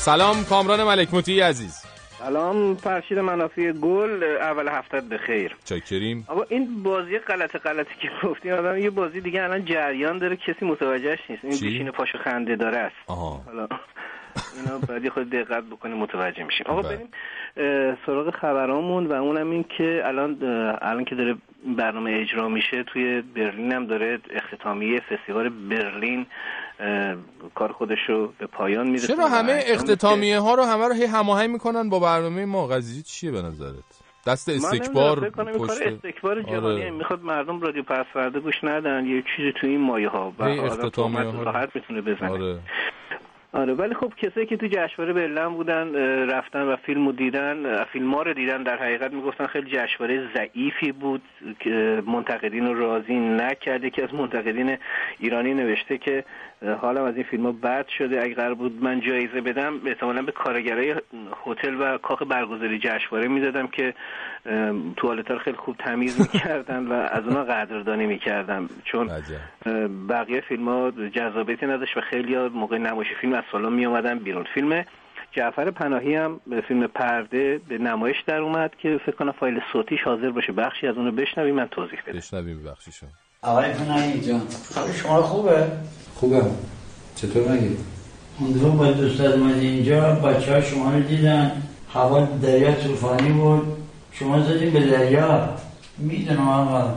سلام 0.07 0.45
کامران 0.45 0.83
ملک 0.85 1.15
مطیعی 1.15 1.41
عزیز. 1.41 1.85
سلام 2.19 2.75
فرشید 2.75 3.19
منافی 3.19 3.73
گل 3.73 4.23
اول 4.23 4.69
هفته 4.69 5.01
بخیر 5.01 5.57
چاکریم 5.65 6.25
آقا 6.29 6.43
این 6.49 6.83
بازی 6.83 7.19
غلط 7.19 7.57
غلطی 7.57 7.95
که 8.01 8.11
گفتین 8.29 8.53
آدم 8.53 8.79
یه 8.79 8.91
بازی 8.91 9.21
دیگه 9.21 9.43
الان 9.43 9.65
جریان 9.65 10.19
داره 10.19 10.37
کسی 10.37 10.65
متوجهش 10.65 11.19
نیست. 11.29 11.45
این 11.45 11.53
بیشین 11.61 11.91
پاشو 11.91 12.19
خنده 12.19 12.57
داره 12.57 12.77
است. 12.77 12.97
آها. 13.07 13.43
حالا 13.47 13.69
اینا 14.57 14.79
بعد 14.79 15.09
خود 15.09 15.31
دقت 15.31 15.65
بکنیم 15.65 15.97
متوجه 15.97 16.45
میشیم. 16.45 16.67
آقا 16.67 16.83
بله. 16.83 16.97
بریم 16.97 17.09
سراغ 18.07 18.35
خبرامون 18.35 19.07
و 19.07 19.13
اونم 19.13 19.51
این 19.51 19.65
که 19.79 20.03
الان 20.05 20.37
الان 20.83 21.05
که 21.05 21.15
داره 21.15 21.37
برنامه 21.77 22.13
اجرا 22.13 22.49
میشه 22.49 22.83
توی 22.83 23.23
برلین 23.23 23.73
هم 23.73 23.87
داره 23.87 24.19
اختتامیه 24.31 25.01
فستیوال 25.01 25.49
برلین 25.49 26.27
کار 27.55 27.73
خودش 27.73 27.99
رو 28.09 28.33
به 28.39 28.47
پایان 28.47 28.87
میرسونه 28.89 29.19
چرا 29.19 29.29
همه. 29.29 29.63
اختتامیه 29.67 30.39
ها 30.41 30.55
رو 30.55 30.63
همه 30.63 30.89
رو 30.89 30.95
هی 30.95 31.05
هماهنگ 31.05 31.51
می‌کنن 31.51 31.89
با 31.89 31.99
برنامه 31.99 32.45
ما 32.45 32.67
قضیه 32.67 33.03
چیه 33.03 33.31
به 33.31 33.43
نظرت 33.43 33.85
دست 34.27 34.49
استکبار 34.49 35.31
پشت 35.31 35.83
استکبار 35.83 36.43
جهانی 36.43 36.67
آره. 36.67 36.91
می‌خواد 36.91 37.23
مردم 37.23 37.61
رادیو 37.61 37.83
پسورده 37.83 38.41
گوش 38.41 38.65
ندن 38.65 39.07
یه 39.07 39.23
چیزی 39.37 39.53
تو 39.53 39.67
این 39.67 39.81
مایه 39.81 40.09
ها 40.09 40.33
و 40.39 40.43
آدم. 40.43 41.41
راحت 41.41 41.77
می‌تونه 41.77 42.01
بزنه 42.01 42.31
آره 42.31 42.59
آره 43.53 43.75
ولی 43.75 43.95
خب 43.95 44.13
کسایی 44.17 44.47
که 44.47 44.57
تو 44.57 44.67
جشنواره 44.67 45.13
برلن 45.13 45.49
بودن 45.49 45.95
رفتن 46.31 46.63
و 46.63 46.77
فیلمو 46.77 47.13
دیدن 47.13 47.85
فیلم 47.85 48.15
ها 48.15 48.23
رو 48.23 48.35
دیدن 48.35 48.63
در 48.63 48.77
حقیقت 48.77 49.13
می‌گفتن 49.13 49.47
خیلی 49.47 49.71
جشنواره 49.71 50.29
ضعیفی 50.35 50.93
بود 50.93 51.23
که 51.61 52.03
منتقدین 52.07 52.67
رو 52.67 52.75
راضی 52.75 53.15
نکرده 53.15 53.91
که 53.91 54.05
از 54.05 54.15
منتقدین 54.15 54.79
ایرانی 55.19 55.55
نوشته 55.55 55.99
که 55.99 56.25
حالم 56.81 57.05
از 57.05 57.15
این 57.15 57.25
فیلم 57.25 57.47
ها 57.47 57.53
بد 57.53 57.89
شده. 57.99 58.23
اگه 58.23 58.35
قرار 58.35 58.55
بود 58.55 58.83
من 58.83 59.01
جایزه 59.01 59.41
بدم 59.41 59.81
احتمالا 59.87 60.23
به 60.23 60.33
کارگرای 60.33 60.95
هتل 61.47 61.75
و 61.81 61.99
کاخ 61.99 62.23
برگزاری 62.23 62.79
جشنواره 62.79 63.29
می‌دادم 63.29 63.67
که 63.67 63.95
توالت 64.97 65.31
رو 65.31 65.39
خیلی 65.39 65.57
خوب 65.57 65.77
تمیز 65.77 66.21
می‌کردن 66.35 66.87
و 66.87 66.93
از 66.93 67.25
اونا 67.25 67.45
قدردانی 67.45 68.07
می‌کردم. 68.07 68.69
چون 68.85 69.11
بقیه 70.09 70.41
فیلم 70.41 70.69
ها 70.69 70.91
جذابیتی 70.91 71.67
نداشت 71.67 71.97
و 71.97 72.01
خیلی 72.01 72.35
ها 72.35 72.49
موقع 72.49 72.79
نمایش 72.79 73.09
فیلم 73.21 73.33
از 73.33 73.45
سالن 73.53 73.73
می 73.73 73.87
اومدن 73.87 74.19
بیرون. 74.19 74.45
فیلم 74.55 74.85
جعفر 75.33 75.71
پناهی 75.71 76.15
هم 76.15 76.41
به 76.47 76.61
فیلم 76.61 76.87
پرده 76.87 77.61
به 77.69 77.79
نمایش 77.79 78.17
در 78.27 78.39
اومد 78.39 78.77
که 78.77 79.01
فکر 79.07 79.17
کنم 79.17 79.33
فایل 79.33 79.61
صوتیش 79.73 80.01
حاضر 80.05 80.31
باشه. 80.31 80.53
بخشی 80.53 80.87
از 80.87 80.97
اونو 80.97 81.11
بشنویم 81.11 81.55
من 81.55 81.67
توضیح 81.67 82.01
بدم. 82.07 82.19
بشنویم 82.19 82.63
ببخشیشون 82.63 83.09
آقای 83.43 83.73
پناهی 83.73 84.21
جان. 84.21 84.43
حال 84.75 84.93
شما 84.93 85.23
خوبه؟ 85.23 85.67
خوبم. 86.15 86.47
چطور 87.17 87.53
نگید؟ 87.53 87.79
اون 88.39 88.77
با 88.77 88.91
دوستات 88.91 89.35
اومدی 89.35 89.67
اینجا 89.67 90.01
بچه 90.01 90.55
ها 90.55 90.61
شما 90.61 90.91
رو 90.91 91.01
دیدن. 91.01 91.63
هوا 91.93 92.21
دریا 92.43 92.75
طوفانی 92.75 93.29
بود. 93.29 93.63
شما 94.13 94.43
زدیم 94.43 94.71
به 94.71 94.81
دریا. 94.81 95.49
می‌دونم 95.99 96.49
آقا. 96.49 96.95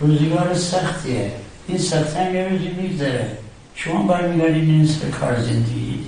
روزگار 0.00 0.54
سختیه. 0.54 1.32
این 1.68 1.78
سخت 1.78 2.16
هم 2.16 2.34
یه 2.34 2.48
روزی 2.48 2.68
میگذره. 2.68 3.38
شما 3.74 4.02
برمیگردید 4.02 4.68
این 4.68 4.86
سر 4.86 5.08
کار 5.08 5.40
زندگی. 5.40 6.00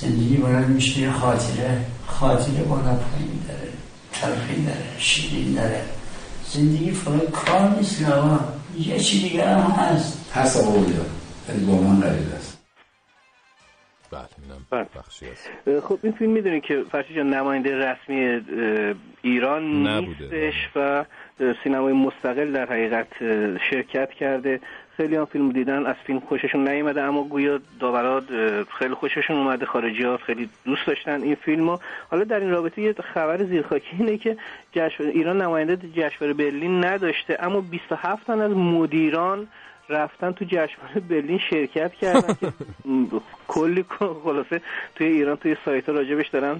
زندگی 0.00 0.36
باید 0.36 0.66
میشه 0.66 1.12
خاطره. 1.12 1.80
خاطره 2.06 2.62
بالا 2.62 2.82
پایین 2.82 3.40
داره. 3.48 3.68
تلخی 4.12 4.64
داره. 4.64 4.86
شیرین 4.98 5.54
داره. 5.54 5.80
زندگی 6.52 6.90
فقط 6.90 7.30
کار 7.30 7.76
نیست 7.76 8.02
آقا. 8.08 8.38
یه 8.78 8.98
چی 8.98 9.22
دیگه 9.22 9.48
هم 9.48 9.70
هست. 9.70 10.32
هست 10.34 10.64
آقا 10.64 10.78
ولی 11.48 11.64
با 11.66 11.72
من 11.72 12.00
قریب 12.00 12.32
است. 12.36 12.56
بله 14.10 14.28
بله. 15.64 15.80
خب 15.80 15.98
این 16.02 16.12
فیلم 16.12 16.30
می‌دونی 16.30 16.60
که 16.60 16.84
فرشی 16.92 17.14
جان 17.14 17.34
نماینده 17.34 17.76
رسمی 17.76 18.42
ایران 19.22 19.86
نبوده. 19.86 20.24
نیستش 20.24 20.54
و 20.76 21.04
سینمای 21.64 21.92
مستقل 21.92 22.52
در 22.52 22.66
حقیقت 22.66 23.06
شرکت 23.70 24.10
کرده. 24.10 24.60
خیلی 24.96 25.16
هم 25.16 25.24
فیلم 25.24 25.52
دیدن 25.52 25.86
از 25.86 25.96
فیلم 26.06 26.20
خوششون 26.20 26.68
نیومده 26.68 27.02
اما 27.02 27.24
گویا 27.24 27.60
داورات 27.80 28.24
خیلی 28.78 28.94
خوششون 28.94 29.36
اومده 29.36 29.66
خارجی 29.66 30.02
ها 30.02 30.16
خیلی 30.16 30.48
دوست 30.64 30.86
داشتن 30.86 31.22
این 31.22 31.34
فیلمو. 31.34 31.78
حالا 32.10 32.24
در 32.24 32.40
این 32.40 32.50
رابطه 32.50 32.82
یه 32.82 32.94
خبر 33.14 33.44
زیرخاکی 33.44 33.96
اینه 33.98 34.18
که 34.18 34.36
ایران 34.98 35.42
نماینده 35.42 35.76
جشنواره 35.76 36.34
برلین 36.34 36.84
نداشته 36.84 37.36
اما 37.40 37.60
27 37.60 38.26
تن 38.26 38.40
از 38.40 38.52
مدیران 38.52 39.48
رفتن 39.88 40.32
تو 40.32 40.44
جشنواره 40.44 41.00
برلین 41.08 41.38
شرکت 41.50 41.92
کردن 41.94 42.34
که 42.34 42.52
کلی 43.48 43.84
خلاصه 44.24 44.60
توی 44.94 45.06
ایران 45.06 45.36
توی 45.36 45.56
سایت 45.64 45.88
راجبش 45.88 46.28
دارن 46.28 46.56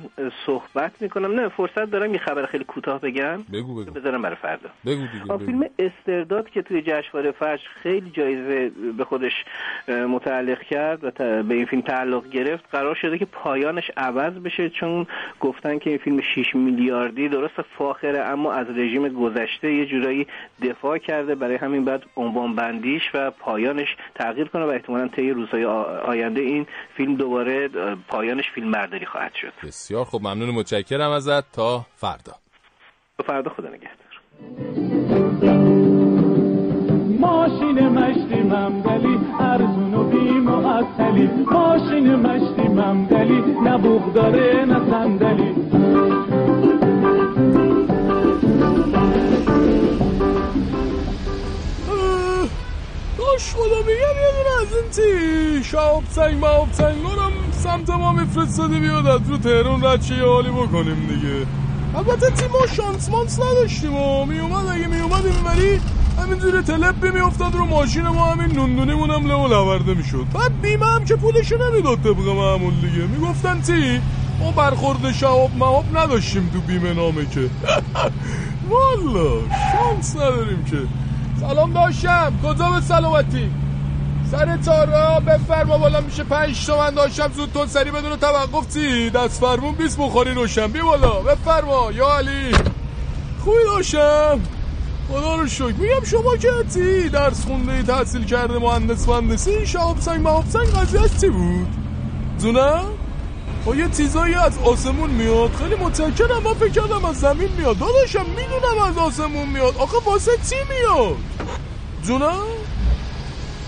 صحبت 0.47 0.93
می‌کنم. 1.03 1.33
نه 1.33 1.49
فرصت 1.49 1.85
دارم 1.85 2.13
یه 2.13 2.19
خبر 2.19 2.47
خیلی 2.47 2.65
کوتاه 2.65 3.01
بگم. 3.01 3.43
بگو 3.53 3.75
بگو. 3.75 3.91
بذارم 3.91 4.23
برای 4.23 4.37
فردا. 4.37 4.69
بگو 4.87 5.03
دیگه. 5.13 5.47
فیلم 5.47 5.65
استرداد 5.79 6.51
که 6.51 6.63
توی 6.63 6.83
جشنواره 6.83 7.31
فجر 7.33 7.69
خیلی 7.83 8.11
جایزه 8.11 8.71
به 8.99 9.05
خودش 9.05 9.45
متعلق 9.89 10.63
کرد 10.63 11.05
و 11.05 11.11
به 11.43 11.55
این 11.55 11.67
فیلم 11.67 11.83
تعلق 11.83 12.29
گرفت 12.29 12.65
قرار 12.73 12.95
شده 12.95 13.19
که 13.19 13.25
پایانش 13.25 13.91
عوض 13.97 14.33
بشه 14.33 14.71
چون 14.71 15.07
گفتن 15.41 15.79
که 15.79 15.91
این 15.91 15.99
فیلم 15.99 16.21
6 16.21 16.55
میلیاردی 16.55 17.29
درست 17.29 17.63
فاخره 17.79 18.19
اما 18.19 18.53
از 18.53 18.67
رژیم 18.71 19.09
گذشته 19.09 19.73
یه 19.73 19.87
جورایی 19.87 20.27
دفاع 20.63 20.99
کرده. 20.99 21.35
برای 21.35 21.57
همین 21.57 21.85
بعد 21.85 22.03
عنوان 22.17 22.55
بندیش 22.55 23.03
و 23.17 23.31
پایانش 23.31 23.97
تغییر 24.15 24.49
کنه 24.49 24.65
و 24.65 24.69
احتمالا 24.69 25.09
طی 25.09 25.31
روزهای 25.31 25.65
آینده 25.65 26.41
این 26.41 26.67
فیلم 26.97 27.15
دوباره 27.17 27.69
پایانش 28.09 28.51
فیلم 28.55 28.71
برداری 28.73 29.07
خواهد 29.07 29.35
شد. 29.35 29.53
بسیار 29.67 30.05
خب 30.05 30.19
ممنون 30.21 30.51
متشکرم 30.51 31.11
ازت. 31.11 31.53
تا 31.53 31.87
فردا. 31.97 32.33
تا 33.19 33.25
فردا 33.27 33.51
خدا 33.51 33.69
نگهدار. 33.69 34.07
ماشین 37.21 37.89
مشتی 37.89 38.43
ممدلی 38.43 39.19
ارزون 39.41 39.95
و 39.95 40.05
بی 40.05 40.31
معطلی 40.31 41.27
ماشین 41.53 42.15
مشتی 42.15 42.69
ممدلی 42.69 43.41
نه 43.65 43.79
بوغ 43.79 44.13
داره 44.13 44.65
نه 44.65 44.91
صندلی. 44.91 45.55
داش 53.37 53.55
خدا 53.55 53.79
میگم 53.79 54.17
یه 54.23 54.33
دونه 54.37 54.63
از 54.63 54.69
این 54.73 54.91
تی 54.91 55.65
شاب 55.65 56.03
سنگ 56.11 56.45
سنگ. 56.73 56.97
هم 57.19 57.33
سمت 57.53 57.91
ما 57.91 58.13
میفرستادی 58.13 58.81
بیاد 58.81 59.07
از 59.07 59.21
رو 59.29 59.39
تهران 59.39 59.85
رد 59.85 60.03
شه 60.03 60.15
یه 60.15 60.25
حالی 60.25 60.51
بکنیم 60.51 61.07
دیگه. 61.07 61.47
البته 61.95 62.31
تی 62.31 62.47
ما 62.47 62.67
شانس 62.77 63.09
مانس 63.09 63.41
نداشتیم 63.41 63.95
و 63.95 64.27
میومد 64.27 64.67
اگه 64.67 64.87
میومد 64.87 65.27
اینوری 65.27 65.81
همینجوری 66.19 66.63
تلپ 66.63 67.05
میافتاد 67.15 67.55
رو 67.55 67.65
ماشین 67.65 68.09
ما 68.09 68.25
همین 68.25 68.57
نوندونیمون 68.57 69.11
هم 69.11 69.27
لو 69.27 69.49
لورده 69.49 69.95
می‌شد. 69.95 70.27
بعد 70.35 70.61
بیمه 70.61 70.87
هم 70.87 71.05
که 71.05 71.17
پولشو 71.17 71.57
نمی‌داد 71.71 71.99
طبق 71.99 72.29
معمول 72.29 72.75
دیگه. 72.75 73.07
می‌گفتن 73.07 73.61
تی 73.61 74.01
ما 74.41 74.51
برخورد 74.51 75.13
شهاب 75.13 75.51
مواب 75.59 75.85
نداشتیم 75.95 76.51
تو 76.53 76.61
بیمه 76.61 76.95
نامه 76.95 77.27
که. 77.27 77.41
والا 78.71 79.31
شانس 79.73 80.17
نداریم 80.17 80.65
که. 80.71 81.06
سلام 81.41 81.73
داشتم. 81.73 82.33
کجا 82.45 82.71
به 82.71 82.81
سلامتی؟ 82.81 83.51
سر 84.31 84.57
تارا 84.57 85.21
بفرما 85.21 85.79
بالا 85.79 86.01
میشه 86.01 86.25
پنج 86.25 86.67
تومن 86.67 86.91
داشتم. 86.91 87.33
زود 87.33 87.53
تون 87.53 87.67
سری 87.67 87.91
بدون 87.91 88.17
توقف 88.17 88.75
چی؟ 88.75 89.11
دست 89.11 89.41
فرمون 89.41 89.75
بیست 89.75 89.99
بخوری 89.99 90.35
روشن. 90.35 90.67
بی 90.67 90.81
بالا. 90.81 91.21
بفرما. 91.21 91.93
یا 91.93 92.17
علی. 92.19 92.53
خوبی 93.45 93.65
داشتم. 93.67 94.41
خدا 95.13 95.37
رو 95.37 95.47
شکر. 95.47 95.65
میگم 95.65 96.05
شما 96.05 96.37
که 96.37 96.49
تی 96.75 97.09
درس 97.09 97.45
خونده 97.45 97.83
تحصیل 97.83 98.25
کرده 98.25 98.59
مهندس 98.59 99.09
مهندسی. 99.09 99.67
شاب 99.67 100.01
سنگ 100.01 100.21
مهاب 100.23 100.45
سنگ. 100.49 100.67
قضیه 100.67 101.19
چی 101.21 101.29
بود؟ 101.29 101.69
زونه 102.39 102.81
با 103.67 103.73
خب 103.73 103.79
یه 103.79 103.89
چیزایی 103.89 104.35
از 104.35 104.59
آسمون 104.59 105.11
میاد. 105.11 105.51
خیلی 105.55 105.75
متکرم 105.75 106.43
من 106.45 106.55
فکر 106.55 106.69
کردم 106.69 107.05
از 107.05 107.21
زمین 107.21 107.49
میاد. 107.59 107.79
داداشم 107.79 108.27
می‌دونم 108.27 108.89
از 108.91 108.99
آسمون 108.99 109.49
میاد. 109.49 109.77
آخه 109.77 109.97
واسه 110.07 110.31
چی 110.51 110.57
میاد؟ 110.69 111.17
جونه 112.03 112.25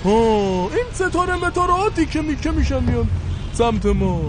ها 0.05 0.71
این 0.71 0.85
ستاره 0.93 1.37
متارهاتی 1.37 2.07
که 2.07 2.23
میکه 2.23 2.51
میشن 2.51 2.85
میاد 2.85 3.07
سمت 3.53 3.87
ما. 3.87 4.21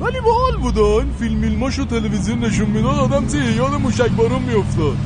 ولی 0.00 0.18
حال 0.18 0.56
بوده. 0.60 0.80
این 0.80 1.12
فیلم 1.18 1.38
میلماشو 1.38 1.84
تلویزیون 1.84 2.38
نشون 2.38 2.70
می‌داد 2.70 2.98
آدم 2.98 3.26
چی؟ 3.26 3.38
یاد 3.38 3.72
موشک 3.72 4.10
بارون 4.10 4.42
میافتاد. 4.42 4.96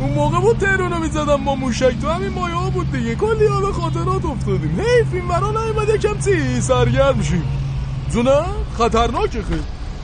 اون 0.00 0.10
موقع 0.10 0.40
بود 0.40 0.58
تهرانو 0.58 0.98
می‌زدم 0.98 1.44
با 1.44 1.54
موشک. 1.54 2.00
تو 2.00 2.08
همین 2.08 2.28
مایه 2.28 2.54
ها 2.54 2.70
بود 2.70 2.92
دیگه. 2.92 3.14
کلی 3.14 3.46
حالا 3.46 3.72
خاطرات 3.72 4.24
افتادیم. 4.24 4.80
هی 4.80 5.04
فیلم 5.10 5.28
برا 5.28 5.50
نیومد 5.50 5.88
یکم 5.88 6.18
چی؟ 6.24 6.60
سرگرم 6.60 7.22
شیم. 7.22 7.65
جونه 8.12 8.42
خطرناکه 8.78 9.42
خیلی. 9.42 9.62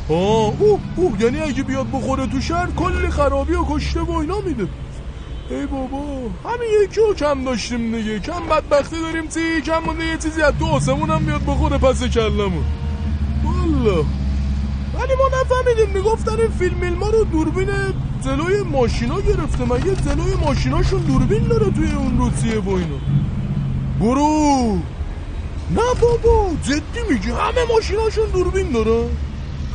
آه 0.08 0.52
اوه 0.60 0.80
اوه 0.96 1.22
یعنی 1.22 1.40
اگه 1.40 1.62
بیاد 1.62 1.86
بخوره 1.92 2.26
تو 2.26 2.40
شهر 2.40 2.70
کلی 2.76 3.10
خرابی 3.10 3.54
و 3.54 3.64
کشته 3.70 4.00
و 4.00 4.10
اینا 4.12 4.40
میده. 4.40 4.68
ای 5.50 5.66
بابا 5.66 5.98
همین 6.44 6.68
یکی 6.84 7.00
رو 7.00 7.14
کم 7.14 7.44
داشتیم 7.44 7.96
دیگه. 7.96 8.18
کم 8.18 8.40
بدبختی 8.50 9.00
داریم 9.00 9.28
چی 9.28 9.60
کم 9.66 9.78
مونده 9.78 10.04
یه 10.04 10.16
چیزی 10.16 10.42
از 10.42 10.58
دو 10.58 10.66
آسمون 10.66 11.10
هم 11.10 11.24
بیاد 11.26 11.44
بخوره 11.46 11.78
پس 11.78 12.04
کلمون 12.04 12.64
والا. 13.44 13.96
ولی 14.94 15.14
ما 15.18 15.40
نفهمیدیم 15.40 15.94
می‌گفتن 15.94 16.40
این 16.40 16.50
فیلم 16.50 16.94
ما 16.98 17.08
رو 17.08 17.24
دوربین 17.24 17.68
جلوی 18.24 18.62
ماشینا 18.62 19.20
گرفته. 19.20 19.64
مگه 19.64 19.94
جلوی 19.94 20.34
ماشیناشون 20.46 21.00
دوربین 21.00 21.42
داره 21.42 21.70
توی 21.70 21.92
اون 21.92 22.18
روسیه 22.18 22.60
با 22.60 22.72
اینا؟ 22.72 22.98
برو. 24.00 24.78
نه 25.70 26.00
بابا 26.00 26.50
جدی 26.62 27.02
میگی 27.10 27.30
همه 27.30 27.64
ماشیناشون 27.74 28.30
دوربین 28.30 28.72
داره. 28.72 29.08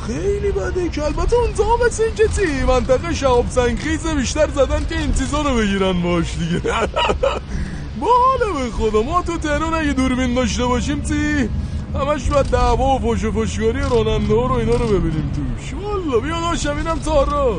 خیلی 0.08 0.52
بده 0.52 0.89
که 0.89 1.04
البته 1.04 1.36
اون 1.36 1.86
مثل 1.88 2.04
این 2.04 2.15
که 2.15 2.65
منطقه 2.67 3.13
شهاب 3.13 3.50
سنگخیز 3.50 4.08
بیشتر 4.08 4.50
زدن 4.50 4.86
که 4.89 5.00
این 5.00 5.13
چیزا 5.13 5.41
رو 5.41 5.56
بگیرن 5.56 6.02
باش 6.02 6.26
دیگه. 6.39 6.60
بالا 8.00 8.54
به 8.54 8.71
خدا 8.71 9.02
ما 9.02 9.21
تو 9.21 9.38
تهران 9.38 9.73
اگه 9.73 9.93
دوربین 9.93 10.34
داشته 10.36 10.65
باشیم 10.65 11.02
چی؟ 11.02 11.50
همش 11.95 12.30
باید 12.30 12.45
دعوا 12.45 12.95
و 12.95 13.15
فش 13.15 13.23
و 13.23 13.32
فشکاری 13.32 13.80
راننده 13.80 14.34
ها 14.36 14.45
رو 14.45 14.52
اینا 14.52 14.76
رو 14.76 14.88
ببینیم 14.88 15.32
توش. 15.36 15.73
والا 15.73 16.19
بیا 16.19 16.41
داشتم 16.41 16.78
اینم 16.78 17.00
تارا. 17.00 17.56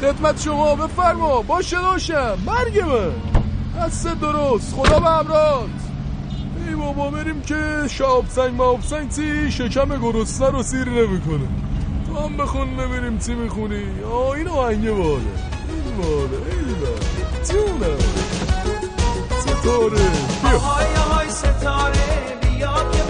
خدمت 0.00 0.42
شما 0.42 0.74
بفرما. 0.74 1.42
باشه 1.42 1.80
داشتم. 1.80 2.38
مرگ 2.46 2.80
من. 2.80 3.12
درست. 4.20 4.74
خدا 4.74 5.00
به 5.00 5.08
همراه 5.08 5.66
ای 6.72 6.78
بابا 6.78 7.10
بریم 7.10 7.42
که 7.42 7.88
شاب 7.90 8.24
سنگ 8.28 8.54
ماب 8.54 8.82
سنگ. 8.82 9.10
چی؟ 9.16 9.50
شکم 9.50 10.00
گرسنه 10.02 10.50
رو 10.50 10.62
سیر 10.62 10.88
نمی‌کنه. 10.88 11.48
تو 12.06 12.16
هم 12.16 12.36
بخون 12.36 12.76
ببینیم 12.76 13.18
چی 13.18 13.34
می‌خونی. 13.34 13.84
آه 14.12 14.30
این 14.30 14.48
آهنگه 14.48 14.90
باله. 14.90 15.12
این 15.12 15.96
باله. 15.96 16.38
این 16.50 16.74
باله. 16.80 17.44
جونه 17.48 17.96
ستاره. 19.40 20.10
آهای 20.44 20.96
آهای 20.96 21.30
ستاره. 21.30 21.92
بیا 22.40 22.74
که 22.92 23.02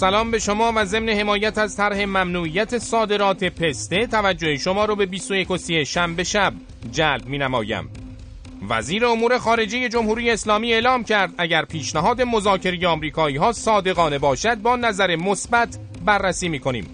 سلام 0.00 0.30
به 0.30 0.38
شما 0.38 0.72
و 0.76 0.84
ضمن 0.84 1.08
حمایت 1.08 1.58
از 1.58 1.76
طرح 1.76 2.04
ممنوعیت 2.04 2.78
صادرات 2.78 3.44
پسته 3.44 4.06
توجه 4.06 4.56
شما 4.56 4.84
رو 4.84 4.96
به 4.96 5.06
21 5.06 5.50
و 5.50 5.56
30 5.56 5.84
شنبه 5.84 6.24
شب 6.24 6.52
جلب 6.92 7.26
می 7.26 7.38
نمایم. 7.38 7.88
وزیر 8.68 9.06
امور 9.06 9.38
خارجه 9.38 9.88
جمهوری 9.88 10.30
اسلامی 10.30 10.72
اعلام 10.72 11.04
کرد 11.04 11.34
اگر 11.38 11.64
پیشنهاد 11.64 12.22
مذاکره 12.22 12.88
آمریکایی 12.88 13.36
ها 13.36 13.52
صادقانه 13.52 14.18
باشد 14.18 14.54
با 14.54 14.76
نظر 14.76 15.16
مثبت 15.16 15.78
بررسی 16.04 16.48
می 16.48 16.58
کنیم. 16.58 16.86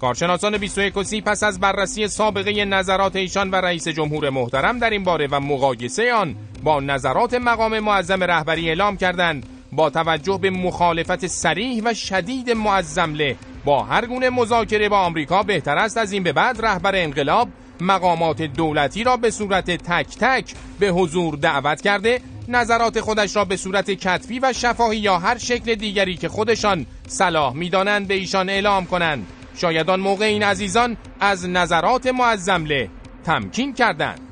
کارشناسان 0.00 0.58
21 0.58 0.96
و 0.96 1.02
30 1.02 1.20
پس 1.20 1.42
از 1.42 1.60
بررسی 1.60 2.08
سابقه 2.08 2.64
نظرات 2.64 3.16
ایشان 3.16 3.50
و 3.50 3.56
رئیس 3.56 3.88
جمهور 3.88 4.30
محترم 4.30 4.78
در 4.78 4.90
این 4.90 5.04
باره 5.04 5.28
و 5.30 5.40
مقایسه 5.40 6.12
آن 6.12 6.36
با 6.62 6.80
نظرات 6.80 7.34
مقام 7.34 7.78
معظم 7.78 8.24
رهبری 8.24 8.68
اعلام 8.68 8.96
کردند 8.96 9.59
با 9.72 9.90
توجه 9.90 10.38
به 10.42 10.50
مخالفت 10.50 11.26
سریح 11.26 11.82
و 11.84 11.94
شدید 11.94 12.50
معظمله 12.50 13.36
با 13.64 13.82
هر 13.82 14.06
گونه 14.06 14.30
مذاکره 14.30 14.88
با 14.88 14.98
آمریکا 14.98 15.42
بهتر 15.42 15.78
است 15.78 15.98
از 15.98 16.12
این 16.12 16.22
به 16.22 16.32
بعد 16.32 16.66
رهبر 16.66 16.96
انقلاب 16.96 17.48
مقامات 17.80 18.42
دولتی 18.42 19.04
را 19.04 19.16
به 19.16 19.30
صورت 19.30 19.70
تک 19.70 20.18
تک 20.18 20.54
به 20.78 20.88
حضور 20.88 21.36
دعوت 21.36 21.80
کرده 21.80 22.20
نظرات 22.48 23.00
خودش 23.00 23.36
را 23.36 23.44
به 23.44 23.56
صورت 23.56 23.90
کتبی 23.90 24.38
و 24.38 24.52
شفاهی 24.52 24.98
یا 24.98 25.18
هر 25.18 25.38
شکل 25.38 25.74
دیگری 25.74 26.16
که 26.16 26.28
خودشان 26.28 26.86
صلاح 27.06 27.54
می‌دانند 27.54 28.08
به 28.08 28.14
ایشان 28.14 28.48
اعلام 28.48 28.86
کنند. 28.86 29.26
شاید 29.56 29.90
آن 29.90 30.00
موقع 30.00 30.24
این 30.24 30.42
عزیزان 30.42 30.96
از 31.20 31.48
نظرات 31.48 32.06
معظمله 32.06 32.88
تمکین 33.24 33.74
کردند. 33.74 34.29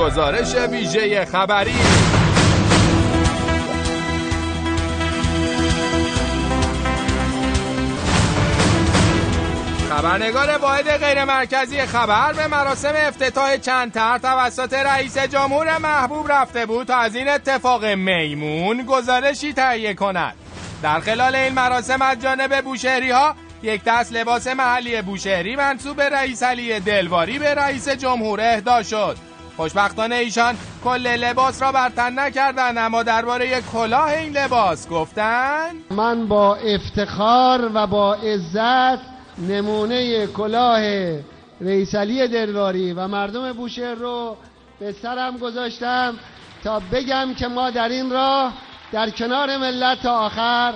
گزارش 0.00 0.54
ویژه 0.54 1.24
خبری. 1.24 1.74
خبرنگار 9.88 10.58
واحد 10.58 10.90
غیر 10.90 11.24
مرکزی 11.24 11.80
خبر 11.80 12.32
به 12.32 12.46
مراسم 12.46 12.92
افتتاح 12.96 13.56
چند 13.56 13.92
طرح 13.92 14.18
توسط 14.18 14.72
رئیس 14.72 15.18
جمهور 15.18 15.78
محبوب 15.78 16.32
رفته 16.32 16.66
بود 16.66 16.86
تا 16.86 16.96
از 16.96 17.16
این 17.16 17.28
اتفاق 17.28 17.84
میمون 17.84 18.82
گزارشی 18.82 19.52
تهیه 19.52 19.94
کند. 19.94 20.34
در 20.82 21.00
خلال 21.00 21.34
این 21.34 21.52
مراسم 21.52 22.02
از 22.02 22.22
جانب 22.22 22.60
بوشهری 22.60 23.10
ها 23.10 23.34
یک 23.62 23.84
دست 23.84 24.12
لباس 24.12 24.46
محلی 24.46 25.02
بوشهری 25.02 25.56
منصوب 25.56 25.96
به 25.96 26.08
رئیس 26.08 26.42
علی 26.42 26.80
دلواری 26.80 27.38
به 27.38 27.54
رئیس 27.54 27.88
جمهور 27.88 28.40
اهدا 28.40 28.82
شد. 28.82 29.29
خوشبختانه 29.60 30.14
ایشان 30.14 30.56
کل 30.84 31.06
لباس 31.06 31.62
را 31.62 31.72
بر 31.72 31.88
تن 31.88 32.18
نکردند 32.18 32.78
اما 32.78 33.02
درباره 33.02 33.60
کلاه 33.60 34.08
این 34.08 34.36
لباس 34.36 34.88
گفتند 34.88 35.74
من 35.90 36.28
با 36.28 36.56
افتخار 36.56 37.70
و 37.74 37.86
با 37.86 38.14
عزت 38.14 38.98
نمونه 39.38 40.26
کلاه 40.26 40.82
ریسالی 41.60 42.28
دلواری 42.28 42.92
و 42.92 43.08
مردم 43.08 43.52
بوشهر 43.52 43.94
رو 43.94 44.36
به 44.78 44.92
سرم 44.92 45.38
گذاشتم 45.38 46.14
تا 46.64 46.82
بگم 46.92 47.34
که 47.34 47.48
ما 47.48 47.70
در 47.70 47.88
این 47.88 48.10
راه 48.10 48.52
در 48.92 49.10
کنار 49.10 49.56
ملت 49.56 50.02
تا 50.02 50.18
آخر 50.18 50.74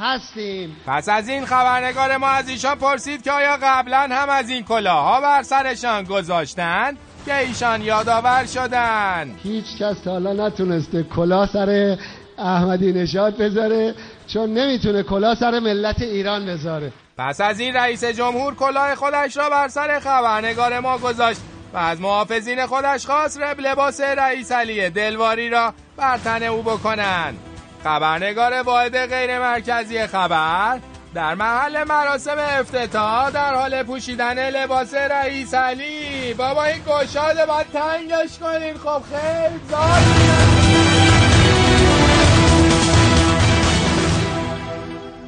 هستیم. 0.00 0.76
پس 0.86 1.08
از 1.08 1.28
این 1.28 1.46
خبرنگار 1.46 2.16
ما 2.16 2.28
از 2.28 2.48
ایشان 2.48 2.74
پرسید 2.74 3.22
که 3.22 3.32
آیا 3.32 3.58
قبلا 3.62 4.08
هم 4.10 4.28
از 4.28 4.50
این 4.50 4.64
کلاها 4.64 5.20
بر 5.20 5.42
سرشان 5.42 6.04
گذاشتن 6.04 6.96
که 7.24 7.38
ایشان 7.38 7.82
یادآور 7.82 8.46
شدن. 8.46 9.30
هیچ 9.42 9.64
کس 9.80 10.00
تا 10.00 10.10
حالا 10.10 10.46
نتونسته 10.46 11.02
کلاه 11.02 11.48
سر 11.52 11.98
احمدی 12.38 12.92
نژاد 12.92 13.36
بذاره 13.36 13.94
چون 14.26 14.54
نمی‌تونه 14.54 15.02
کلاه 15.02 15.34
سر 15.34 15.58
ملت 15.58 16.02
ایران 16.02 16.46
بذاره. 16.46 16.92
پس 17.18 17.40
از 17.40 17.60
این 17.60 17.74
رئیس 17.74 18.04
جمهور 18.04 18.54
کلاه 18.54 18.94
خودش 18.94 19.36
را 19.36 19.50
بر 19.50 19.68
سر 19.68 20.00
خبرنگار 20.00 20.80
ما 20.80 20.98
گذاشت 20.98 21.40
و 21.74 21.78
از 21.78 22.00
محافظین 22.00 22.66
خودش 22.66 23.06
خواست 23.06 23.40
رب 23.40 23.60
لباس 23.60 24.00
رئیس 24.00 24.52
علی 24.52 24.90
دلواری 24.90 25.50
را 25.50 25.74
بر 25.96 26.18
تن 26.18 26.42
او 26.42 26.62
بکنند. 26.62 27.38
خبرنگار 27.84 28.62
واحد 28.62 29.06
غیر 29.06 29.38
مرکزی 29.38 30.06
خبر 30.06 30.78
در 31.14 31.34
محل 31.34 31.84
مراسم 31.84 32.36
افتتاح 32.38 33.30
در 33.30 33.54
حال 33.54 33.82
پوشیدن 33.82 34.50
لباس 34.50 34.94
رئیس 34.94 35.54
علی. 35.54 36.34
بابا 36.34 36.64
این 36.64 36.82
گشاده 36.86 37.46
باید 37.46 37.66
تنگش 37.66 38.38
کنین. 38.38 38.74
خب 38.74 39.02
خیلی 39.02 39.60
زاد 39.68 40.02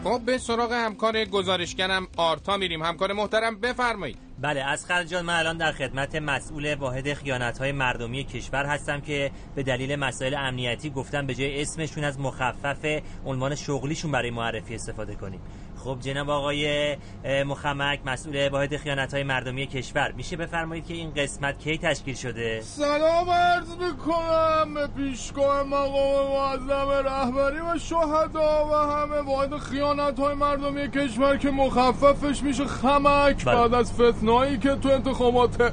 خب 0.04 0.20
به 0.26 0.38
سراغ 0.38 0.72
همکار 0.72 1.24
گزارشگرم 1.24 2.08
آرتا 2.16 2.56
میریم. 2.56 2.82
همکار 2.82 3.12
محترم 3.12 3.60
بفرمایید. 3.60 4.18
بله 4.40 4.60
از 4.60 4.86
جان 5.08 5.24
من 5.24 5.34
الان 5.34 5.56
در 5.56 5.72
خدمت 5.72 6.14
مسئول 6.14 6.74
واحد 6.74 7.14
خیانت 7.14 7.58
های 7.58 7.72
مردمی 7.72 8.24
کشور 8.24 8.64
هستم 8.66 9.00
که 9.00 9.30
به 9.54 9.62
دلیل 9.62 9.96
مسائل 9.96 10.34
امنیتی 10.34 10.90
گفتم 10.90 11.26
به 11.26 11.34
جای 11.34 11.62
اسمشون 11.62 12.04
از 12.04 12.20
مخفف 12.20 13.02
عنوان 13.26 13.54
شغلیشون 13.54 14.10
برای 14.10 14.30
معرفی 14.30 14.74
استفاده 14.74 15.14
کنیم. 15.14 15.40
خب 15.84 15.98
جناب 16.00 16.30
آقای 16.30 16.96
مخمک 17.46 18.00
مسئول 18.06 18.48
واحد 18.48 18.76
خیانت 18.76 19.14
های 19.14 19.22
مردمی 19.22 19.66
کشور 19.66 20.12
میشه 20.12 20.36
بفرمایید 20.36 20.86
که 20.86 20.94
این 20.94 21.12
قسمت 21.16 21.58
کی 21.58 21.78
تشکیل 21.78 22.14
شده 22.14 22.60
سلام 22.60 23.30
عرض 23.30 23.76
می‌کنم 23.76 24.74
به 24.74 24.86
پیشگاه 24.86 25.62
مقام 25.62 26.26
معظم 26.26 26.90
رهبری 26.90 27.60
و 27.60 27.78
شهدا 27.78 28.66
و 28.66 28.74
همه 28.74 29.20
واحد 29.20 29.56
خیانت 29.56 30.18
های 30.18 30.34
مردمی 30.34 30.90
کشور 30.90 31.36
که 31.36 31.50
مخففش 31.50 32.42
میشه 32.42 32.64
خمک 32.64 33.44
بله. 33.44 33.56
بعد 33.56 33.74
از 33.74 33.92
فتنایی 33.92 34.58
که 34.58 34.74
تو 34.74 34.88
انتخابات 34.88 35.72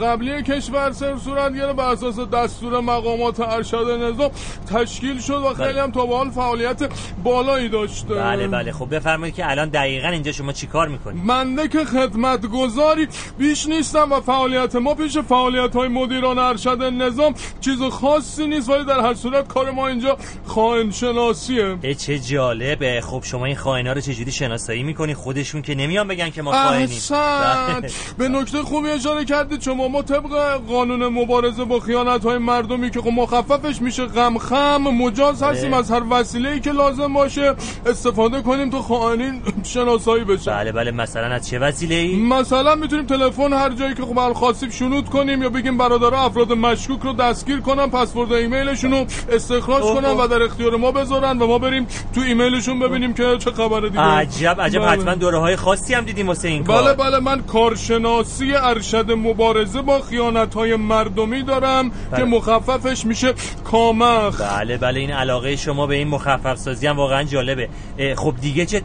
قبلی 0.00 0.42
کشور 0.42 0.92
سر 0.92 1.16
صورت 1.16 1.54
گرفت 1.54 1.76
بر 1.76 1.92
اساس 1.92 2.20
دستور 2.20 2.80
مقامات 2.80 3.40
ارشد 3.40 3.86
نظام 4.02 4.30
تشکیل 4.74 5.20
شد 5.20 5.32
و 5.32 5.54
بله. 5.54 5.66
خیلی 5.66 5.78
هم 5.78 5.90
تا 5.90 6.06
به 6.06 6.16
حال 6.16 6.30
فعالیت 6.30 6.90
بالایی 7.24 7.68
داشته 7.68 8.14
بله 8.14 8.48
بله 8.48 8.72
خب 8.72 8.94
بفرمایید 8.94 9.34
که 9.34 9.49
الان 9.50 9.68
دقیقا 9.68 10.08
اینجا 10.08 10.32
شما 10.32 10.52
چیکار 10.52 10.88
می‌کنید 10.88 11.24
منده 11.24 11.68
که 11.68 11.84
خدمت 11.84 12.46
گذاری 12.46 13.08
بیش 13.38 13.66
نیستم 13.66 14.12
و 14.12 14.20
فعالیت 14.20 14.76
ما 14.76 14.94
پیش 14.94 15.18
فعالیت 15.18 15.76
های 15.76 15.88
مدیران 15.88 16.38
ارشد 16.38 16.82
نظام 16.82 17.34
چیز 17.60 17.82
خاصی 17.82 18.46
نیست 18.46 18.68
ولی 18.70 18.84
در 18.84 19.00
هر 19.00 19.14
صورت 19.14 19.48
کار 19.48 19.70
ما 19.70 19.88
اینجا 19.88 20.16
خائن 20.46 20.90
شناسیه 20.90 21.94
چه 21.94 22.18
جالبه. 22.18 23.00
خب 23.00 23.22
شما 23.24 23.44
این 23.46 23.56
خائنا 23.56 23.92
رو 23.92 24.00
چجوری 24.00 24.32
شناسایی 24.32 24.82
می‌کنی؟ 24.82 25.14
خودشون 25.14 25.62
که 25.62 25.74
نمیان 25.74 26.08
بگن 26.08 26.30
که 26.30 26.42
ما 26.42 26.52
خائنیم. 26.52 26.98
بله. 27.10 27.90
به 28.18 28.28
نکته 28.28 28.62
خوبی 28.62 28.88
اشاره 28.88 29.24
کردید 29.24 29.60
شما 29.62 29.88
ما 29.88 30.02
طبق 30.02 30.60
قانون 30.68 31.08
مبارزه 31.08 31.64
با 31.64 31.80
خیانت 31.80 32.24
های 32.24 32.38
مردمی 32.38 32.90
که 32.90 33.00
خب 33.00 33.08
مخففش 33.08 33.82
میشه 33.82 34.04
غم 34.04 34.38
خم 34.38 34.82
مجاز 34.82 35.42
هستیم 35.42 35.70
بله. 35.70 35.78
از 35.78 35.90
هر 35.90 36.02
وسیله‌ای 36.10 36.60
که 36.60 36.72
لازم 36.72 37.12
باشه 37.12 37.54
استفاده 37.86 38.42
کنیم 38.42 38.70
تو 38.70 38.82
خائنین 38.82 39.39
شناسایی 39.62 40.24
بشه. 40.24 40.50
بله 40.50 40.72
بله 40.72 40.90
مثلا 40.90 41.26
از 41.26 41.48
چه 41.48 41.58
وسیله 41.58 41.94
ای 41.94 42.16
مثلا 42.16 42.74
می‌تونیم 42.74 43.06
تلفن 43.06 43.52
هر 43.52 43.70
جایی 43.70 43.94
که 43.94 44.02
خب 44.02 44.18
الخاصیب 44.18 44.70
شنود 44.70 45.08
کنیم 45.08 45.42
یا 45.42 45.48
بگیم 45.48 45.78
برادرها 45.78 46.24
افراد 46.24 46.52
مشکوک 46.52 47.00
رو 47.02 47.12
دستگیر 47.12 47.60
کنن 47.60 47.86
پسورد 47.86 48.32
ایمیلشون 48.32 48.90
رو 48.90 49.06
استخراج 49.32 49.82
کنن 49.82 50.08
و 50.08 50.26
در 50.26 50.42
اختیار 50.42 50.76
ما 50.76 50.92
بذارن 50.92 51.38
و 51.38 51.46
ما 51.46 51.58
بریم 51.58 51.86
تو 52.14 52.20
ایمیلشون 52.20 52.78
ببینیم 52.78 53.14
که 53.14 53.36
چه 53.38 53.50
خبره 53.50 53.88
دیگه. 53.88 54.02
عجب 54.02 54.60
عجب. 54.60 54.80
بله. 54.80 54.88
حتما 54.88 55.14
دوره 55.14 55.38
های 55.38 55.56
خاصی 55.56 55.94
هم 55.94 56.04
دیدیم 56.04 56.26
واسه 56.28 56.48
این 56.48 56.64
کار. 56.64 56.82
بله 56.82 56.94
بله. 56.94 57.18
من 57.18 57.42
کارشناسی 57.42 58.54
ارشد 58.54 59.12
مبارزه 59.12 59.82
با 59.82 60.00
خیانت 60.00 60.54
های 60.54 60.76
مردمی 60.76 61.42
دارم 61.42 61.88
بله. 61.88 62.20
که 62.20 62.24
مخففش 62.24 63.06
میشه 63.06 63.34
کامخ. 63.64 64.40
بله 64.40 64.76
بله. 64.76 65.00
این 65.00 65.10
علاقه 65.10 65.56
شما 65.56 65.86
به 65.86 65.94
این 65.94 66.08
مخفف 66.08 66.58
سازی 66.58 66.86
هم 66.86 66.96
واقعا 66.96 67.22
جالبه. 67.22 67.68
خب 68.16 68.34
دیگه 68.40 68.66
چه 68.66 68.80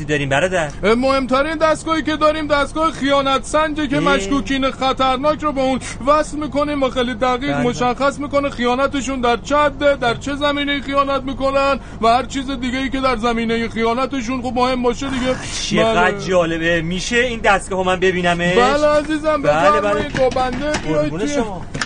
تجهیزاتی 0.00 0.04
داریم 0.04 0.28
برادر؟ 0.28 0.94
مهمترین 0.94 1.56
دستگاهی 1.56 2.02
که 2.02 2.16
داریم 2.16 2.46
دستگاه 2.46 2.92
خیانت 2.92 3.44
سنجه 3.44 3.86
که 3.86 4.00
مشکوکین 4.00 4.70
خطرناک 4.70 5.42
رو 5.42 5.52
به 5.52 5.60
اون 5.60 5.80
وصل 6.06 6.36
می‌کنیم 6.36 6.82
و 6.82 6.90
خیلی 6.90 7.14
دقیق 7.14 7.52
بله. 7.52 7.62
مشخص 7.62 8.18
می‌کنه 8.18 8.50
خیانتشون 8.50 9.20
در 9.20 9.36
چه 9.36 9.68
در 10.00 10.14
چه 10.14 10.36
زمینه 10.36 10.80
خیانت 10.80 11.22
می‌کنن 11.22 11.80
و 12.02 12.08
هر 12.08 12.24
چیز 12.26 12.50
دیگه 12.50 12.78
ای 12.78 12.90
که 12.90 13.00
در 13.00 13.16
زمینه 13.16 13.68
خیانتشون 13.68 14.42
خب 14.42 14.52
مهم 14.54 14.82
باشه 14.82 15.10
دیگه. 15.10 15.36
چقدر 15.70 16.10
بله. 16.10 16.26
جالبه. 16.26 16.82
میشه 16.82 17.16
این 17.16 17.40
دستگاه 17.40 17.86
من 17.86 18.00
ببینمش؟ 18.00 18.56
بله 18.56 18.86
عزیزم 18.86 19.42
بله 19.42 19.80
بله. 19.80 20.08
گوبنده 20.18 20.72
بیاید 20.86 21.12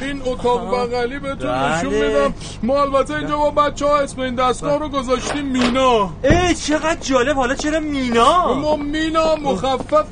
این 0.03 0.23
اتاق 0.25 0.75
بغلی 0.75 1.19
بهتون 1.19 1.51
بله. 1.51 1.79
نشون 1.79 1.95
میدم. 1.95 2.35
ما 2.63 2.83
البته 2.83 3.15
اینجا 3.15 3.37
با 3.37 3.51
بچه 3.51 3.87
ها 3.87 3.99
اسم 3.99 4.21
این 4.21 4.35
دستگاه 4.35 4.79
رو 4.79 4.89
گذاشتیم 4.89 5.45
مینا. 5.45 6.11
ای 6.25 6.55
چقدر 6.55 7.01
جالب. 7.01 7.37
حالا 7.37 7.55
چرا 7.55 7.81
مینا 7.81 8.04
ما 8.11 8.77
مینا 8.77 9.37
مخفف 9.37 10.07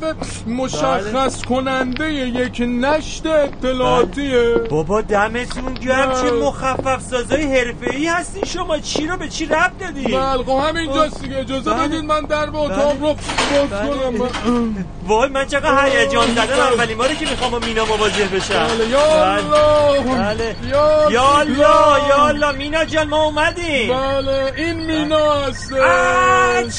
مشخص 0.46 1.12
بله. 1.12 1.48
کننده 1.48 2.12
یک 2.12 2.60
نشت 2.68 3.26
اطلاعاتیه 3.26 4.54
بابا 4.70 5.00
دمتون 5.00 5.74
گرم 5.74 6.12
چه 6.22 6.30
مخفف 6.30 7.02
سازای 7.02 7.42
حرفه 7.42 7.96
ای 7.96 8.06
هستی 8.06 8.46
شما. 8.46 8.78
چی 8.78 9.06
رو 9.06 9.16
به 9.16 9.28
چی 9.28 9.46
ربط 9.46 9.78
دادی؟ 9.80 10.04
بله 10.04 10.42
خب 10.44 10.50
همینجاست 10.68 11.22
دیگه. 11.22 11.38
اجازه 11.38 11.70
بله. 11.70 11.88
بدید 11.88 12.04
من 12.04 12.20
در 12.20 12.50
به 12.50 12.58
اتاق 12.58 13.00
رو 13.00 13.14
باز 13.14 13.70
کنم. 13.70 14.28
وای 15.08 15.28
من 15.28 15.46
چقدر 15.46 15.86
هیجان 15.86 16.34
زدم 16.34 16.60
اولین 16.60 16.98
باری 16.98 17.16
که 17.16 17.30
می‌خوام 17.30 17.50
با 17.50 17.58
مینا 17.58 17.84
مواجه 17.84 18.24
بشم. 18.24 18.66
بله. 18.66 18.88
یا 18.88 19.34
الله 19.34 20.00
بله. 20.00 20.56
یا 20.70 21.38
الله 21.38 22.08
یا 22.08 22.26
الله. 22.26 22.52
مینا 22.52 22.84
جان 22.84 23.08
ما 23.08 23.24
اومدیم. 23.24 23.88
بله. 23.88 24.52
این 24.56 24.86
مینا 24.86 25.32
هست. 25.34 25.72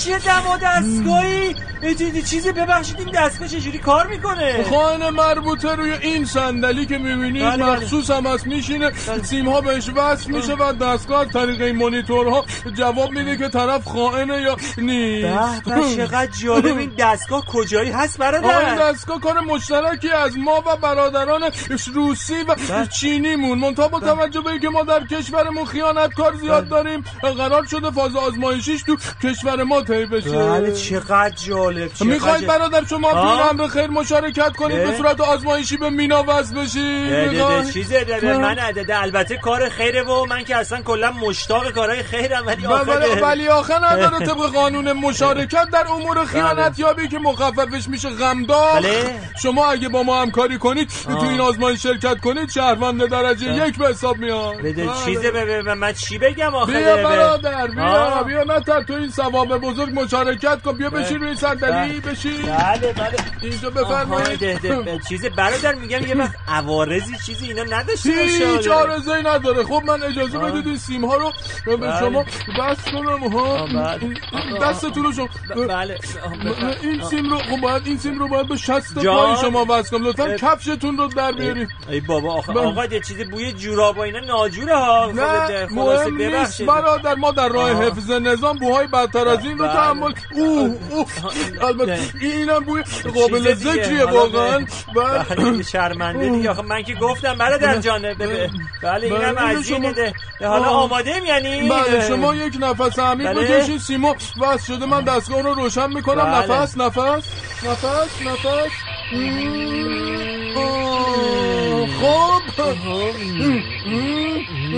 چه 0.06 0.20
دم 0.20 0.44
و 0.54 0.58
دستگاهی؟ 0.94 1.56
چیزی 2.30 2.52
ببخشید 2.52 3.00
این 3.00 3.12
دستگاه 3.16 3.48
چجوری 3.48 3.78
کار 3.78 4.08
می‌کنه؟ 4.08 4.66
خانه 4.70 5.10
مربوطه 5.10 5.76
روی 5.76 5.92
این 5.92 6.26
صندلی 6.26 6.86
که 6.86 6.98
می‌بینید 6.98 7.44
بله, 7.44 7.58
بله. 7.58 7.76
مخصوص 7.76 8.12
هم 8.12 8.26
از 8.26 8.48
میشینه. 8.48 8.90
بله. 9.08 9.24
سیم 9.24 9.50
ها 9.50 9.62
بهش 9.62 9.90
وصل 9.96 10.32
میشه 10.32 10.54
و 10.54 10.74
دستگاه 10.74 11.22
از 11.22 11.28
طریق 11.34 11.62
این 11.62 11.76
مانیتورها 11.76 12.46
جواب 12.78 13.12
میده 13.12 13.38
که 13.38 13.50
طرف 13.50 13.88
خائنه 13.88 14.42
یا 14.42 14.58
نیست. 14.78 15.64
به 15.66 15.96
چقدر 15.96 16.32
جالب. 16.44 16.78
این 16.78 16.92
دستگاه 16.98 17.46
کجایی 17.46 17.92
هست 17.92 18.18
برادر؟ 18.18 18.66
این 18.66 18.76
دستگاه 18.76 19.20
کار 19.20 19.40
مشترکی 19.40 20.10
از 20.10 20.38
ما 20.38 20.64
و 20.68 20.76
برادران 20.76 21.42
روسی 21.94 22.44
و 22.48 22.56
بله. 22.56 22.88
چینی 22.88 23.36
مون 23.36 23.60
منتها 23.60 23.88
با 23.88 24.00
توجه 24.00 24.42
به 24.42 24.50
اینکه 24.50 24.70
ما 24.70 24.84
در 24.84 25.08
کشورمون 25.08 25.66
خیانت 25.66 26.14
کار 26.14 26.36
زیاد 26.36 26.70
داریم 26.70 27.04
قرار 27.22 27.66
شده 27.66 27.92
فاز 27.92 28.16
آزمایشیش 28.16 28.84
تو 28.84 28.98
کشور 29.24 29.64
ما 29.64 29.82
طی 29.82 30.06
بشه. 30.06 30.30
بله 30.30 30.74
چقدر 30.90 31.36
جالب 31.36 31.92
می‌خواید 32.02 32.48
برادر 32.48 32.86
شما 32.90 33.12
تو 33.12 33.18
امر 33.18 33.68
خیر 33.68 33.88
مشارکت 33.88 34.56
کنید 34.56 34.84
به 34.84 34.98
صورت 34.98 35.22
آزمایشی 35.22 35.78
به 35.78 35.90
مینا 35.90 36.24
وصل 36.28 36.56
بشید 36.56 37.74
چیزه 37.74 38.06
من 38.22 38.58
البته 38.90 39.38
کار 39.38 39.70
خیره 39.70 40.04
و 40.04 40.26
من 40.26 40.44
که 40.44 40.56
اصلا 40.56 40.82
کلا 40.82 41.12
مشتاق 41.12 41.72
کارهای 41.72 42.04
خیرم 42.04 42.48
ولی 42.48 42.66
آخه 42.66 43.22
ولی 43.22 43.48
آخه 43.48 43.86
نداره 43.86 44.26
طبق 44.26 44.52
قانون 44.54 44.92
مشارکت. 44.94 45.70
در 45.74 45.88
امور 45.88 46.16
بله. 46.16 46.26
خیانت 46.26 46.80
یابی 46.80 47.08
که 47.08 47.20
مخففش 47.20 47.88
میشه 47.88 48.10
غمدار. 48.10 48.80
بله. 48.80 49.20
شما 49.42 49.66
اگه 49.66 49.90
با 49.90 50.04
ما 50.04 50.22
همکاری 50.22 50.58
کنید 50.58 50.90
تو 51.04 51.22
این 51.22 51.42
آزمایش 51.42 51.84
شرکت 51.84 52.20
کنید 52.20 52.50
شهروند 52.50 53.10
درجه 53.10 53.68
یک 53.68 53.78
به 53.78 53.88
حساب 53.88 54.18
میاد. 54.18 54.58
بده 54.58 54.90
چیزه 55.06 55.32
به 55.32 55.74
من 55.74 55.94
چی 55.94 56.18
بگم 56.18 56.56
آخه 56.56 56.72
بیا 56.72 56.98
برادر 56.98 57.68
بیا 57.68 58.24
بیا 58.24 58.44
نه 58.44 58.60
تو 58.60 58.94
این 58.94 59.10
ثواب 59.10 59.58
بزرگ 59.58 60.00
مشارکت 60.00 60.62
کن. 60.62 60.73
بیا 60.74 60.90
بشین 60.90 61.22
روی 61.22 61.36
صندلی 61.36 62.00
بشین. 62.00 62.42
بله 62.42 62.94
بله. 62.94 63.16
اینجا 63.42 63.70
بفرمایید. 63.70 65.02
چیز 65.10 65.26
برادر 65.26 65.76
میگم 65.76 66.08
یه 66.08 66.16
وقت 66.16 66.36
عوارضی 66.48 67.18
چیزی 67.26 67.48
اینا 67.48 67.64
نداشته 67.64 68.10
باشه 68.12 68.48
هیچ 68.58 68.68
عارضی 68.68 69.12
نداره. 69.26 69.64
خب 69.64 69.82
من 69.86 70.04
اجازه 70.04 70.38
بدید 70.40 70.68
این 70.68 70.78
سیم 70.78 71.06
ها 71.06 71.16
رو 71.16 71.32
به 71.66 71.78
بله. 71.78 72.00
شما 72.00 72.24
بس 72.60 72.78
کنم 72.92 73.28
ها. 73.28 73.66
بله. 73.66 74.00
دستتون 74.62 75.04
رو 75.04 75.12
شما 75.12 75.28
بله. 75.68 75.98
این 76.82 77.02
سیم 77.10 77.30
رو 77.30 77.38
خب 77.38 77.62
باید 77.62 77.82
این 77.86 77.98
سیم 77.98 78.20
رو 78.20 78.28
باید 78.28 78.48
به 78.48 78.58
60 78.58 78.94
پای 79.06 79.36
شما 79.42 79.66
بس 79.66 79.90
کنم. 79.92 80.06
لطفا 80.08 80.36
کفشتون 80.36 80.98
رو 80.98 81.08
در 81.08 81.32
بیارید. 81.32 81.70
ای 81.90 82.00
بابا 82.00 82.34
آخه 82.34 82.54
آقا 82.54 82.86
یه 82.86 83.00
چیزی 83.00 83.24
بوی 83.24 83.52
جوراب 83.52 84.00
اینا 84.00 84.20
ناجوره 84.20 84.76
ها. 84.76 85.12
نه 85.16 85.68
مهم 85.72 86.18
نیست. 86.18 86.62
برادر 86.62 87.16
ما 87.16 87.32
در 87.32 87.50
راه 87.50 87.84
حفظ 87.84 88.12
نظام 88.12 88.58
بوهای 88.58 88.88
بدتر 88.88 89.28
از 89.28 89.46
این 89.46 89.58
رو 89.58 89.66
بله. 89.66 89.74
تحمل 89.74 90.14
اوه 90.64 90.78
اوه. 90.92 91.68
البته 91.68 92.00
اینم 92.22 92.60
بوی 92.60 92.84
قابل 93.16 93.54
ذکریه 93.54 94.06
واقعا. 94.06 94.66
بله 94.96 95.64
شرمنده 95.64 96.30
دیگه. 96.30 96.50
آخه 96.50 96.62
من 96.62 96.84
که 96.84 96.94
گفتم 96.94 97.38
برادر 97.38 97.80
جان 97.80 98.02
بله. 98.14 98.50
اینم 99.04 99.38
از 99.38 99.70
اینه 99.70 100.14
حالا 100.42 100.66
آماده 100.66 101.12
یعنی؟ 101.28 101.70
بله 101.70 102.08
شما 102.08 102.36
یک 102.36 102.58
نفس 102.60 103.00
عمیق 103.00 103.34
بکشید 103.34 103.80
سیمو 103.80 104.14
بس 104.42 104.66
شده 104.68 104.86
من 104.86 105.02
دستگاه 105.02 105.42
رو 105.42 105.54
روشن 105.54 105.94
می‌کنم. 105.94 106.26
نفس 106.26 106.78
نفس 106.78 107.24
نفس 107.64 108.22
نفس. 108.22 108.72
خب. 112.02 112.44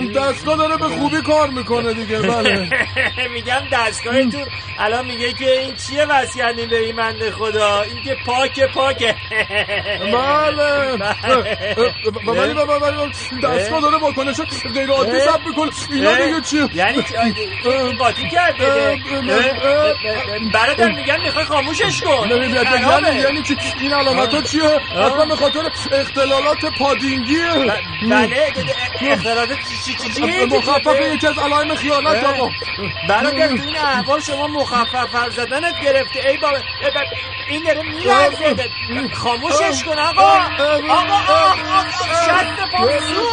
دستگاه 0.04 0.56
داره 0.56 0.76
به 0.76 0.88
خوبی 0.88 1.22
کار 1.22 1.50
می‌کنه 1.50 1.94
دیگه 1.94 2.18
بله. 2.18 2.68
میگم 3.34 3.62
دستگاه 3.72 4.30
تو 4.30 4.38
الان 4.78 5.06
میگه 5.06 5.32
که 5.32 5.60
این 5.60 5.74
چیه 5.74 6.04
وصیت 6.04 6.54
به 6.70 6.78
این 6.78 6.96
منده 6.96 7.30
خدا؟ 7.30 7.82
این 7.82 8.02
که 8.04 8.16
پاک 8.26 8.60
پاکه 8.74 9.14
بله. 10.12 10.92
ولی 12.26 12.54
ولی 12.82 13.10
دستگاه 13.42 13.80
داره 13.80 13.98
واکنش 13.98 14.40
غیر 14.74 14.90
عادی 14.90 15.20
ثبت 15.20 15.46
می‌کنه. 15.46 15.70
اینا 15.90 16.14
دیگه 16.14 16.40
چیه؟ 16.40 16.68
یعنی 16.74 17.02
این 17.64 17.96
قاطی 17.98 18.28
کرده 18.28 18.96
برادر 20.54 20.92
میگن 20.92 21.20
می‌خوای 21.22 21.44
خاموشش 21.44 22.00
کن. 22.00 22.28
یعنی 22.30 23.20
یعنی 23.20 23.42
چی؟ 23.42 23.56
این 23.80 23.92
علامت 23.92 24.34
ها 24.34 24.42
چیه؟ 24.42 24.64
اصلا 24.96 25.26
به 25.26 25.36
خاطر 25.36 25.60
اختلالات 25.92 26.64
پادینگیه 26.78 27.46
بله 28.10 28.52
اختلالات 29.00 29.58
چی 29.86 29.94
چی 29.94 30.10
چی 30.10 30.44
مخفف 30.44 31.00
یکی 31.14 31.26
از 31.26 31.38
علائم 31.38 31.74
خیانت 31.74 32.24
آقا 32.24 32.50
برادر 33.08 33.48
تو 33.48 33.62
این 33.62 33.76
احوال 33.76 34.20
شما 34.20 34.46
مخفف 34.46 35.14
حرف 35.14 35.32
زدنت 35.32 35.80
گرفته. 35.84 36.28
ای 36.28 36.36
بابا 36.36 36.56
این 37.48 37.62
داره 37.62 37.82
میلرزه. 37.82 38.70
خاموشش 39.14 39.84
کن 39.84 39.98
آقا. 39.98 40.22
آقا 40.22 41.14
آقا 41.28 41.54
شست 42.26 42.70
پامسو 42.72 43.28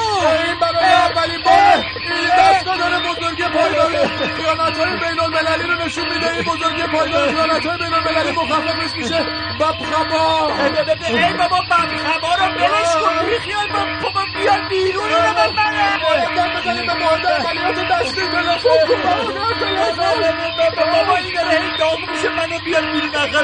این 0.48 0.60
برای 0.60 0.86
اولین 0.86 1.42
بار 1.44 1.86
این 2.02 2.30
دستگاه 2.40 2.78
داره 2.78 3.00
بزرگی 3.00 3.44
پایدار 3.44 3.92
خیانت 4.36 4.78
های 4.78 4.92
بین 4.98 5.20
المللی 5.20 5.64
رو 5.64 5.86
نشون 5.86 6.10
میده. 6.14 6.32
این 6.34 6.44
بزرگی 6.44 6.84
پایدار 6.84 7.28
خیانت 7.32 7.66
های 7.66 7.78
بین 7.78 7.94
المللی 7.94 8.32
مخففش 8.32 8.96
میشه 8.98 9.26
ببخبا 9.60 10.48
ای 11.08 11.34
بابا 11.34 11.58
ببخبا 11.62 12.36
رو 12.36 12.54
بلش 12.56 12.94
کن. 12.94 13.26
بیخیال 13.26 13.68
بابا 14.04 14.26
بیار 14.36 14.62
بیرون. 14.70 15.04
رو 15.10 15.34
ببره 15.34 16.43
بزنیم 16.50 16.86
به 16.86 16.94
مورد 16.94 17.26
عملیات 17.28 17.80
دستی 17.92 18.22
تلفن 18.22 18.60
کن. 18.88 19.02
بابا 20.92 21.16
این 21.18 21.34
داره 21.36 21.60
هی 21.60 21.78
داغ 21.80 22.00
میشه 22.10 22.30
منو 22.30 22.60
بیار 22.66 22.82
بیرون 22.82 23.16
آخر 23.16 23.44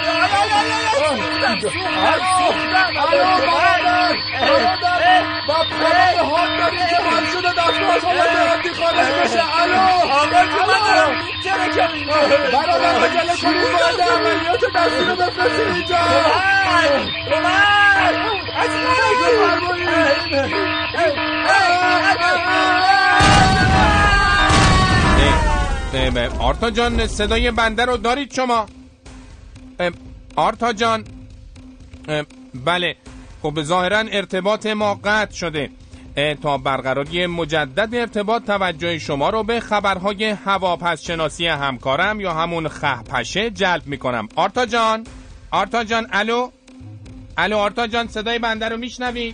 برادر 5.47 6.23
حال 6.23 6.57
داریم 6.57 6.79
که 6.79 6.97
من 7.11 7.25
شده 7.33 7.49
دستگاه 7.53 7.95
از 7.95 8.03
حالت 8.05 8.35
عادی 8.49 8.69
خارج 8.69 9.07
بشه. 9.07 9.43
الو. 9.61 9.79
آقا 10.11 10.45
جو 10.45 10.59
من 10.67 10.93
دارم. 10.93 11.25
میتره 11.25 11.69
کمی 11.69 12.05
برادر 12.53 12.95
عجله 13.05 13.35
کنید 13.41 13.71
باید 13.71 14.01
عملیات 14.01 14.63
دستی 14.75 15.05
رو 15.05 15.15
بفرستید 15.15 15.67
اینجا. 15.75 15.95
کمک 15.97 17.09
کمک 17.29 17.88
آرتا 26.39 26.69
جان 26.69 27.07
صدای 27.07 27.51
بنده 27.51 27.85
رو 27.85 27.97
دارید 27.97 28.33
شما؟ 28.33 28.65
آرتا 30.35 30.73
جان. 30.73 31.03
بله. 32.65 32.95
خب 33.41 33.61
ظاهرا 33.61 33.97
ارتباط 33.97 34.65
ما 34.65 34.99
قطع 35.03 35.35
شده. 35.35 35.69
تا 36.43 36.57
برقراری 36.57 37.27
مجدد 37.27 37.95
ارتباط 37.95 38.45
توجه 38.45 38.99
شما 38.99 39.29
رو 39.29 39.43
به 39.43 39.59
خبرهای 39.59 40.23
هواپس 40.25 41.01
شناسی 41.01 41.47
همکارم 41.47 42.19
یا 42.19 42.33
همون 42.33 42.67
خهپشه 42.67 43.49
جلب 43.49 43.87
می‌کنم. 43.87 44.27
آرتا 44.35 44.65
جان. 44.65 45.03
آرتا 45.51 45.83
جان 45.83 46.07
الو؟ 46.11 46.49
الو 47.41 47.57
آرتا 47.57 47.87
جان 47.87 48.07
صدای 48.07 48.39
بنده 48.39 48.69
رو 48.69 48.77
میشنوی؟ 48.77 49.33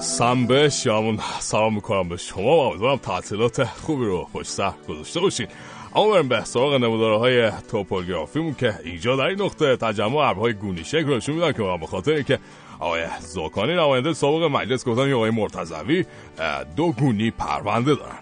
سنبه 0.00 0.68
شیامون 0.68 1.18
سلام 1.40 1.74
می‌کنم 1.74 2.08
به 2.08 2.16
شما. 2.16 2.66
امیدوارم 2.66 2.96
تعطیلات 2.96 3.64
خوبی 3.64 4.04
رو 4.04 4.28
پشت 4.32 4.48
سر 4.48 4.72
گذاشته 4.88 5.20
باشین. 5.20 5.46
بریم 5.94 6.28
به 6.28 6.44
سراغ 6.44 6.74
نموداره 6.74 7.18
های 7.18 7.50
توپوگرافیمون 7.70 8.54
که 8.54 8.74
اینجا 8.84 9.16
در 9.16 9.24
این 9.24 9.42
نقطه 9.42 9.76
تجمع 9.76 10.16
ابرهای 10.16 10.52
گونی 10.52 10.84
شکل 10.84 11.16
نشون 11.16 11.34
میدن 11.34 11.52
که 11.52 11.78
به 11.80 11.86
خاطر 11.86 12.12
اینکه 12.12 12.38
آقای 12.78 13.02
زوکانی 13.20 13.74
نماینده 13.74 14.12
سابق 14.12 14.42
مجلس 14.42 14.84
گفتن 14.84 15.08
که 15.08 15.14
آقای 15.14 15.30
مرتضوی 15.30 16.04
دو 16.76 16.92
گونی 16.92 17.30
پرونده 17.30 17.94
دارن. 17.94 18.18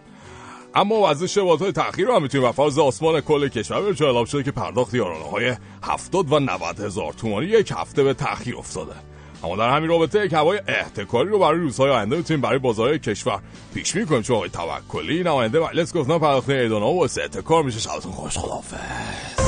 اما 0.74 1.10
وضع 1.10 1.26
شبات 1.26 1.62
های 1.62 1.72
تأخیر 1.72 2.06
رو 2.06 2.14
هم 2.14 2.22
می‌تونیم 2.22 2.48
و 2.48 2.52
فاز 2.52 2.78
آسمان 2.78 3.20
کل 3.20 3.48
کشور 3.48 3.80
به 3.80 4.04
اعلام 4.04 4.24
شده 4.24 4.42
که 4.42 4.50
پرداخت 4.50 4.94
یارانه 4.94 5.24
های 5.24 5.54
70 5.82 6.32
و 6.32 6.38
90 6.38 6.80
هزار 6.80 7.12
تومانی 7.12 7.46
یک 7.46 7.72
هفته 7.76 8.02
به 8.04 8.14
تأخیر 8.14 8.56
افتاده. 8.56 8.94
اما 9.44 9.56
در 9.56 9.76
همین 9.76 9.88
رابطه 9.88 10.24
یک 10.26 10.32
هوای 10.32 10.60
احتکاری 10.68 11.28
رو 11.28 11.38
برای 11.38 11.60
روزهای 11.60 11.90
آینده 11.90 12.16
می‌تونیم 12.16 12.40
برای 12.40 12.58
بازارهای 12.58 12.98
کشور 12.98 13.40
پیش 13.74 13.92
بینی 13.92 14.06
کنیم. 14.06 14.22
چون 14.22 14.36
آقای 14.36 14.50
توکلی 14.50 15.22
نماینده 15.22 15.60
مجلس 15.60 15.94
گفتن 15.94 16.18
پرداخت 16.18 16.50
ایدانا 16.50 16.90
و 16.90 17.02
احتکار 17.02 17.62
میشه. 17.62 17.80
شبتون 17.80 18.12
خوش 18.12 18.38
خدافظ 18.38 19.42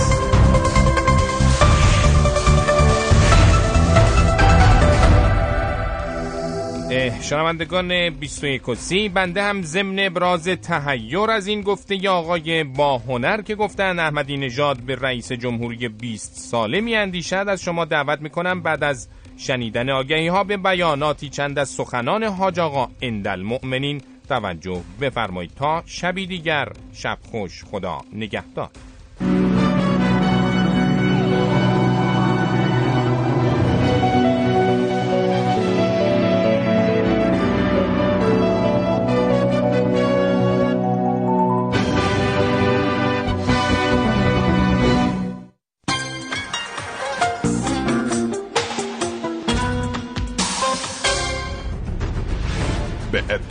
شنوندگان 7.23 8.11
21 8.11 8.75
سی 8.75 9.09
بنده 9.09 9.43
هم 9.43 9.63
ضمن 9.63 9.99
ابراز 9.99 10.49
تهیر 10.49 11.31
از 11.31 11.47
این 11.47 11.63
گفته 11.63 12.05
ی 12.05 12.09
آقای 12.09 12.65
با 12.65 12.99
هنر 12.99 13.43
که 13.43 13.55
گفتن 13.55 13.99
احمدی 13.99 14.37
نژاد 14.37 14.79
به 14.79 14.97
رئیس 14.97 15.33
جمهوری 15.33 15.89
20 15.89 16.37
ساله 16.37 16.81
می 16.81 16.97
اندیشد 16.97 17.45
از 17.49 17.63
شما 17.63 17.85
دعوت 17.85 18.21
می‌کنم 18.21 18.63
بعد 18.63 18.85
از 18.85 19.09
شنیدن 19.37 19.91
آگهی 19.91 20.29
ها 20.29 20.45
به 20.45 20.57
بیاناتی 20.57 21.29
چند 21.29 21.59
از 21.59 21.69
سخنان 21.69 22.25
حاج 22.25 22.61
آقا 22.61 22.89
اندل 23.03 23.43
مؤمنین 23.43 24.01
توجه 24.29 24.83
بفرمایید 25.01 25.55
تا 25.57 25.83
شبی 25.87 26.27
دیگر 26.27 26.69
شب 26.93 27.19
خوش 27.31 27.65
خدا 27.65 28.01
نگهدار. 28.13 28.71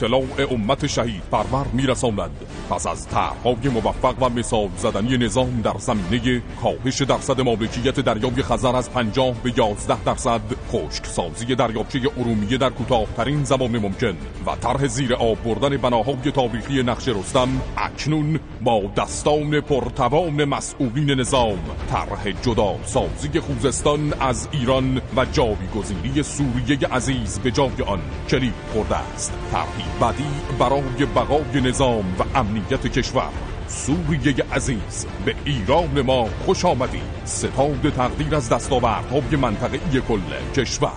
اطلاع 0.03 0.23
امت 0.51 0.87
شهید. 0.87 1.21
پرور 1.31 1.67
میرساند. 1.73 2.52
پس 2.69 2.87
از 2.87 3.07
طرحهای 3.07 3.69
موفق 3.73 4.15
و 4.23 4.29
مثال 4.29 4.69
زدنی 4.77 5.17
نظام 5.17 5.61
در 5.61 5.75
زمینه 5.77 6.41
کاهش 6.61 7.01
درصد 7.01 7.41
مالکیت 7.41 7.99
دریای 7.99 8.43
خزر 8.43 8.75
از 8.75 8.91
50 8.91 9.35
به 9.43 9.53
11 9.57 10.03
درصد 10.03 10.41
خشک 10.71 11.05
سازی 11.05 11.55
دریاچه 11.55 11.99
ارومیه 12.17 12.57
در 12.57 12.69
کوتاهترین 12.69 13.43
زمان 13.43 13.77
ممکن 13.77 14.17
و 14.47 14.55
طرح 14.61 14.87
زیر 14.87 15.13
آب 15.13 15.43
بردن 15.43 15.77
بناهای 15.77 16.31
تاریخی 16.31 16.83
نقش 16.83 17.07
رستم. 17.07 17.49
اکنون 17.77 18.39
با 18.61 18.81
دستان 18.97 19.61
پرتوان 19.61 20.45
مسئولین 20.45 21.11
نظام 21.11 21.59
طرح 21.91 22.31
جدا 22.41 22.75
سازی 22.85 23.39
خوزستان 23.39 24.13
از 24.19 24.47
ایران 24.51 25.01
و 25.17 25.25
جایگزینی 25.25 26.23
سوریه 26.23 26.87
عزیز 26.91 27.39
به 27.39 27.51
جای 27.51 27.81
آن 27.87 27.99
کلید 28.29 28.53
خورده 28.73 28.95
است 28.95 29.33
طرحی 29.51 29.83
بعدی 29.99 30.23
برای 30.59 31.05
بقای 31.15 31.61
نظام 31.61 32.15
و 32.19 32.37
امنیت 32.63 32.87
کشور 32.87 33.29
سوریه 33.67 34.35
عزیز 34.51 35.05
به 35.25 35.35
ایران 35.45 36.01
ما 36.01 36.29
خوش 36.45 36.65
آمدی. 36.65 37.01
ستاد 37.25 37.93
تقدیر 37.97 38.35
از 38.35 38.49
دستاوردهای 38.49 39.35
منطقه 39.35 40.01
کل 40.01 40.19
کشور. 40.55 40.91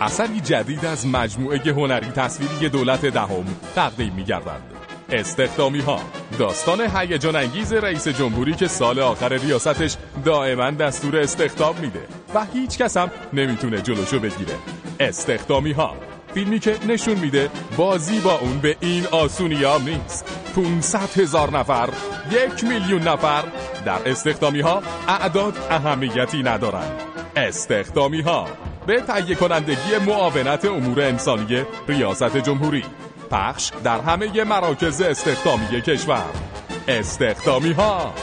اثری 0.00 0.40
جدید 0.40 0.84
از 0.84 1.06
مجموعه 1.06 1.72
هنری 1.72 2.10
تصویری 2.10 2.68
دولت 2.68 3.06
دهم 3.06 3.44
تقدیم 3.74 4.12
می 4.12 4.24
گردند 4.24 4.62
استخدامی 5.10 5.80
ها 5.80 6.00
داستان 6.38 6.80
هیجان 6.80 7.36
انگیز 7.36 7.72
رئیس 7.72 8.08
جمهوری 8.08 8.54
که 8.54 8.68
سال 8.68 8.98
آخر 9.00 9.28
ریاستش 9.28 9.96
دائما 10.24 10.70
دستور 10.70 11.16
استخدام 11.16 11.76
میده 11.76 12.02
و 12.34 12.46
هیچ 12.52 12.78
کس 12.78 12.96
هم 12.96 13.10
نمی‌تونه 13.32 13.82
جلوشو 13.82 14.18
بگیره. 14.18 14.54
استخدامی 15.00 15.72
ها 15.72 15.94
فیلمی 16.36 16.58
که 16.58 16.76
نشون 16.88 17.14
میده 17.14 17.50
بازی 17.76 18.20
با 18.20 18.38
اون 18.38 18.58
به 18.58 18.76
این 18.80 19.06
آسونی 19.06 19.64
هم 19.64 19.82
نیست. 19.82 20.24
500 20.56 21.18
هزار 21.18 21.58
نفر 21.58 21.88
یک 22.30 22.64
میلیون 22.64 23.02
نفر 23.02 23.44
در 23.84 23.98
استخدامی 24.06 24.60
ها 24.60 24.82
اعداد 25.08 25.58
اهمیتی 25.70 26.42
ندارن 26.42 26.90
استخدامی 27.36 28.20
ها 28.20 28.48
به 28.86 29.00
تهیه 29.00 29.34
کنندگی 29.34 29.98
معاونت 30.06 30.64
امور 30.64 31.00
انسانی 31.00 31.64
ریاست 31.88 32.36
جمهوری 32.36 32.84
پخش 33.30 33.70
در 33.84 34.00
همه 34.00 34.44
مراکز 34.44 35.00
استخدامی 35.00 35.82
کشور. 35.82 36.24
استخدامی 36.88 37.72
ها 37.72 38.14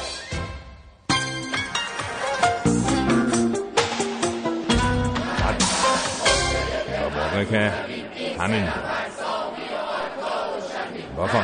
که 7.43 7.92
همین. 8.43 8.69
بکن 11.17 11.43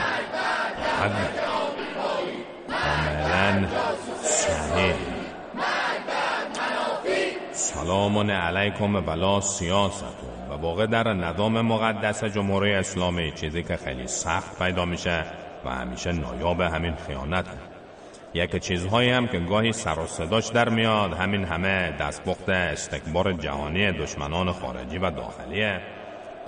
صحیح. 4.21 4.93
سلام 7.51 8.31
علیکم 8.31 9.01
بلا 9.01 9.41
سیاست. 9.41 10.03
و 10.49 10.53
واقع 10.53 10.85
در 10.85 11.13
نظام 11.13 11.61
مقدس 11.61 12.23
جمهوری 12.23 12.73
اسلامی 12.73 13.31
چیزی 13.31 13.63
که 13.63 13.77
خیلی 13.77 14.07
سخت 14.07 14.63
پیدا 14.63 14.85
میشه 14.85 15.23
و 15.65 15.69
همیشه 15.69 16.11
نایاب 16.11 16.61
همین 16.61 16.95
خیانت. 17.07 17.45
یک 18.33 18.55
چیزهایی 18.55 19.09
هم 19.09 19.27
که 19.27 19.39
گاهی 19.39 19.73
سر 19.73 19.99
و 19.99 20.07
صداش 20.07 20.47
در 20.47 20.69
میاد 20.69 21.13
همین 21.13 21.45
همه 21.45 21.95
دستپخت 21.99 22.49
استکبار 22.49 23.33
جهانی 23.33 23.91
دشمنان 23.91 24.51
خارجی 24.51 24.97
و 24.97 25.11
داخلیه 25.11 25.81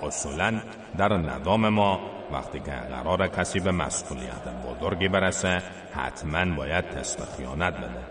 اصولا 0.02 0.60
در 0.98 1.08
نظام 1.08 1.68
ما 1.68 2.00
وقتی 2.32 2.60
که 2.60 2.70
قرار 2.70 3.28
کسی 3.28 3.60
به 3.60 3.70
مسئولیت 3.70 4.48
بزرگی 4.66 5.08
برسه 5.08 5.62
حتما 5.94 6.56
باید 6.56 6.88
تست 6.90 7.36
خیانت 7.36 7.74
بده. 7.76 8.02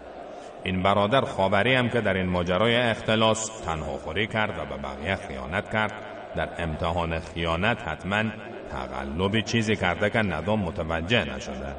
این 0.64 0.84
برادر 0.84 1.22
خاوری 1.22 1.76
هم 1.76 1.90
که 1.90 2.02
در 2.02 2.14
این 2.14 2.30
ماجرای 2.30 2.76
اختلاس 2.76 3.62
تنها 3.66 3.98
خوری 3.98 4.28
کرد 4.28 4.50
و 4.50 4.66
به 4.66 4.78
بقیه 4.78 5.16
خیانت 5.16 5.72
کرد 5.72 5.94
در 6.36 6.50
امتحان 6.58 7.20
خیانت 7.20 7.88
حتما 7.88 8.24
تقلبی 8.72 9.42
چیزی 9.42 9.76
کرده 9.76 10.10
که 10.10 10.20
نظام 10.22 10.60
متوجه 10.60 11.36
نشده. 11.36 11.76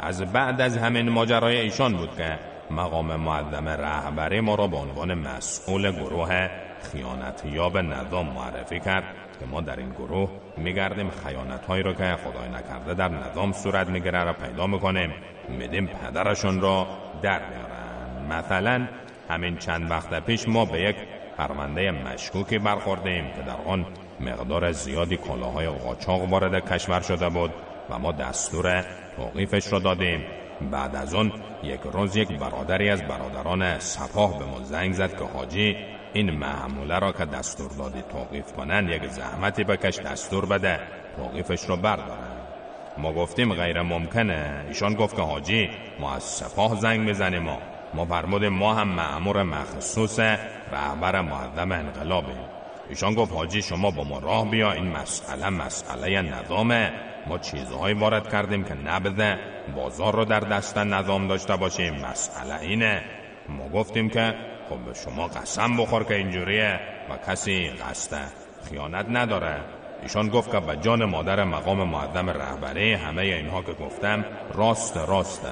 از 0.00 0.32
بعد 0.32 0.60
از 0.60 0.76
همین 0.76 1.08
ماجرای 1.08 1.56
ایشان 1.60 1.96
بود 1.96 2.16
که 2.16 2.38
مقام 2.70 3.16
معظم 3.16 3.68
رهبری 3.68 4.40
ما 4.40 4.54
را 4.54 4.66
به 4.66 4.76
عنوان 4.76 5.14
مسئول 5.14 5.92
گروه 5.92 6.48
خیانت 6.92 7.42
به 7.72 7.82
نظام 7.82 8.26
معرفی 8.26 8.80
کرد. 8.80 9.04
که 9.40 9.46
ما 9.46 9.60
در 9.60 9.76
این 9.76 9.90
گروه 9.90 10.30
میگردیم 10.56 11.10
خیانت 11.10 11.66
هایی 11.66 11.82
رو 11.82 11.92
که 11.92 12.16
خدای 12.24 12.48
نکرده 12.48 12.94
در 12.94 13.08
نظام 13.08 13.52
صورت 13.52 13.88
می‌گیره 13.88 14.24
را 14.24 14.32
پیدا 14.32 14.66
می‌کنیم 14.66 15.12
میدیم 15.48 15.86
پدرشون 15.86 16.60
را 16.60 16.86
در 17.22 17.38
بیارن. 17.38 18.38
مثلا 18.38 18.88
همین 19.28 19.56
چند 19.56 19.90
وقت 19.90 20.26
پیش 20.26 20.48
ما 20.48 20.64
به 20.64 20.80
یک 20.80 20.96
پرونده 21.38 21.90
مشکوکی 21.90 22.58
برخوردیم 22.58 23.24
که 23.36 23.42
در 23.42 23.56
آن 23.66 23.86
مقدار 24.20 24.72
زیادی 24.72 25.16
کالاهای 25.16 25.66
قاچاق 25.66 26.30
وارد 26.30 26.72
کشور 26.72 27.00
شده 27.00 27.28
بود 27.28 27.50
و 27.90 27.98
ما 27.98 28.12
دستور 28.12 28.84
توقیفش 29.16 29.72
را 29.72 29.78
دادیم. 29.78 30.24
بعد 30.70 30.96
از 30.96 31.14
اون 31.14 31.32
یک 31.62 31.80
روز 31.80 32.16
یک 32.16 32.38
برادری 32.38 32.90
از 32.90 33.02
برادران 33.02 33.78
سپاه 33.78 34.38
به 34.38 34.44
ما 34.44 34.60
زنگ 34.62 34.92
زد 34.92 35.18
که 35.18 35.24
حاجی 35.24 35.76
این 36.12 36.30
معموله 36.30 36.98
را 36.98 37.12
که 37.12 37.24
دستور 37.24 37.70
دادی 37.78 38.02
توقیف 38.02 38.52
کنن 38.52 38.88
یک 38.88 39.06
زحمتی 39.06 39.64
بکش 39.64 39.98
دستور 39.98 40.46
بده 40.46 40.80
توقیفش 41.16 41.64
رو 41.64 41.76
بردارن 41.76 42.40
ما 42.98 43.12
گفتیم 43.12 43.54
غیر 43.54 43.82
ممکنه. 43.82 44.64
ایشان 44.68 44.94
گفت 44.94 45.16
که 45.16 45.22
حاجی 45.22 45.70
ما 46.00 46.14
از 46.14 46.22
سپاه 46.22 46.80
زنگ 46.80 47.00
می‌زنیم 47.00 47.42
ما 47.42 47.58
ما 47.94 48.04
فرمود 48.04 48.44
ما 48.44 48.74
هم 48.74 48.88
معمور 48.88 49.42
مخصوص 49.42 50.18
رهبر 50.72 51.20
معظم 51.20 51.72
انقلابیم. 51.72 52.38
ایشان 52.88 53.14
گفت 53.14 53.32
حاجی 53.32 53.62
شما 53.62 53.90
با 53.90 54.04
ما 54.04 54.18
راه 54.18 54.50
بیا 54.50 54.72
این 54.72 54.88
مسئله 54.88 55.48
مسئله 55.50 56.22
نظامه. 56.22 56.92
ما 57.26 57.38
چیزهایی 57.38 57.94
وارد 57.94 58.32
کردیم 58.32 58.64
که 58.64 58.74
نبده 58.74 59.38
بازار 59.76 60.14
رو 60.14 60.24
در 60.24 60.40
دست 60.40 60.78
نظام 60.78 61.28
داشته 61.28 61.56
باشیم. 61.56 61.94
مسئله 61.94 62.60
اینه. 62.60 63.02
ما 63.48 63.68
گفتیم 63.68 64.08
که 64.08 64.34
خب 64.70 64.78
به 64.78 64.94
شما 64.94 65.26
قسم 65.26 65.76
بخور 65.76 66.04
که 66.04 66.14
اینجوریه 66.14 66.80
و 67.10 67.16
کسی 67.30 67.68
قصد 67.68 68.32
خیانت 68.68 69.06
نداره. 69.08 69.56
ایشان 70.02 70.28
گفت 70.28 70.52
که 70.52 70.60
به 70.60 70.76
جان 70.76 71.04
مادر 71.04 71.44
مقام 71.44 71.88
معظم 71.88 72.30
رهبری 72.30 72.92
همه 72.92 73.22
اینها 73.22 73.62
که 73.62 73.72
گفتم 73.72 74.24
راست 74.54 74.96
راسته 74.96 75.48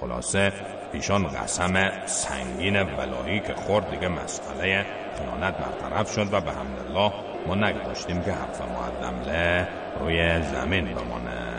خلاصه 0.00 0.52
ایشان 0.92 1.26
قسم 1.26 2.06
سنگین 2.06 2.82
ولایی 2.82 3.40
که 3.40 3.54
خورد 3.54 3.90
دیگه 3.90 4.08
مسئله 4.08 4.86
خیانت 5.18 5.54
برطرف 5.58 6.12
شد 6.12 6.34
و 6.34 6.40
به 6.40 6.50
حمدالله 6.52 7.12
ما 7.46 7.54
نگذاشتیم 7.54 8.22
که 8.22 8.32
حرف 8.32 8.60
معظم 8.60 9.66
روی 10.00 10.42
زمین 10.42 10.84
بمانه. 10.84 11.50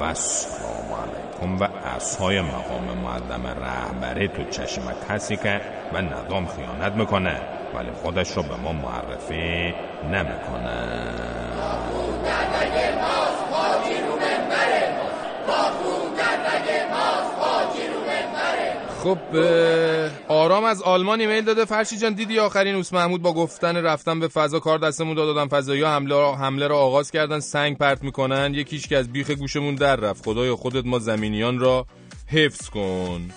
و 0.00 0.14
سلام 0.14 1.21
علیکم 1.42 1.64
و 1.64 1.68
اصهای 1.96 2.40
مقام 2.40 2.98
معظم 3.04 3.46
رهبری 3.46 4.28
تو 4.28 4.44
چشم 4.44 4.82
کسی 5.08 5.36
که 5.36 5.60
به 5.92 6.00
نظام 6.00 6.46
خیانت 6.46 6.92
می‌کنه 6.92 7.36
ولی 7.74 7.90
خودش 8.02 8.30
رو 8.30 8.42
به 8.42 8.56
ما 8.56 8.72
معرفی 8.72 9.74
نمی‌کنه. 10.12 11.32
خب 19.02 19.18
آرام 20.28 20.64
از 20.64 20.82
آلمان 20.82 21.20
ایمیل 21.20 21.44
داده. 21.44 21.64
فرشی 21.64 21.96
جان 21.96 22.12
دیدی 22.12 22.38
آخرین 22.38 22.74
اوس 22.74 22.92
محمود 22.92 23.22
با 23.22 23.32
گفتن 23.32 23.76
رفتن 23.76 24.20
به 24.20 24.28
فضا 24.28 24.60
کار 24.60 24.78
دستمون 24.78 25.14
داد. 25.14 25.34
دادن 25.34 25.48
فضایی 25.48 25.82
حمله 25.82 26.34
حمله 26.34 26.66
را 26.66 26.78
آغاز 26.78 27.10
کردن 27.10 27.40
سنگ 27.40 27.78
پرت 27.78 28.02
می‌کنن. 28.02 28.54
یکیش 28.54 28.86
که 28.86 28.96
از 28.96 29.12
بیخ 29.12 29.30
گوشمون 29.30 29.74
در 29.74 29.96
رفت. 29.96 30.24
خدای 30.24 30.50
خودت 30.50 30.86
ما 30.86 30.98
زمینیان 30.98 31.58
را 31.58 31.86
حفظ 32.26 32.68
کن. 32.68 33.30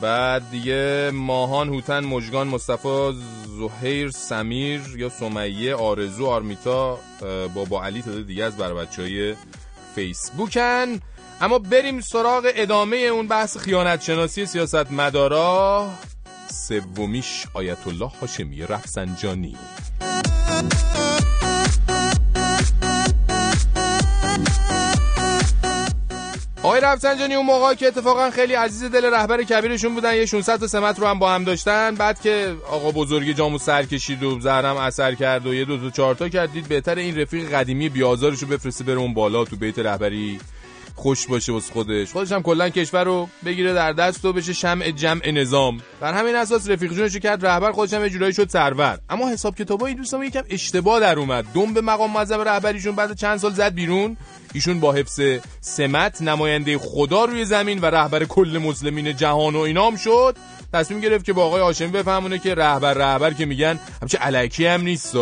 بعد 0.00 0.50
دیگه 0.50 1.10
ماهان 1.14 1.68
هوتن 1.68 2.04
مجگان 2.04 2.48
مصطفی 2.48 3.12
زهیر 3.58 4.10
سمیر 4.10 4.80
یا 4.96 5.08
سمیه 5.08 5.74
آرزو 5.74 6.26
آرمیتا 6.26 6.98
بابا 7.54 7.84
علی 7.84 8.02
تا 8.02 8.10
دیگه 8.10 8.44
از 8.44 8.56
بر 8.56 8.74
بچه 8.74 9.02
های 9.02 9.34
فیسبوکن. 9.94 11.00
اما 11.40 11.58
بریم 11.58 12.00
سراغ 12.00 12.50
ادامه 12.54 12.96
اون 12.96 13.26
بحث 13.26 13.56
خیانت 13.56 14.02
شناسی 14.02 14.46
سیاست 14.46 14.92
مدارا 14.92 15.90
سومیش 16.52 17.46
آیت 17.54 17.86
الله 17.86 18.10
هاشمی 18.20 18.62
رفسنجانی. 18.62 19.56
آقای 26.62 26.80
رفسنجانی 26.80 27.34
اون 27.34 27.46
موقع 27.46 27.74
که 27.74 27.86
اتفاقا 27.86 28.30
خیلی 28.30 28.54
عزیز 28.54 28.84
دل 28.90 29.04
رهبر 29.04 29.42
کبیرشون 29.42 29.94
بودن 29.94 30.14
یه 30.14 30.26
600 30.26 30.66
سمت 30.66 30.98
رو 30.98 31.06
هم 31.06 31.18
با 31.18 31.32
هم 31.32 31.44
داشتن. 31.44 31.94
بعد 31.94 32.20
که 32.20 32.54
آقا 32.70 32.90
بزرگی 32.90 33.34
جامو 33.34 33.58
سر 33.58 33.82
کشید 33.82 34.22
و 34.22 34.40
زهرم 34.40 34.76
اثر 34.76 35.14
کرد 35.14 35.46
و 35.46 35.54
یه 35.54 35.64
دو 35.64 35.78
تا 35.78 35.90
چهار 35.90 36.14
تا 36.14 36.28
کردید 36.28 36.68
بهتر 36.68 36.94
این 36.94 37.18
رفیق 37.18 37.54
قدیمی 37.54 37.88
بیازارشو 37.88 38.46
بفرسته 38.46 38.84
بره 38.84 38.96
اون 38.96 39.14
بالا 39.14 39.44
تو 39.44 39.56
بیت 39.56 39.78
رهبری. 39.78 40.40
خوش 40.98 41.26
باشه 41.26 41.52
واسه 41.52 41.72
خودش. 41.72 42.12
خودش 42.12 42.32
هم 42.32 42.42
کلا 42.42 42.68
کشور 42.68 43.04
رو 43.04 43.28
بگیره 43.44 43.72
در 43.72 43.92
دست 43.92 44.24
و 44.24 44.32
بشه 44.32 44.52
شمع 44.52 44.90
جمع 44.90 45.30
نظام. 45.30 45.80
بر 46.00 46.12
همین 46.12 46.36
اساس 46.36 46.70
رفیق 46.70 46.92
جونش 46.92 47.16
کرد 47.16 47.46
رهبر 47.46 47.72
خودش 47.72 47.94
هم 47.94 48.08
جورایی 48.08 48.32
شد 48.32 48.48
سرور. 48.48 48.98
اما 49.10 49.28
حساب 49.28 49.56
کتابا 49.56 49.86
این 49.86 49.96
دوستان 49.96 50.22
یکم 50.22 50.42
اشتباه 50.50 51.00
در 51.00 51.18
اومد. 51.18 51.44
دم 51.54 51.74
به 51.74 51.80
مقام 51.80 52.12
معظم 52.12 52.40
رهبریشون 52.40 52.94
بعد 52.94 53.16
چند 53.16 53.38
سال 53.38 53.52
زد 53.52 53.74
بیرون. 53.74 54.16
ایشون 54.54 54.80
با 54.80 54.92
حفظ 54.92 55.20
سمت 55.60 56.22
نماینده 56.22 56.78
خدا 56.78 57.24
روی 57.24 57.44
زمین 57.44 57.78
و 57.78 57.86
رهبر 57.86 58.24
کل 58.24 58.60
مسلمین 58.62 59.16
جهان 59.16 59.56
و 59.56 59.58
اینام 59.58 59.96
شد. 59.96 60.36
تصمیم 60.72 61.00
گرفت 61.00 61.24
که 61.24 61.32
با 61.32 61.44
آقای 61.44 61.62
هاشمی 61.62 61.88
بفهمونه 61.88 62.38
که 62.38 62.54
رهبر 62.54 62.94
رهبر 62.94 63.32
که 63.32 63.46
میگن 63.46 63.80
همچه 64.02 64.18
علکی 64.18 64.66
هم 64.66 64.82
نیست. 64.82 65.12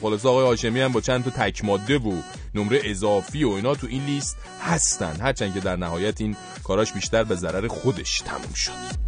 خلاص 0.00 0.26
آقای 0.26 0.46
هاشمی 0.46 0.80
هم 0.80 0.92
با 0.92 1.00
چند 1.00 1.24
تا 1.24 1.30
تک 1.30 1.64
ماده 1.64 1.98
و 1.98 2.12
نمره 2.54 2.80
اضافی 2.84 3.44
و 3.44 3.50
اینا 3.50 3.74
تو 3.74 3.86
این 3.86 4.04
لیست 4.04 4.36
هستن. 4.60 5.16
هرچند 5.20 5.54
که 5.54 5.60
در 5.60 5.76
نهایت 5.76 6.20
این 6.20 6.36
کاراش 6.64 6.92
بیشتر 6.92 7.24
به 7.24 7.34
ضرر 7.34 7.68
خودش 7.68 8.20
تموم 8.20 8.54
شد. 8.54 9.00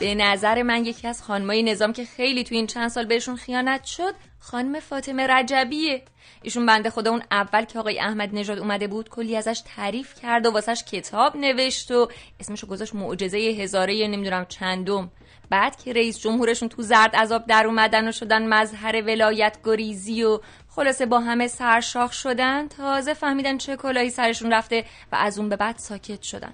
به 0.00 0.14
نظر 0.14 0.62
من 0.62 0.84
یکی 0.84 1.08
از 1.08 1.22
خانمای 1.22 1.62
نظام 1.62 1.92
که 1.92 2.04
خیلی 2.04 2.44
تو 2.44 2.54
این 2.54 2.66
چند 2.66 2.88
سال 2.88 3.06
بهشون 3.06 3.36
خیانت 3.36 3.84
شد 3.84 4.14
خانم 4.40 4.80
فاطمه 4.80 5.26
رجبیه. 5.26 6.02
ایشون 6.42 6.66
بنده 6.66 6.90
خدا 6.90 7.10
اون 7.10 7.22
اول 7.30 7.64
که 7.64 7.78
آقای 7.78 8.00
احمد 8.00 8.34
نژاد 8.34 8.58
اومده 8.58 8.86
بود 8.86 9.08
کلی 9.08 9.36
ازش 9.36 9.62
تعریف 9.76 10.14
کرد 10.22 10.46
و 10.46 10.50
واسش 10.50 10.84
کتاب 10.84 11.36
نوشت 11.36 11.90
و 11.90 12.08
اسمشو 12.40 12.66
گذاشت 12.66 12.94
معجزه 12.94 13.38
هزاره 13.38 14.08
نمی‌دونم 14.08 14.46
چندم. 14.48 15.10
بعد 15.50 15.76
که 15.76 15.92
رئیس 15.92 16.18
جمهورشون 16.18 16.68
تو 16.68 16.82
زرد 16.82 17.16
عذاب 17.16 17.46
در 17.46 17.66
اومدن 17.66 18.08
و 18.08 18.12
شدن 18.12 18.48
مظهر 18.48 19.02
ولایت 19.06 19.58
گریزی 19.64 20.24
و 20.24 20.40
خلاصه 20.68 21.06
با 21.06 21.20
همه 21.20 21.48
سرشاخ 21.48 22.12
شدن 22.12 22.68
تازه 22.68 23.14
فهمیدن 23.14 23.58
چه 23.58 23.76
کلاهی 23.76 24.10
سرشون 24.10 24.52
رفته 24.52 24.84
و 25.12 25.16
از 25.16 25.38
اون 25.38 25.48
به 25.48 25.56
بعد 25.56 25.78
ساکت 25.78 26.22
شدن. 26.22 26.52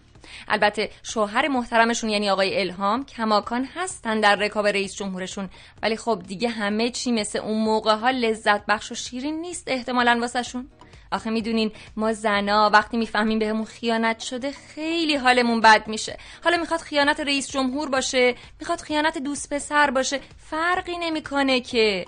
البته 0.49 0.91
شوهر 1.03 1.49
محترمشون 1.49 2.11
یعنی 2.11 2.31
آقای 2.31 2.61
الهام 2.61 3.05
کماکان 3.05 3.69
هستن 3.75 4.21
در 4.21 4.37
رکاب 4.37 4.67
رئیس 4.67 4.95
جمهورشون. 4.95 5.51
ولی 5.83 5.97
خب 5.97 6.23
دیگه 6.27 6.49
همه 6.49 6.91
چی 6.91 7.13
مثل 7.13 7.39
اون 7.39 7.65
موقع 7.65 7.95
ها 7.95 8.11
لذت 8.11 8.67
بخش 8.67 8.93
و 8.93 8.95
شیرین 8.95 9.41
نیست 9.41 9.65
احتمالا 9.67 10.19
واسهشون. 10.21 10.69
آخه 11.13 11.31
می‌دونین 11.31 11.73
ما 11.97 12.13
زنا 12.13 12.71
وقتی 12.73 12.97
می‌فهمیم 12.97 13.39
بهمون 13.39 13.65
خیانت 13.65 14.21
شده 14.21 14.53
خیلی 14.53 15.17
حالمون 15.17 15.61
بد 15.61 15.89
میشه. 15.89 16.19
حالا 16.45 16.57
می‌خواد 16.57 16.81
خیانت 16.81 17.21
رئیس 17.21 17.51
جمهور 17.51 17.89
باشه 17.89 18.35
می‌خواد 18.61 18.81
خیانت 18.81 19.19
دوست 19.19 19.55
پسر 19.55 19.91
باشه 19.91 20.21
فرقی 20.39 20.99
نمی‌کنه 20.99 21.61
که. 21.61 22.07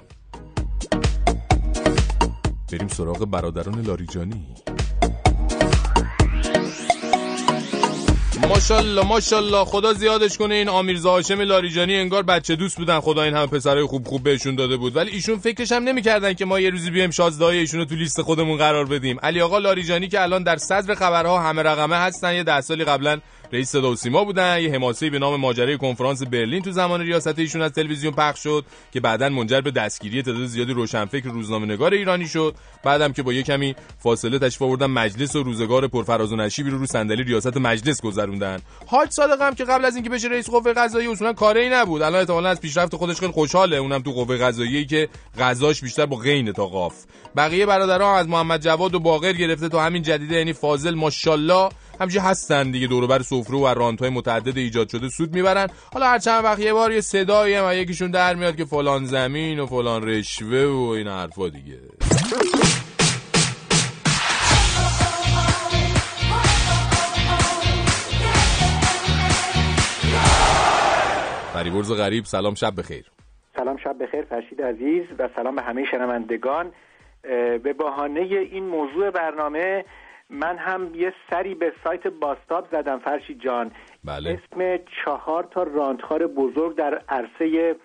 بریم 2.72 2.88
سراغ 2.88 3.24
برادران 3.24 3.80
لاریجانی. 3.80 4.46
ماشاءالله 8.48 9.02
ماشاءالله. 9.06 9.64
خدا 9.64 9.92
زیادش 9.92 10.38
کنه 10.38 10.54
این 10.54 10.68
آمیرزا 10.68 11.10
هاشم 11.10 11.40
لاریجانی 11.40 11.96
انگار 11.96 12.22
بچه 12.22 12.56
دوست 12.56 12.76
بودن. 12.76 13.00
خدا 13.00 13.22
این 13.22 13.34
همه 13.34 13.46
پسرای 13.46 13.84
خوب 13.84 14.06
خوب 14.06 14.22
بهشون 14.22 14.54
داده 14.54 14.76
بود. 14.76 14.96
ولی 14.96 15.10
ایشون 15.10 15.38
فکرش 15.38 15.72
هم 15.72 15.82
نمی‌کردن 15.84 16.32
که 16.32 16.44
ما 16.44 16.60
یه 16.60 16.70
روزی 16.70 16.90
بیایم 16.90 17.10
شازدهای 17.10 17.58
ایشونو 17.58 17.84
تو 17.84 17.94
لیست 17.94 18.22
خودمون 18.22 18.58
قرار 18.58 18.84
بدیم. 18.84 19.18
علی 19.22 19.40
آقا 19.40 19.58
لاریجانی 19.58 20.08
که 20.08 20.22
الان 20.22 20.42
در 20.42 20.56
صدر 20.56 20.94
خبرها 20.94 21.40
همه 21.40 21.62
رقمه 21.62 21.96
هستن. 21.96 22.34
یه 22.34 22.42
ده 22.42 22.60
سالی 22.60 22.84
قبلا 22.84 23.20
رئیس 23.52 23.70
صدا 23.70 23.90
و 23.90 23.96
سیما 23.96 24.24
بودن. 24.24 24.60
یه 24.60 24.72
حماسه 24.72 25.10
به 25.10 25.18
نام 25.18 25.40
ماجرای 25.40 25.78
کنفرانس 25.78 26.22
برلین 26.22 26.62
تو 26.62 26.70
زمان 26.70 27.00
ریاست 27.00 27.38
ایشون 27.38 27.62
از 27.62 27.72
تلویزیون 27.72 28.14
پخش 28.14 28.42
شد 28.42 28.64
که 28.92 29.00
بعدا 29.00 29.28
منجر 29.28 29.60
به 29.60 29.70
دستگیری 29.70 30.22
تعداد 30.22 30.46
زیادی 30.46 30.72
روشنفکر 30.72 31.28
روزنامه‌نگار 31.28 31.92
ایرانی 31.92 32.26
شد. 32.26 32.54
بعدم 32.84 33.12
که 33.12 33.22
با 33.22 33.32
یه 33.32 33.42
کمی 33.42 33.74
فاصله 33.98 34.38
تشریف 34.38 34.62
آوردن 34.62 34.86
مجلس 34.86 35.36
و 35.36 35.42
روزگار 35.42 35.88
پرفراز 35.88 36.32
و 36.32 36.36
نشیبی 36.36 36.70
رو 36.70 36.78
رو 36.78 36.86
صندلی 36.86 37.22
ریاست 37.22 37.56
مجلس 37.56 38.02
گذروندن. 38.02 38.58
حاج 38.86 39.10
صادق 39.10 39.42
هم 39.42 39.54
که 39.54 39.64
قبل 39.64 39.84
از 39.84 39.94
اینکه 39.94 40.10
بشه 40.10 40.28
رئیس 40.28 40.50
قوه 40.50 40.72
قضاییه 40.72 41.10
اصولا 41.10 41.32
کاری 41.32 41.68
نبود. 41.68 42.02
الان 42.02 42.20
احتمالاً 42.20 42.48
از 42.48 42.60
پیشرفت 42.60 42.96
خودش 42.96 43.20
خیلی 43.20 43.32
خوشحاله. 43.32 43.76
اونم 43.76 44.02
تو 44.02 44.12
قوه 44.12 44.36
قضاییه 44.36 44.84
که 44.84 45.08
غذاش 45.38 45.80
بیشتر 45.80 46.06
با 46.06 46.16
غین 46.16 46.52
تا 46.52 46.66
قاف 46.66 46.94
بقیه 47.36 47.66
برادرها 47.66 48.18
از 48.18 48.28
محمد 48.28 48.62
جواد 48.62 48.94
و 48.94 49.00
باقر 49.00 49.32
گرفته 49.32 49.68
تو 49.68 49.78
همین 49.78 50.02
جدیده. 50.02 50.36
یعنی 50.36 50.52
فاضل 50.52 50.94
ماشاءالله 50.94 51.68
همچنین 52.00 52.24
هستن 52.24 52.70
دیگه 52.70 52.86
دور 52.86 53.06
بر 53.06 53.18
سفره 53.22 53.58
و 53.58 53.66
رانت 53.66 54.00
های 54.00 54.10
متعدد 54.10 54.58
ایجاد 54.58 54.88
شده. 54.88 55.08
سود 55.08 55.34
می‌برن. 55.34 55.68
حالا 55.92 56.06
هر 56.06 56.18
چند 56.18 56.44
وقت 56.44 56.58
یه 56.58 56.72
بار 56.72 56.92
یه 56.92 57.00
صدایی 57.00 57.54
هم 57.54 57.72
یکیشون 57.72 58.10
در 58.10 58.34
میاد 58.34 58.56
که 58.56 58.64
فلان 58.64 59.04
زمین 59.04 59.60
و 59.60 59.66
فلان 59.66 60.08
رشوه 60.08 60.64
و 60.64 60.88
این 60.96 61.08
حرفا 61.08 61.48
دیگه. 61.48 61.78
فریبرز 71.52 71.92
غریب 71.92 72.24
سلام 72.24 72.54
شب 72.54 72.72
بخیر. 72.78 73.04
سلام 73.56 73.76
شب 73.76 73.96
بخیر 74.02 74.22
فرشید 74.22 74.62
عزیز 74.62 75.04
و 75.18 75.28
سلام 75.36 75.56
به 75.56 75.62
همه 75.62 75.84
شنوندگان. 75.90 76.72
به 77.62 77.72
بهانه 77.78 78.20
این 78.20 78.64
موضوع 78.66 79.10
برنامه 79.10 79.84
من 80.30 80.56
هم 80.58 80.94
یه 80.94 81.12
سری 81.30 81.54
به 81.54 81.72
سایت 81.84 82.06
باستاب 82.06 82.68
زدم 82.72 82.98
فرشید 82.98 83.40
جان. 83.40 83.70
بله. 84.04 84.30
اسم 84.30 84.84
چهار 85.04 85.48
تا 85.50 85.62
راندخار 85.62 86.26
بزرگ 86.26 86.76
در 86.76 87.02
عرصه 87.08 87.76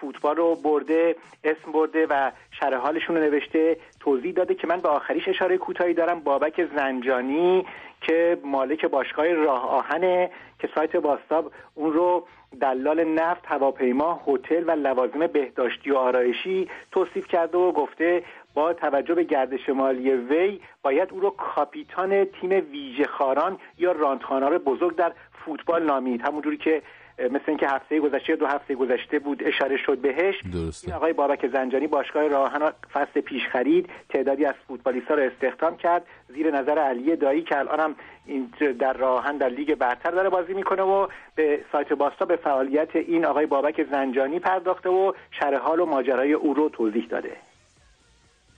فوتبال 0.00 0.36
رو 0.36 0.54
برده 0.54 1.16
اسم 1.44 1.72
برده 1.72 2.06
و 2.06 2.30
شرح 2.60 2.76
حالشون 2.76 3.16
رو 3.16 3.22
نوشته. 3.22 3.76
توضیح 4.00 4.32
داده 4.32 4.54
که 4.54 4.66
من 4.66 4.80
به 4.80 4.88
آخریش 4.88 5.28
اشاره 5.28 5.58
کوتاهی 5.58 5.94
دارم. 5.94 6.20
بابک 6.20 6.68
زنجانی. 6.76 7.66
که 8.00 8.38
مالک 8.44 8.84
باشگاه 8.84 9.32
راه 9.32 9.68
آهنه 9.68 10.30
که 10.58 10.68
سایت 10.74 10.96
باستاب 10.96 11.52
اون 11.74 11.92
رو 11.92 12.26
دلال 12.60 13.04
نفت 13.04 13.46
هواپیما 13.46 14.20
هتل 14.26 14.64
و 14.66 14.70
لوازم 14.70 15.26
بهداشتی 15.26 15.90
و 15.90 15.96
آرایشی 15.96 16.68
توصیف 16.92 17.26
کرده 17.26 17.58
و 17.58 17.72
گفته 17.72 18.22
با 18.54 18.72
توجه 18.72 19.14
به 19.14 19.24
گردش 19.24 19.68
مالی 19.68 20.10
وی 20.10 20.60
باید 20.82 21.12
او 21.12 21.20
رو 21.20 21.30
کاپیتان 21.30 22.24
تیم 22.24 22.50
ویژه 22.50 23.04
خاران 23.04 23.58
یا 23.78 23.92
راندخانار 23.92 24.58
بزرگ 24.58 24.96
در 24.96 25.12
فوتبال 25.44 25.82
نامید. 25.82 26.20
همونجوری 26.20 26.56
که 26.56 26.82
مثل 27.24 27.44
اینکه 27.48 27.68
هفته 27.68 28.00
گذشته 28.00 28.36
دو 28.36 28.46
هفته 28.46 28.74
گذشته 28.74 29.18
بود 29.18 29.42
اشاره 29.42 29.76
شد 29.86 29.98
بهش. 29.98 30.34
درسته. 30.52 30.88
این 30.88 30.96
آقای 30.96 31.12
بابک 31.12 31.46
زنجانی 31.52 31.86
باشگاه 31.86 32.28
راهن 32.28 32.72
فصل 32.92 33.20
پیش 33.20 33.42
خرید 33.52 33.90
تعدادی 34.08 34.44
از 34.44 34.54
فوتبالیست‌ها 34.68 35.14
رو 35.14 35.22
استخدام 35.22 35.76
کرد. 35.76 36.06
زیر 36.28 36.50
نظر 36.50 36.78
علی 36.78 37.16
دایی 37.16 37.42
که 37.42 37.58
الان 37.58 37.80
هم 37.80 37.94
این 38.26 38.52
در 38.80 38.92
راهن 38.92 39.36
در 39.36 39.48
لیگ 39.48 39.74
برتر 39.74 40.10
داره 40.10 40.28
بازی 40.28 40.54
می‌کنه 40.54 40.82
و 40.82 41.08
به 41.34 41.64
سایت 41.72 41.92
باستا 41.92 42.24
به 42.24 42.36
فعالیت 42.36 42.96
این 42.96 43.24
آقای 43.24 43.46
بابک 43.46 43.86
زنجانی 43.90 44.38
پرداخته 44.38 44.88
و 44.88 45.12
شرح 45.40 45.58
حال 45.58 45.80
و 45.80 45.86
ماجرای 45.86 46.32
او 46.32 46.54
رو 46.54 46.68
توضیح 46.68 47.06
داده. 47.10 47.36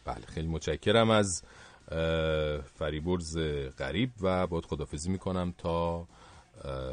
بله 0.07 0.27
خیلی 0.35 0.49
متشکرم 0.49 1.11
از 1.11 1.45
فریبرز 2.79 3.39
غریب 3.79 4.11
و 4.23 4.47
باید 4.47 4.65
خدافزی 4.65 5.11
می‌کنم 5.11 5.55
تا 5.59 6.07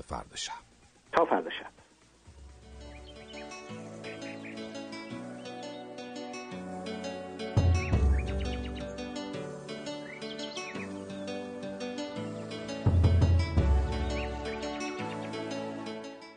فردا 0.08 0.36
شب. 0.36 0.69
تا 1.12 1.26
فردا 1.26 1.50
شب. 1.50 1.80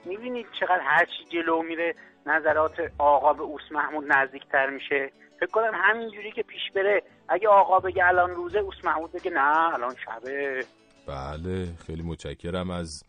می‌بینید 0.05 0.47
چقدر 0.61 0.81
هرچی 0.85 1.25
جلو 1.29 1.62
میره 1.62 1.95
نظرات 2.27 2.73
آقا 2.99 3.33
به 3.33 3.43
اوس 3.43 3.62
محمود 3.70 4.12
نزدیکتر 4.12 4.70
میشه. 4.70 5.12
فکر 5.41 5.51
کنم 5.51 5.73
همینجوری 5.75 6.33
که 6.33 6.43
پیش 6.43 6.61
بره 6.75 7.03
اگه 7.29 7.49
آقا 7.49 7.81
بگه 7.81 8.07
الان 8.07 8.31
روزه 8.31 8.59
اوس 8.59 8.85
محمود 8.85 9.12
بگه 9.12 9.31
نه 9.31 9.75
الان 9.75 9.95
شبه. 10.05 10.64
بله 11.07 11.68
خیلی 11.87 12.03
متشکرم 12.03 12.70
از 12.70 13.05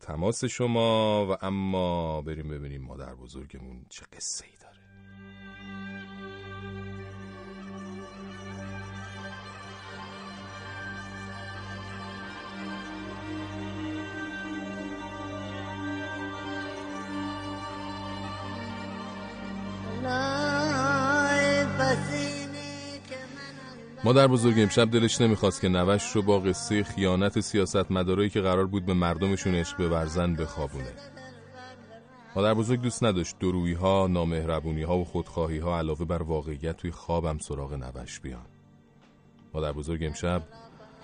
تماس 0.00 0.44
شما 0.44 1.26
و 1.26 1.44
اما 1.44 2.22
بریم 2.22 2.48
ببینیم 2.48 2.82
مادر 2.82 3.14
بزرگمون 3.14 3.86
چه 3.88 4.06
قصه 4.12 4.44
ای 4.44 4.65
مادر 24.06 24.26
بزرگ 24.26 24.54
امشب 24.58 24.90
دلش 24.90 25.20
نمی‌خواست 25.20 25.60
که 25.60 25.68
نوش 25.68 26.16
رو 26.16 26.22
با 26.22 26.40
قصه 26.40 26.82
خیانت 26.82 27.40
سیاست 27.40 27.90
مدارایی 27.90 28.30
که 28.30 28.40
قرار 28.40 28.66
بود 28.66 28.86
به 28.86 28.94
مردمشون 28.94 29.54
عشق 29.54 29.88
بورزن 29.88 30.34
بخوابونه. 30.34 30.92
مادر 32.36 32.54
بزرگ 32.54 32.80
دوست 32.80 33.04
نداشت 33.04 33.38
درویی 33.38 33.74
ها، 33.74 34.06
نامهربونی 34.06 34.82
ها 34.82 34.98
و 34.98 35.04
خودخواهی 35.04 35.58
ها 35.58 35.78
علاوه 35.78 36.04
بر 36.04 36.22
واقعیت 36.22 36.76
توی 36.76 36.90
خوابم 36.90 37.38
سراغ 37.38 37.72
نوش 37.74 38.20
بیان. 38.20 38.46
مادر 39.54 39.72
بزرگ 39.72 40.04
امشب 40.04 40.42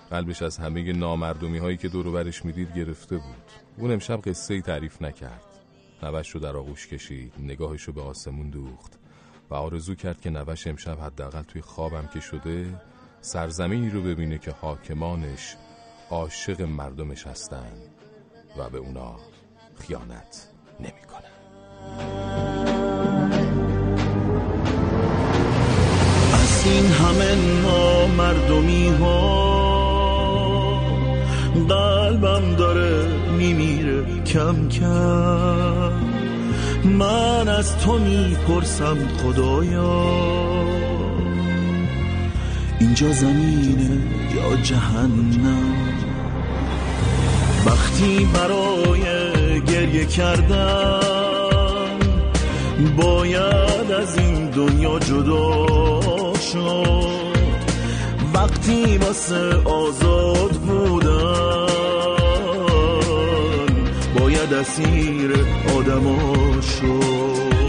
قلبش 0.09 0.41
از 0.41 0.57
همه 0.57 0.93
نامردمی 0.93 1.57
هایی 1.57 1.77
که 1.77 1.87
دور 1.87 2.11
برش 2.11 2.45
می‌دید 2.45 2.75
گرفته 2.75 3.17
بود. 3.17 3.51
اون 3.77 3.91
امشب 3.91 4.21
قصه 4.21 4.53
ای 4.53 4.61
تعریف 4.61 5.01
نکرد. 5.01 5.45
نوش 6.03 6.29
رو 6.29 6.39
در 6.39 6.57
آغوش 6.57 6.87
کشید 6.87 7.33
نگاهش 7.39 7.83
رو 7.83 7.93
به 7.93 8.01
آسمون 8.01 8.49
دوخت 8.49 8.99
و 9.49 9.55
آرزو 9.55 9.95
کرد 9.95 10.21
که 10.21 10.29
نوش 10.29 10.67
امشب 10.67 10.99
حداقل 10.99 11.41
توی 11.41 11.61
خوابم 11.61 12.09
که 12.13 12.19
شده 12.19 12.81
سرزمینی 13.25 13.89
رو 13.89 14.01
ببینه 14.01 14.37
که 14.37 14.51
حاکمانش 14.61 15.55
عاشق 16.09 16.61
مردمش 16.61 17.27
هستن 17.27 17.71
و 18.57 18.69
به 18.69 18.77
اونا 18.77 19.15
خیانت 19.79 20.47
نمی‌کنن. 20.79 21.33
از 26.33 26.65
این 26.65 26.85
همه 26.85 27.35
نامردمی 27.61 28.87
ها 28.87 29.53
قلبم 31.69 32.55
داره 32.55 33.07
میمیره 33.37 34.23
کم 34.23 34.69
کم 34.69 35.93
من 36.85 37.47
از 37.47 37.77
تو 37.77 37.99
می‌پرسم 37.99 39.07
خدایا 39.07 40.72
اینجا 42.83 43.11
زمینه 43.11 43.97
یا 44.35 44.55
جهنم. 44.55 45.93
وقتی 47.65 48.27
برای 48.33 49.01
گریه 49.61 50.05
کردم 50.05 50.99
باید 52.97 53.91
از 54.01 54.17
این 54.17 54.49
دنیا 54.49 54.99
جدا 54.99 56.33
شد. 56.51 57.33
وقتی 58.33 58.97
واسه 58.97 59.55
آزاد 59.65 60.51
بودن 60.51 61.67
باید 64.19 64.53
اسیر 64.53 65.45
آدما 65.77 66.61
شد. 66.61 67.62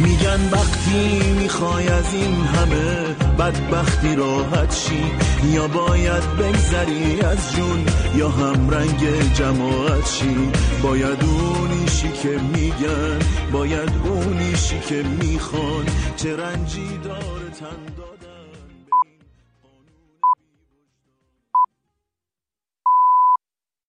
میگن 0.00 0.50
وقتی 0.52 1.32
می‌خوای 1.38 1.88
از 1.88 2.14
این 2.14 2.34
همه 2.34 3.14
بدبختی 3.38 4.16
راحت 4.16 4.74
شی 4.74 5.04
یا 5.52 5.68
باید 5.68 6.22
بگذری 6.38 7.20
از 7.20 7.52
جون 7.56 7.84
یا 8.16 8.28
هم 8.28 8.70
رنگ 8.70 9.32
جماعت 9.34 10.06
شی. 10.06 10.50
باید 10.82 11.24
اونیشی 11.24 12.12
که 12.12 12.28
میگن 12.28 13.18
باید 13.52 13.90
اونیشی 14.04 14.80
که 14.80 15.02
می‌خوان. 15.02 15.86
چه 16.16 16.36
رنجی 16.36 16.98
داره 17.04 17.50
تندار 17.60 18.05